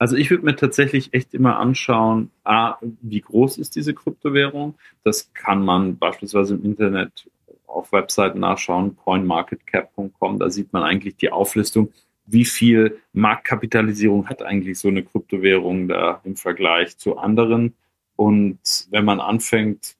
Also 0.00 0.16
ich 0.16 0.30
würde 0.30 0.46
mir 0.46 0.56
tatsächlich 0.56 1.12
echt 1.12 1.34
immer 1.34 1.58
anschauen, 1.58 2.30
a, 2.42 2.78
wie 3.02 3.20
groß 3.20 3.58
ist 3.58 3.76
diese 3.76 3.92
Kryptowährung? 3.92 4.74
Das 5.04 5.30
kann 5.34 5.62
man 5.62 5.98
beispielsweise 5.98 6.54
im 6.54 6.64
Internet 6.64 7.28
auf 7.66 7.92
Webseiten 7.92 8.40
nachschauen, 8.40 8.96
coinmarketcap.com, 8.96 10.38
da 10.38 10.48
sieht 10.48 10.72
man 10.72 10.84
eigentlich 10.84 11.16
die 11.16 11.30
Auflistung, 11.30 11.92
wie 12.24 12.46
viel 12.46 12.98
Marktkapitalisierung 13.12 14.26
hat 14.26 14.42
eigentlich 14.42 14.78
so 14.78 14.88
eine 14.88 15.02
Kryptowährung 15.02 15.86
da 15.88 16.22
im 16.24 16.34
Vergleich 16.34 16.96
zu 16.96 17.18
anderen. 17.18 17.74
Und 18.16 18.58
wenn 18.90 19.04
man 19.04 19.20
anfängt, 19.20 19.96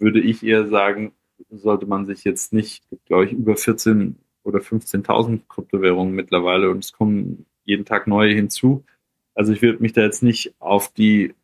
würde 0.00 0.20
ich 0.20 0.42
eher 0.42 0.66
sagen, 0.66 1.12
sollte 1.50 1.86
man 1.86 2.04
sich 2.04 2.24
jetzt 2.24 2.52
nicht, 2.52 2.82
glaube 3.06 3.26
ich, 3.26 3.32
über 3.32 3.56
14 3.56 4.16
oder 4.42 4.58
15.000 4.58 5.42
Kryptowährungen 5.48 6.14
mittlerweile 6.14 6.68
und 6.68 6.84
es 6.84 6.92
kommen 6.92 7.46
jeden 7.64 7.84
Tag 7.84 8.08
neue 8.08 8.34
hinzu. 8.34 8.84
Also 9.34 9.52
ich 9.52 9.62
würde 9.62 9.82
mich 9.82 9.92
da 9.92 10.02
jetzt 10.02 10.22
nicht 10.22 10.54
auf 10.58 10.92
die 10.92 11.34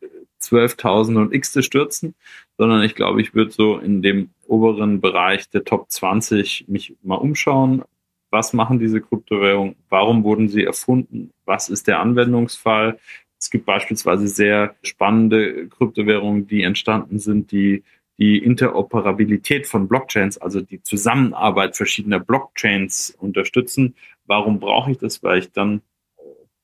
12.000 0.41 1.17
und 1.17 1.33
x 1.33 1.63
stürzen, 1.63 2.15
sondern 2.57 2.83
ich 2.83 2.95
glaube, 2.95 3.21
ich 3.21 3.33
würde 3.33 3.51
so 3.51 3.77
in 3.77 4.01
dem 4.01 4.29
oberen 4.47 5.01
Bereich 5.01 5.49
der 5.49 5.63
Top 5.63 5.91
20 5.91 6.65
mich 6.67 6.95
mal 7.03 7.15
umschauen, 7.15 7.83
was 8.31 8.53
machen 8.53 8.79
diese 8.79 9.01
Kryptowährungen, 9.01 9.75
warum 9.89 10.23
wurden 10.23 10.47
sie 10.47 10.63
erfunden, 10.63 11.31
was 11.45 11.69
ist 11.69 11.87
der 11.87 11.99
Anwendungsfall. 11.99 12.97
Es 13.37 13.49
gibt 13.49 13.65
beispielsweise 13.65 14.27
sehr 14.27 14.75
spannende 14.83 15.67
Kryptowährungen, 15.67 16.47
die 16.47 16.63
entstanden 16.63 17.19
sind, 17.19 17.51
die 17.51 17.83
die 18.17 18.37
Interoperabilität 18.37 19.65
von 19.65 19.87
Blockchains, 19.87 20.37
also 20.37 20.61
die 20.61 20.83
Zusammenarbeit 20.83 21.75
verschiedener 21.75 22.19
Blockchains 22.19 23.15
unterstützen. 23.19 23.95
Warum 24.25 24.59
brauche 24.59 24.91
ich 24.91 24.99
das? 24.99 25.23
Weil 25.23 25.39
ich 25.39 25.51
dann 25.51 25.81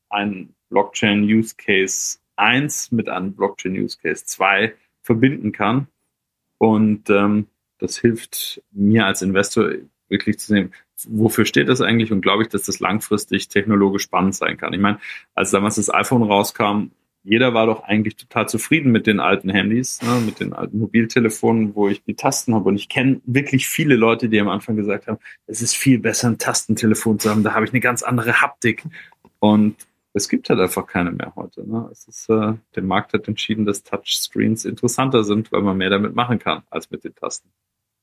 einen 0.07 0.53
Blockchain-Use 0.69 1.55
Case 1.57 2.19
1 2.35 2.91
mit 2.91 3.09
einem 3.09 3.33
Blockchain-Use 3.33 3.97
Case 4.01 4.25
2 4.25 4.73
verbinden 5.01 5.51
kann. 5.51 5.87
Und 6.57 7.09
ähm, 7.09 7.47
das 7.79 7.97
hilft 7.97 8.61
mir 8.71 9.05
als 9.05 9.21
Investor 9.21 9.71
wirklich 10.09 10.39
zu 10.39 10.47
sehen, 10.47 10.73
wofür 11.07 11.45
steht 11.45 11.69
das 11.69 11.81
eigentlich 11.81 12.11
und 12.11 12.21
glaube 12.21 12.43
ich, 12.43 12.49
dass 12.49 12.63
das 12.63 12.79
langfristig 12.79 13.49
technologisch 13.49 14.03
spannend 14.03 14.35
sein 14.35 14.57
kann. 14.57 14.73
Ich 14.73 14.79
meine, 14.79 14.99
als 15.35 15.51
damals 15.51 15.75
das 15.75 15.93
iPhone 15.93 16.23
rauskam, 16.23 16.91
jeder 17.23 17.53
war 17.53 17.65
doch 17.65 17.83
eigentlich 17.83 18.15
total 18.15 18.47
zufrieden 18.47 18.91
mit 18.93 19.05
den 19.05 19.19
alten 19.19 19.49
Handys, 19.49 20.01
ne, 20.01 20.21
mit 20.25 20.39
den 20.39 20.53
alten 20.53 20.79
Mobiltelefonen, 20.79 21.75
wo 21.75 21.89
ich 21.89 22.01
die 22.03 22.15
Tasten 22.15 22.55
habe. 22.55 22.69
Und 22.69 22.77
ich 22.77 22.87
kenne 22.87 23.19
wirklich 23.25 23.67
viele 23.67 23.97
Leute, 23.97 24.29
die 24.29 24.39
am 24.39 24.47
Anfang 24.47 24.77
gesagt 24.77 25.07
haben, 25.07 25.17
es 25.45 25.61
ist 25.61 25.75
viel 25.75 25.99
besser, 25.99 26.29
ein 26.29 26.37
Tastentelefon 26.37 27.19
zu 27.19 27.29
haben, 27.29 27.43
da 27.43 27.53
habe 27.53 27.65
ich 27.65 27.73
eine 27.73 27.81
ganz 27.81 28.01
andere 28.01 28.41
Haptik. 28.41 28.83
Und 29.39 29.75
es 30.17 30.27
gibt 30.27 30.49
halt 30.49 30.59
einfach 30.59 30.85
keine 30.85 31.11
mehr 31.11 31.33
heute. 31.35 31.67
Ne? 31.67 31.87
Es 31.91 32.07
ist, 32.07 32.29
äh, 32.29 32.53
der 32.75 32.83
Markt 32.83 33.13
hat 33.13 33.27
entschieden, 33.27 33.65
dass 33.65 33.83
Touchscreens 33.83 34.65
interessanter 34.65 35.23
sind, 35.23 35.51
weil 35.51 35.61
man 35.61 35.77
mehr 35.77 35.89
damit 35.89 36.15
machen 36.15 36.39
kann 36.39 36.63
als 36.69 36.91
mit 36.91 37.03
den 37.03 37.15
Tasten. 37.15 37.49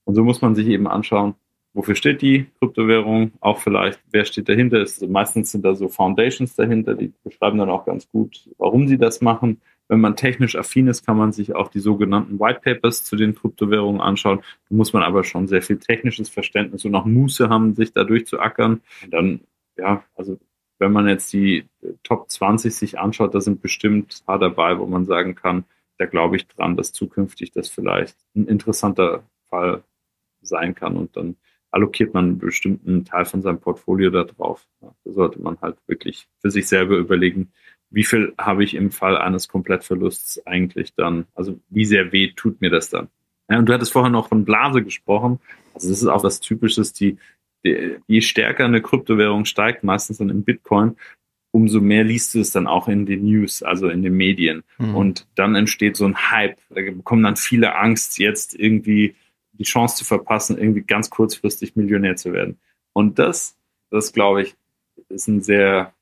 Und 0.05 0.15
so 0.15 0.25
muss 0.25 0.41
man 0.41 0.55
sich 0.55 0.69
eben 0.69 0.87
anschauen, 0.87 1.35
wofür 1.75 1.97
steht 1.97 2.23
die 2.23 2.47
Kryptowährung, 2.59 3.33
auch 3.41 3.59
vielleicht, 3.59 4.01
wer 4.11 4.25
steht 4.25 4.49
dahinter. 4.49 4.79
Also 4.79 5.09
meistens 5.09 5.51
sind 5.51 5.65
da 5.65 5.75
so 5.75 5.89
Foundations 5.89 6.55
dahinter, 6.55 6.95
die 6.95 7.13
beschreiben 7.25 7.59
dann 7.59 7.71
auch 7.71 7.85
ganz 7.85 8.09
gut, 8.09 8.49
warum 8.59 8.87
sie 8.89 8.99
das 8.99 9.21
machen. 9.21 9.61
Wenn 9.89 10.01
man 10.01 10.17
technisch 10.17 10.57
affin 10.57 10.87
ist, 10.87 11.05
kann 11.05 11.19
man 11.19 11.33
sich 11.33 11.55
auch 11.55 11.69
die 11.69 11.81
sogenannten 11.81 12.41
White 12.41 12.61
Papers 12.65 13.05
zu 13.05 13.17
den 13.17 13.35
Kryptowährungen 13.35 14.01
anschauen. 14.01 14.39
Da 14.71 14.77
muss 14.77 14.95
man 14.95 15.03
aber 15.03 15.25
schon 15.25 15.47
sehr 15.47 15.61
viel 15.61 15.79
technisches 15.79 16.31
Verständnis 16.31 16.85
und 16.87 16.95
auch 16.95 17.05
Muße 17.05 17.51
haben, 17.51 17.75
sich 17.75 17.93
da 17.93 18.05
durchzuackern. 18.05 18.81
Und 19.03 19.11
dann, 19.13 19.41
ja, 19.77 20.03
also 20.15 20.39
wenn 20.79 20.93
man 20.93 21.09
jetzt 21.09 21.33
die 21.33 21.69
Top 22.03 22.31
20 22.31 22.75
sich 22.75 22.99
anschaut, 22.99 23.35
da 23.35 23.41
sind 23.41 23.63
bestimmt 23.63 24.21
ein 24.21 24.27
paar 24.27 24.39
dabei, 24.39 24.79
wo 24.79 24.87
man 24.87 25.05
sagen 25.05 25.35
kann, 25.35 25.65
da 25.99 26.07
glaube 26.07 26.37
ich 26.37 26.47
dran, 26.47 26.77
dass 26.77 26.93
zukünftig 26.93 27.53
das 27.53 27.69
vielleicht 27.69 28.17
ein 28.35 28.47
interessanter 28.47 29.25
Fall 29.49 29.85
sein 30.43 30.75
kann 30.75 30.97
und 30.97 31.17
dann 31.17 31.37
allokiert 31.71 32.15
man 32.15 32.25
einen 32.25 32.39
bestimmten 32.39 33.05
Teil 33.05 33.25
von 33.25 33.43
seinem 33.43 33.59
Portfolio 33.59 34.11
da 34.11 34.25
drauf. 34.25 34.67
da 34.81 34.95
sollte 35.05 35.41
man 35.41 35.61
halt 35.61 35.77
wirklich 35.87 36.29
für 36.41 36.51
sich 36.51 36.69
selber 36.69 36.97
überlegen, 36.97 37.53
wie 37.91 38.05
viel 38.05 38.33
habe 38.39 38.65
ich 38.65 38.75
im 38.75 38.91
Fall 38.91 39.17
eines 39.17 39.49
Komplettverlusts 39.49 40.45
eigentlich 40.47 40.95
dann, 40.95 41.27
also 41.35 41.59
wie 41.69 41.85
sehr 41.85 42.13
weh 42.13 42.33
tut 42.35 42.61
mir 42.61 42.71
das 42.71 42.91
dann. 42.91 43.09
Ja, 43.49 43.59
und 43.59 43.69
du 43.69 43.73
hattest 43.73 43.93
vorher 43.93 44.11
noch 44.11 44.29
von 44.29 44.45
Blase 44.45 44.83
gesprochen. 44.83 45.39
Also 45.75 45.89
das 45.89 46.01
ist 46.01 46.09
auch 46.09 46.25
was 46.25 46.41
Typisches, 46.41 46.93
die, 46.93 47.19
je 47.65 48.21
stärker 48.21 48.65
eine 48.65 48.83
Kryptowährung 48.83 49.45
steigt, 49.45 49.85
meistens 49.85 50.19
dann 50.19 50.29
im 50.29 50.45
Bitcoin, 50.45 50.97
umso 51.51 51.81
mehr 51.81 52.05
liest 52.05 52.35
du 52.35 52.41
es 52.41 52.51
dann 52.51 52.67
auch 52.67 52.89
in 52.89 53.07
den 53.07 53.25
News, 53.25 53.63
also 53.63 53.89
in 53.89 54.03
den 54.03 54.15
Medien. 54.15 54.65
Mhm. 54.79 54.95
Und 54.95 55.29
dann 55.35 55.55
entsteht 55.55 55.97
so 55.97 56.05
ein 56.05 56.31
Hype. 56.31 56.59
Da 56.69 56.83
bekommen 56.83 57.23
dann 57.23 57.37
viele 57.37 57.77
Angst, 57.77 58.19
jetzt 58.19 58.59
irgendwie 58.59 59.15
die 59.53 59.65
Chance 59.65 59.97
zu 59.97 60.05
verpassen, 60.05 60.59
irgendwie 60.59 60.83
ganz 60.83 61.11
kurzfristig 61.11 61.77
Millionär 61.77 62.17
zu 62.17 62.33
werden. 62.33 62.59
Und 62.93 63.19
das, 63.19 63.57
das 63.91 64.13
glaube 64.13 64.43
ich, 64.43 64.57
ist 65.09 65.29
ein 65.29 65.43
sehr 65.43 65.95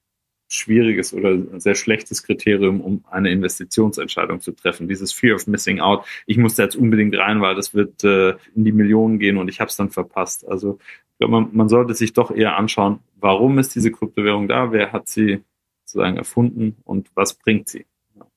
schwieriges 0.52 1.14
oder 1.14 1.38
sehr 1.58 1.74
schlechtes 1.74 2.22
Kriterium, 2.22 2.80
um 2.80 3.04
eine 3.10 3.30
Investitionsentscheidung 3.30 4.40
zu 4.40 4.52
treffen. 4.52 4.88
Dieses 4.88 5.12
Fear 5.12 5.36
of 5.36 5.46
Missing 5.46 5.80
Out. 5.80 6.04
Ich 6.26 6.36
muss 6.36 6.54
da 6.54 6.64
jetzt 6.64 6.76
unbedingt 6.76 7.16
rein, 7.16 7.40
weil 7.40 7.54
das 7.54 7.74
wird 7.74 8.04
äh, 8.04 8.30
in 8.54 8.64
die 8.64 8.72
Millionen 8.72 9.18
gehen 9.18 9.38
und 9.38 9.48
ich 9.48 9.60
habe 9.60 9.68
es 9.68 9.76
dann 9.76 9.90
verpasst. 9.90 10.46
Also 10.46 10.78
man, 11.18 11.50
man 11.52 11.68
sollte 11.68 11.94
sich 11.94 12.12
doch 12.12 12.30
eher 12.30 12.56
anschauen, 12.56 12.98
warum 13.16 13.58
ist 13.58 13.74
diese 13.74 13.92
Kryptowährung 13.92 14.48
da, 14.48 14.72
wer 14.72 14.92
hat 14.92 15.08
sie 15.08 15.42
sozusagen 15.84 16.16
erfunden 16.16 16.76
und 16.84 17.10
was 17.14 17.34
bringt 17.34 17.68
sie. 17.68 17.86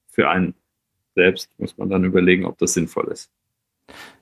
Für 0.07 0.30
einen 0.30 0.53
selbst 1.16 1.49
muss 1.57 1.78
man 1.78 1.89
dann 1.89 2.03
überlegen, 2.03 2.45
ob 2.45 2.57
das 2.57 2.74
sinnvoll 2.74 3.07
ist. 3.11 3.32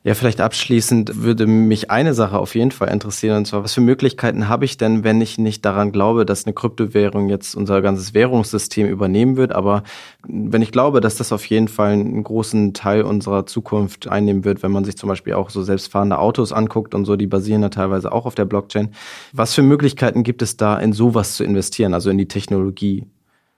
Ja, 0.06 0.16
vielleicht 0.16 0.42
abschließend 0.42 1.24
würde 1.24 1.48
mich 1.48 1.90
eine 1.90 2.14
Sache 2.14 2.38
auf 2.38 2.56
jeden 2.56 2.72
Fall 2.72 2.90
interessieren, 2.90 3.38
und 3.38 3.46
zwar, 3.46 3.64
was 3.64 3.74
für 3.74 3.80
Möglichkeiten 3.80 4.50
habe 4.50 4.66
ich 4.66 4.76
denn, 4.76 5.06
wenn 5.06 5.22
ich 5.22 5.38
nicht 5.38 5.64
daran 5.64 5.94
glaube, 5.94 6.26
dass 6.26 6.46
eine 6.46 6.54
Kryptowährung 6.54 7.30
jetzt 7.30 7.56
unser 7.56 7.82
ganzes 7.82 8.14
Währungssystem 8.14 8.86
übernehmen 8.86 9.38
wird, 9.38 9.54
aber 9.54 9.84
wenn 10.28 10.62
ich 10.62 10.74
glaube, 10.74 11.00
dass 11.00 11.16
das 11.16 11.32
auf 11.32 11.46
jeden 11.46 11.70
Fall 11.70 11.94
einen 11.94 12.22
großen 12.22 12.74
Teil 12.74 13.04
unserer 13.04 13.46
Zukunft 13.46 14.10
einnehmen 14.10 14.44
wird, 14.44 14.62
wenn 14.62 14.74
man 14.74 14.84
sich 14.84 14.98
zum 14.98 15.08
Beispiel 15.08 15.36
auch 15.36 15.50
so 15.50 15.64
selbstfahrende 15.64 16.20
Autos 16.20 16.52
anguckt 16.52 16.94
und 16.94 17.06
so, 17.06 17.16
die 17.16 17.28
basieren 17.28 17.62
ja 17.62 17.70
teilweise 17.70 18.12
auch 18.12 18.26
auf 18.26 18.36
der 18.36 18.46
Blockchain. 18.46 18.90
Was 19.32 19.54
für 19.54 19.64
Möglichkeiten 19.64 20.24
gibt 20.24 20.42
es 20.42 20.58
da, 20.58 20.78
in 20.80 20.92
sowas 20.92 21.38
zu 21.38 21.46
investieren, 21.46 21.94
also 21.94 22.10
in 22.10 22.18
die 22.18 22.28
Technologie 22.28 23.06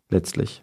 letztlich? 0.09 0.61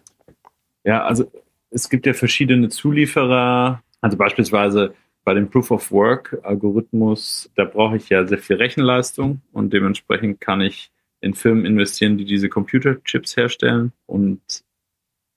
Ja, 0.85 1.03
also 1.03 1.25
es 1.71 1.89
gibt 1.89 2.05
ja 2.05 2.13
verschiedene 2.13 2.69
Zulieferer, 2.69 3.81
also 3.99 4.15
beispielsweise 4.15 4.93
bei 5.23 5.33
dem 5.33 5.49
Proof 5.49 5.71
of 5.71 5.91
Work 5.91 6.39
Algorithmus, 6.43 7.49
da 7.55 7.65
brauche 7.65 7.97
ich 7.97 8.09
ja 8.09 8.25
sehr 8.25 8.39
viel 8.39 8.57
Rechenleistung 8.57 9.41
und 9.51 9.73
dementsprechend 9.73 10.41
kann 10.41 10.61
ich 10.61 10.91
in 11.21 11.33
Firmen 11.33 11.65
investieren, 11.65 12.17
die 12.17 12.25
diese 12.25 12.49
Computerchips 12.49 13.37
herstellen 13.37 13.93
und 14.05 14.41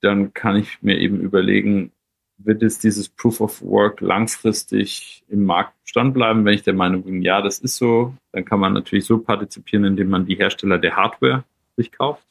dann 0.01 0.34
kann 0.34 0.57
ich 0.57 0.82
mir 0.82 0.99
eben 0.99 1.20
überlegen, 1.20 1.93
wird 2.39 2.62
es 2.62 2.78
dieses 2.78 3.09
Proof 3.09 3.41
of 3.41 3.62
Work 3.62 4.01
langfristig 4.01 5.24
im 5.28 5.45
Markt 5.45 5.72
Bestand 5.82 6.14
bleiben? 6.14 6.45
Wenn 6.45 6.55
ich 6.55 6.62
der 6.62 6.74
Meinung 6.74 7.05
bin, 7.05 7.22
ja, 7.22 7.41
das 7.41 7.59
ist 7.61 7.76
so, 7.76 8.14
dann 8.32 8.45
kann 8.45 8.61
man 8.61 8.74
natürlich 8.74 9.07
so 9.07 9.18
partizipieren, 9.18 9.84
indem 9.84 10.11
man 10.11 10.26
die 10.26 10.37
Hersteller 10.37 10.78
der 10.78 10.97
Hardware 10.97 11.45
sich 11.76 11.93
kauft. 11.93 12.26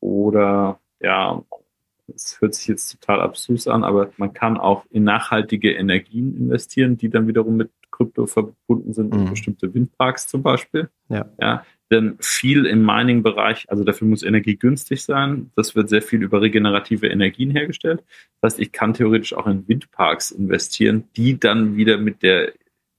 Oder 0.00 0.78
ja, 1.00 1.42
es 2.14 2.40
hört 2.40 2.54
sich 2.54 2.66
jetzt 2.66 2.90
total 2.90 3.20
abstrus 3.20 3.68
an, 3.68 3.84
aber 3.84 4.12
man 4.16 4.32
kann 4.32 4.56
auch 4.56 4.84
in 4.90 5.04
nachhaltige 5.04 5.72
Energien 5.72 6.36
investieren, 6.36 6.96
die 6.96 7.08
dann 7.08 7.26
wiederum 7.26 7.56
mit 7.56 7.70
Krypto 7.90 8.26
verbunden 8.26 8.92
sind, 8.92 9.14
mhm. 9.14 9.30
bestimmte 9.30 9.74
Windparks 9.74 10.26
zum 10.26 10.42
Beispiel. 10.42 10.88
Ja. 11.08 11.30
ja. 11.40 11.64
Denn 11.90 12.16
viel 12.20 12.66
im 12.66 12.86
Mining-Bereich, 12.86 13.68
also 13.68 13.82
dafür 13.84 14.06
muss 14.06 14.22
Energie 14.22 14.56
günstig 14.56 15.02
sein. 15.02 15.50
Das 15.56 15.74
wird 15.74 15.88
sehr 15.88 16.02
viel 16.02 16.22
über 16.22 16.40
regenerative 16.40 17.08
Energien 17.08 17.50
hergestellt. 17.50 18.04
Das 18.40 18.52
heißt, 18.52 18.60
ich 18.60 18.72
kann 18.72 18.94
theoretisch 18.94 19.34
auch 19.34 19.46
in 19.46 19.66
Windparks 19.66 20.30
investieren, 20.30 21.08
die 21.16 21.38
dann 21.38 21.76
wieder 21.76 21.98
mit 21.98 22.22
der 22.22 22.52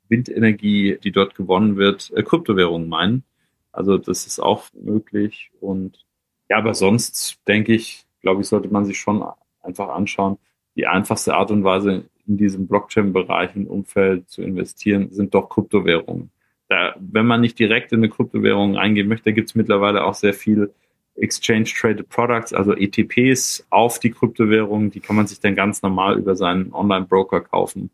Windenergie, 0.10 1.00
die 1.02 1.12
dort 1.12 1.36
gewonnen 1.36 1.78
wird, 1.78 2.12
äh, 2.16 2.22
Kryptowährungen 2.22 2.90
meinen. 2.90 3.24
Also 3.72 3.98
das 3.98 4.28
ist 4.28 4.40
auch 4.40 4.66
möglich. 4.74 5.52
Und 5.62 6.06
ja, 6.50 6.58
aber 6.58 6.74
sonst 6.74 7.40
denke 7.48 7.74
ich, 7.74 8.06
glaube 8.22 8.42
ich, 8.42 8.48
sollte 8.48 8.70
man 8.70 8.86
sich 8.86 9.00
schon 9.00 9.24
einfach 9.62 9.90
anschauen. 9.90 10.38
Die 10.76 10.88
einfachste 10.88 11.36
Art 11.36 11.52
und 11.52 11.64
Weise, 11.64 12.06
in 12.28 12.38
diesem 12.38 12.68
Blockchain-Bereich 12.68 13.56
und 13.56 13.68
Umfeld 13.68 14.30
zu 14.30 14.42
investieren, 14.42 15.10
sind 15.12 15.34
doch 15.34 15.50
Kryptowährungen. 15.50 16.32
Da, 16.70 16.96
wenn 17.00 17.26
man 17.26 17.42
nicht 17.42 17.60
direkt 17.60 17.92
in 17.92 18.00
eine 18.00 18.10
Kryptowährung 18.10 18.76
reingehen 18.76 19.08
möchte, 19.08 19.34
gibt 19.34 19.50
es 19.50 19.56
mittlerweile 19.56 20.06
auch 20.06 20.14
sehr 20.14 20.34
viel 20.34 20.74
Exchange 21.16 21.66
Traded 21.66 22.08
Products, 22.08 22.54
also 22.54 22.74
ETPs 22.74 23.66
auf 23.70 24.00
die 24.00 24.12
Kryptowährungen. 24.12 24.92
Die 24.92 25.02
kann 25.02 25.18
man 25.18 25.28
sich 25.28 25.40
dann 25.42 25.56
ganz 25.56 25.82
normal 25.82 26.18
über 26.18 26.36
seinen 26.36 26.74
Online-Broker 26.74 27.42
kaufen 27.42 27.90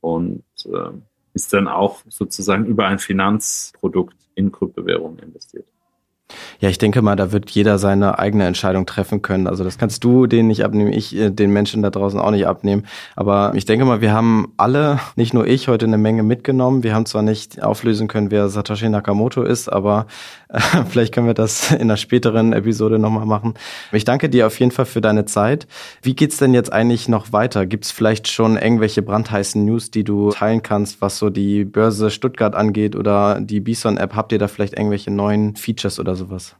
und 0.00 0.42
äh, 0.64 0.90
ist 1.34 1.52
dann 1.52 1.68
auch 1.68 2.02
sozusagen 2.08 2.66
über 2.66 2.86
ein 2.86 2.98
Finanzprodukt 2.98 4.16
in 4.34 4.50
Kryptowährungen 4.50 5.18
investiert. 5.18 5.66
Ja, 6.60 6.68
ich 6.68 6.78
denke 6.78 7.02
mal, 7.02 7.16
da 7.16 7.32
wird 7.32 7.50
jeder 7.50 7.78
seine 7.78 8.18
eigene 8.18 8.46
Entscheidung 8.46 8.86
treffen 8.86 9.22
können. 9.22 9.46
Also 9.46 9.64
das 9.64 9.78
kannst 9.78 10.04
du 10.04 10.26
denen 10.26 10.48
nicht 10.48 10.64
abnehmen, 10.64 10.92
ich 10.92 11.16
äh, 11.16 11.30
den 11.30 11.52
Menschen 11.52 11.82
da 11.82 11.90
draußen 11.90 12.18
auch 12.20 12.30
nicht 12.30 12.46
abnehmen. 12.46 12.84
Aber 13.16 13.52
ich 13.54 13.64
denke 13.64 13.84
mal, 13.84 14.00
wir 14.00 14.12
haben 14.12 14.52
alle, 14.56 15.00
nicht 15.16 15.34
nur 15.34 15.46
ich, 15.46 15.68
heute 15.68 15.86
eine 15.86 15.98
Menge 15.98 16.22
mitgenommen. 16.22 16.82
Wir 16.82 16.94
haben 16.94 17.06
zwar 17.06 17.22
nicht 17.22 17.62
auflösen 17.62 18.08
können, 18.08 18.30
wer 18.30 18.48
Satoshi 18.48 18.88
Nakamoto 18.88 19.42
ist, 19.42 19.68
aber 19.68 20.06
äh, 20.48 20.60
vielleicht 20.88 21.12
können 21.12 21.26
wir 21.26 21.34
das 21.34 21.72
in 21.72 21.82
einer 21.82 21.96
späteren 21.96 22.52
Episode 22.52 22.98
nochmal 22.98 23.26
machen. 23.26 23.54
Ich 23.92 24.04
danke 24.04 24.28
dir 24.28 24.46
auf 24.46 24.58
jeden 24.60 24.72
Fall 24.72 24.86
für 24.86 25.00
deine 25.00 25.24
Zeit. 25.24 25.66
Wie 26.02 26.14
geht's 26.14 26.38
denn 26.38 26.54
jetzt 26.54 26.72
eigentlich 26.72 27.08
noch 27.08 27.32
weiter? 27.32 27.66
Gibt 27.66 27.84
es 27.84 27.90
vielleicht 27.90 28.28
schon 28.28 28.56
irgendwelche 28.56 29.02
brandheißen 29.02 29.64
News, 29.64 29.90
die 29.90 30.04
du 30.04 30.30
teilen 30.30 30.62
kannst, 30.62 31.00
was 31.00 31.18
so 31.18 31.30
die 31.30 31.64
Börse 31.64 32.10
Stuttgart 32.10 32.54
angeht 32.54 32.96
oder 32.96 33.40
die 33.40 33.60
Bison-App? 33.60 34.14
Habt 34.14 34.32
ihr 34.32 34.38
da 34.38 34.48
vielleicht 34.48 34.74
irgendwelche 34.74 35.10
neuen 35.10 35.56
Features 35.56 35.98
oder 35.98 36.14
sowas? 36.22 36.56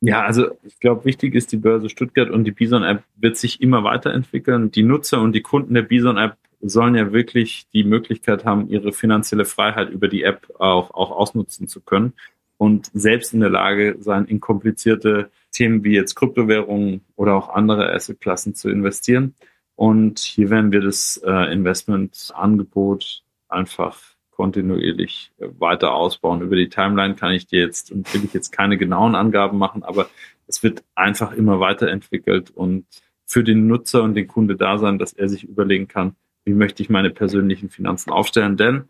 Ja, 0.00 0.24
also 0.24 0.50
ich 0.62 0.78
glaube, 0.78 1.04
wichtig 1.04 1.34
ist 1.34 1.52
die 1.52 1.56
Börse 1.56 1.88
Stuttgart 1.88 2.30
und 2.30 2.44
die 2.44 2.52
Bison-App 2.52 3.02
wird 3.16 3.36
sich 3.36 3.60
immer 3.62 3.82
weiterentwickeln. 3.82 4.70
Die 4.70 4.82
Nutzer 4.82 5.20
und 5.22 5.32
die 5.32 5.40
Kunden 5.40 5.74
der 5.74 5.82
Bison-App 5.82 6.36
sollen 6.60 6.94
ja 6.94 7.12
wirklich 7.12 7.66
die 7.72 7.84
Möglichkeit 7.84 8.44
haben, 8.44 8.68
ihre 8.68 8.92
finanzielle 8.92 9.44
Freiheit 9.44 9.90
über 9.90 10.08
die 10.08 10.22
App 10.22 10.48
auch, 10.58 10.90
auch 10.90 11.10
ausnutzen 11.10 11.68
zu 11.68 11.80
können 11.80 12.12
und 12.58 12.90
selbst 12.94 13.34
in 13.34 13.40
der 13.40 13.50
Lage 13.50 13.96
sein, 14.00 14.26
in 14.26 14.40
komplizierte 14.40 15.30
Themen 15.52 15.84
wie 15.84 15.94
jetzt 15.94 16.14
Kryptowährungen 16.14 17.02
oder 17.14 17.34
auch 17.34 17.50
andere 17.50 17.92
Assetklassen 17.92 18.54
zu 18.54 18.70
investieren. 18.70 19.34
Und 19.74 20.18
hier 20.20 20.50
werden 20.50 20.72
wir 20.72 20.80
das 20.80 21.20
äh, 21.24 21.52
Investmentangebot 21.52 23.22
einfach 23.48 24.15
kontinuierlich 24.36 25.32
äh, 25.38 25.48
weiter 25.58 25.94
ausbauen. 25.94 26.42
Über 26.42 26.56
die 26.56 26.68
Timeline 26.68 27.14
kann 27.14 27.32
ich 27.32 27.46
dir 27.46 27.60
jetzt 27.60 27.90
und 27.90 28.12
will 28.12 28.24
ich 28.24 28.34
jetzt 28.34 28.52
keine 28.52 28.76
genauen 28.76 29.14
Angaben 29.14 29.58
machen, 29.58 29.82
aber 29.82 30.08
es 30.46 30.62
wird 30.62 30.84
einfach 30.94 31.32
immer 31.32 31.58
weiterentwickelt 31.58 32.50
und 32.50 32.86
für 33.24 33.42
den 33.42 33.66
Nutzer 33.66 34.02
und 34.02 34.14
den 34.14 34.28
Kunde 34.28 34.56
da 34.56 34.78
sein, 34.78 34.98
dass 34.98 35.12
er 35.12 35.28
sich 35.28 35.44
überlegen 35.44 35.88
kann, 35.88 36.14
wie 36.44 36.54
möchte 36.54 36.82
ich 36.82 36.90
meine 36.90 37.10
persönlichen 37.10 37.70
Finanzen 37.70 38.12
aufstellen. 38.12 38.56
Denn 38.56 38.84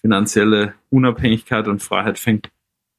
finanzielle 0.00 0.74
Unabhängigkeit 0.90 1.68
und 1.68 1.82
Freiheit 1.82 2.18
fängt 2.18 2.50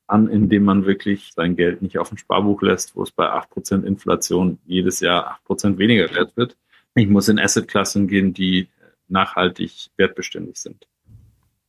an, 0.08 0.30
indem 0.30 0.64
man 0.64 0.86
wirklich 0.86 1.32
sein 1.34 1.56
Geld 1.56 1.82
nicht 1.82 1.98
auf 1.98 2.10
dem 2.10 2.18
Sparbuch 2.18 2.62
lässt, 2.62 2.96
wo 2.96 3.02
es 3.02 3.12
bei 3.12 3.28
8% 3.28 3.84
Inflation 3.84 4.60
jedes 4.66 5.00
Jahr 5.00 5.40
8% 5.48 5.80
weniger 5.80 6.14
wert 6.14 6.38
wird. 6.38 6.56
Ich 6.94 7.08
muss 7.08 7.28
in 7.28 7.40
Assetklassen 7.40 8.08
gehen, 8.08 8.34
die 8.34 8.68
nachhaltig 9.08 9.90
wertbeständig 9.98 10.58
sind. 10.58 10.88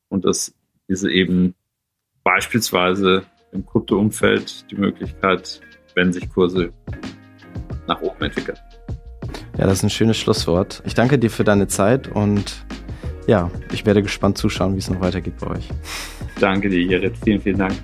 Und 0.09 0.25
das 0.25 0.55
ist 0.89 1.05
eben 1.05 1.55
beispielsweise 2.23 3.25
im 3.53 3.65
Krypto-Umfeld 3.67 4.71
die 4.71 4.77
Möglichkeit, 4.77 5.61
wenn 5.95 6.13
sich 6.13 6.29
Kurse 6.31 6.73
nach 7.87 8.01
oben 8.03 8.25
entwickeln. 8.25 8.59
Ja, 9.59 9.65
das 9.65 9.79
ist 9.79 9.85
ein 9.85 9.91
schönes 9.91 10.17
Schlusswort. 10.19 10.83
Ich 10.85 10.95
danke 10.95 11.19
dir 11.19 11.31
für 11.31 11.45
deine 11.45 11.67
Zeit 11.67 12.09
und 12.09 12.67
ja, 13.27 13.51
ich 13.73 13.87
werde 13.87 14.03
gespannt 14.03 14.39
zuschauen, 14.39 14.75
wie 14.75 14.79
es 14.79 14.91
noch 14.91 15.01
weitergeht 15.01 15.39
bei 15.41 15.49
euch. 15.49 15.69
Danke 16.39 16.69
dir, 16.69 16.79
Irit. 16.79 17.17
Vielen, 17.25 17.41
vielen 17.41 17.59
Dank. 17.59 17.75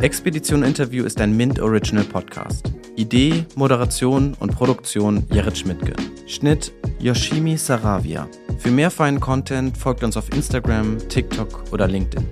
Expedition 0.00 0.62
Interview 0.62 1.04
ist 1.04 1.20
ein 1.20 1.36
Mint 1.36 1.60
Original 1.60 2.04
Podcast. 2.04 2.72
Idee, 2.96 3.44
Moderation 3.56 4.34
und 4.38 4.54
Produktion 4.54 5.24
Jared 5.30 5.56
Schmidtke. 5.56 5.94
Schnitt 6.26 6.72
Yoshimi 7.00 7.56
Saravia. 7.56 8.28
Für 8.58 8.70
mehr 8.70 8.90
feinen 8.90 9.20
Content 9.20 9.76
folgt 9.76 10.02
uns 10.02 10.16
auf 10.16 10.32
Instagram, 10.32 10.98
TikTok 11.08 11.64
oder 11.72 11.86
LinkedIn. 11.86 12.26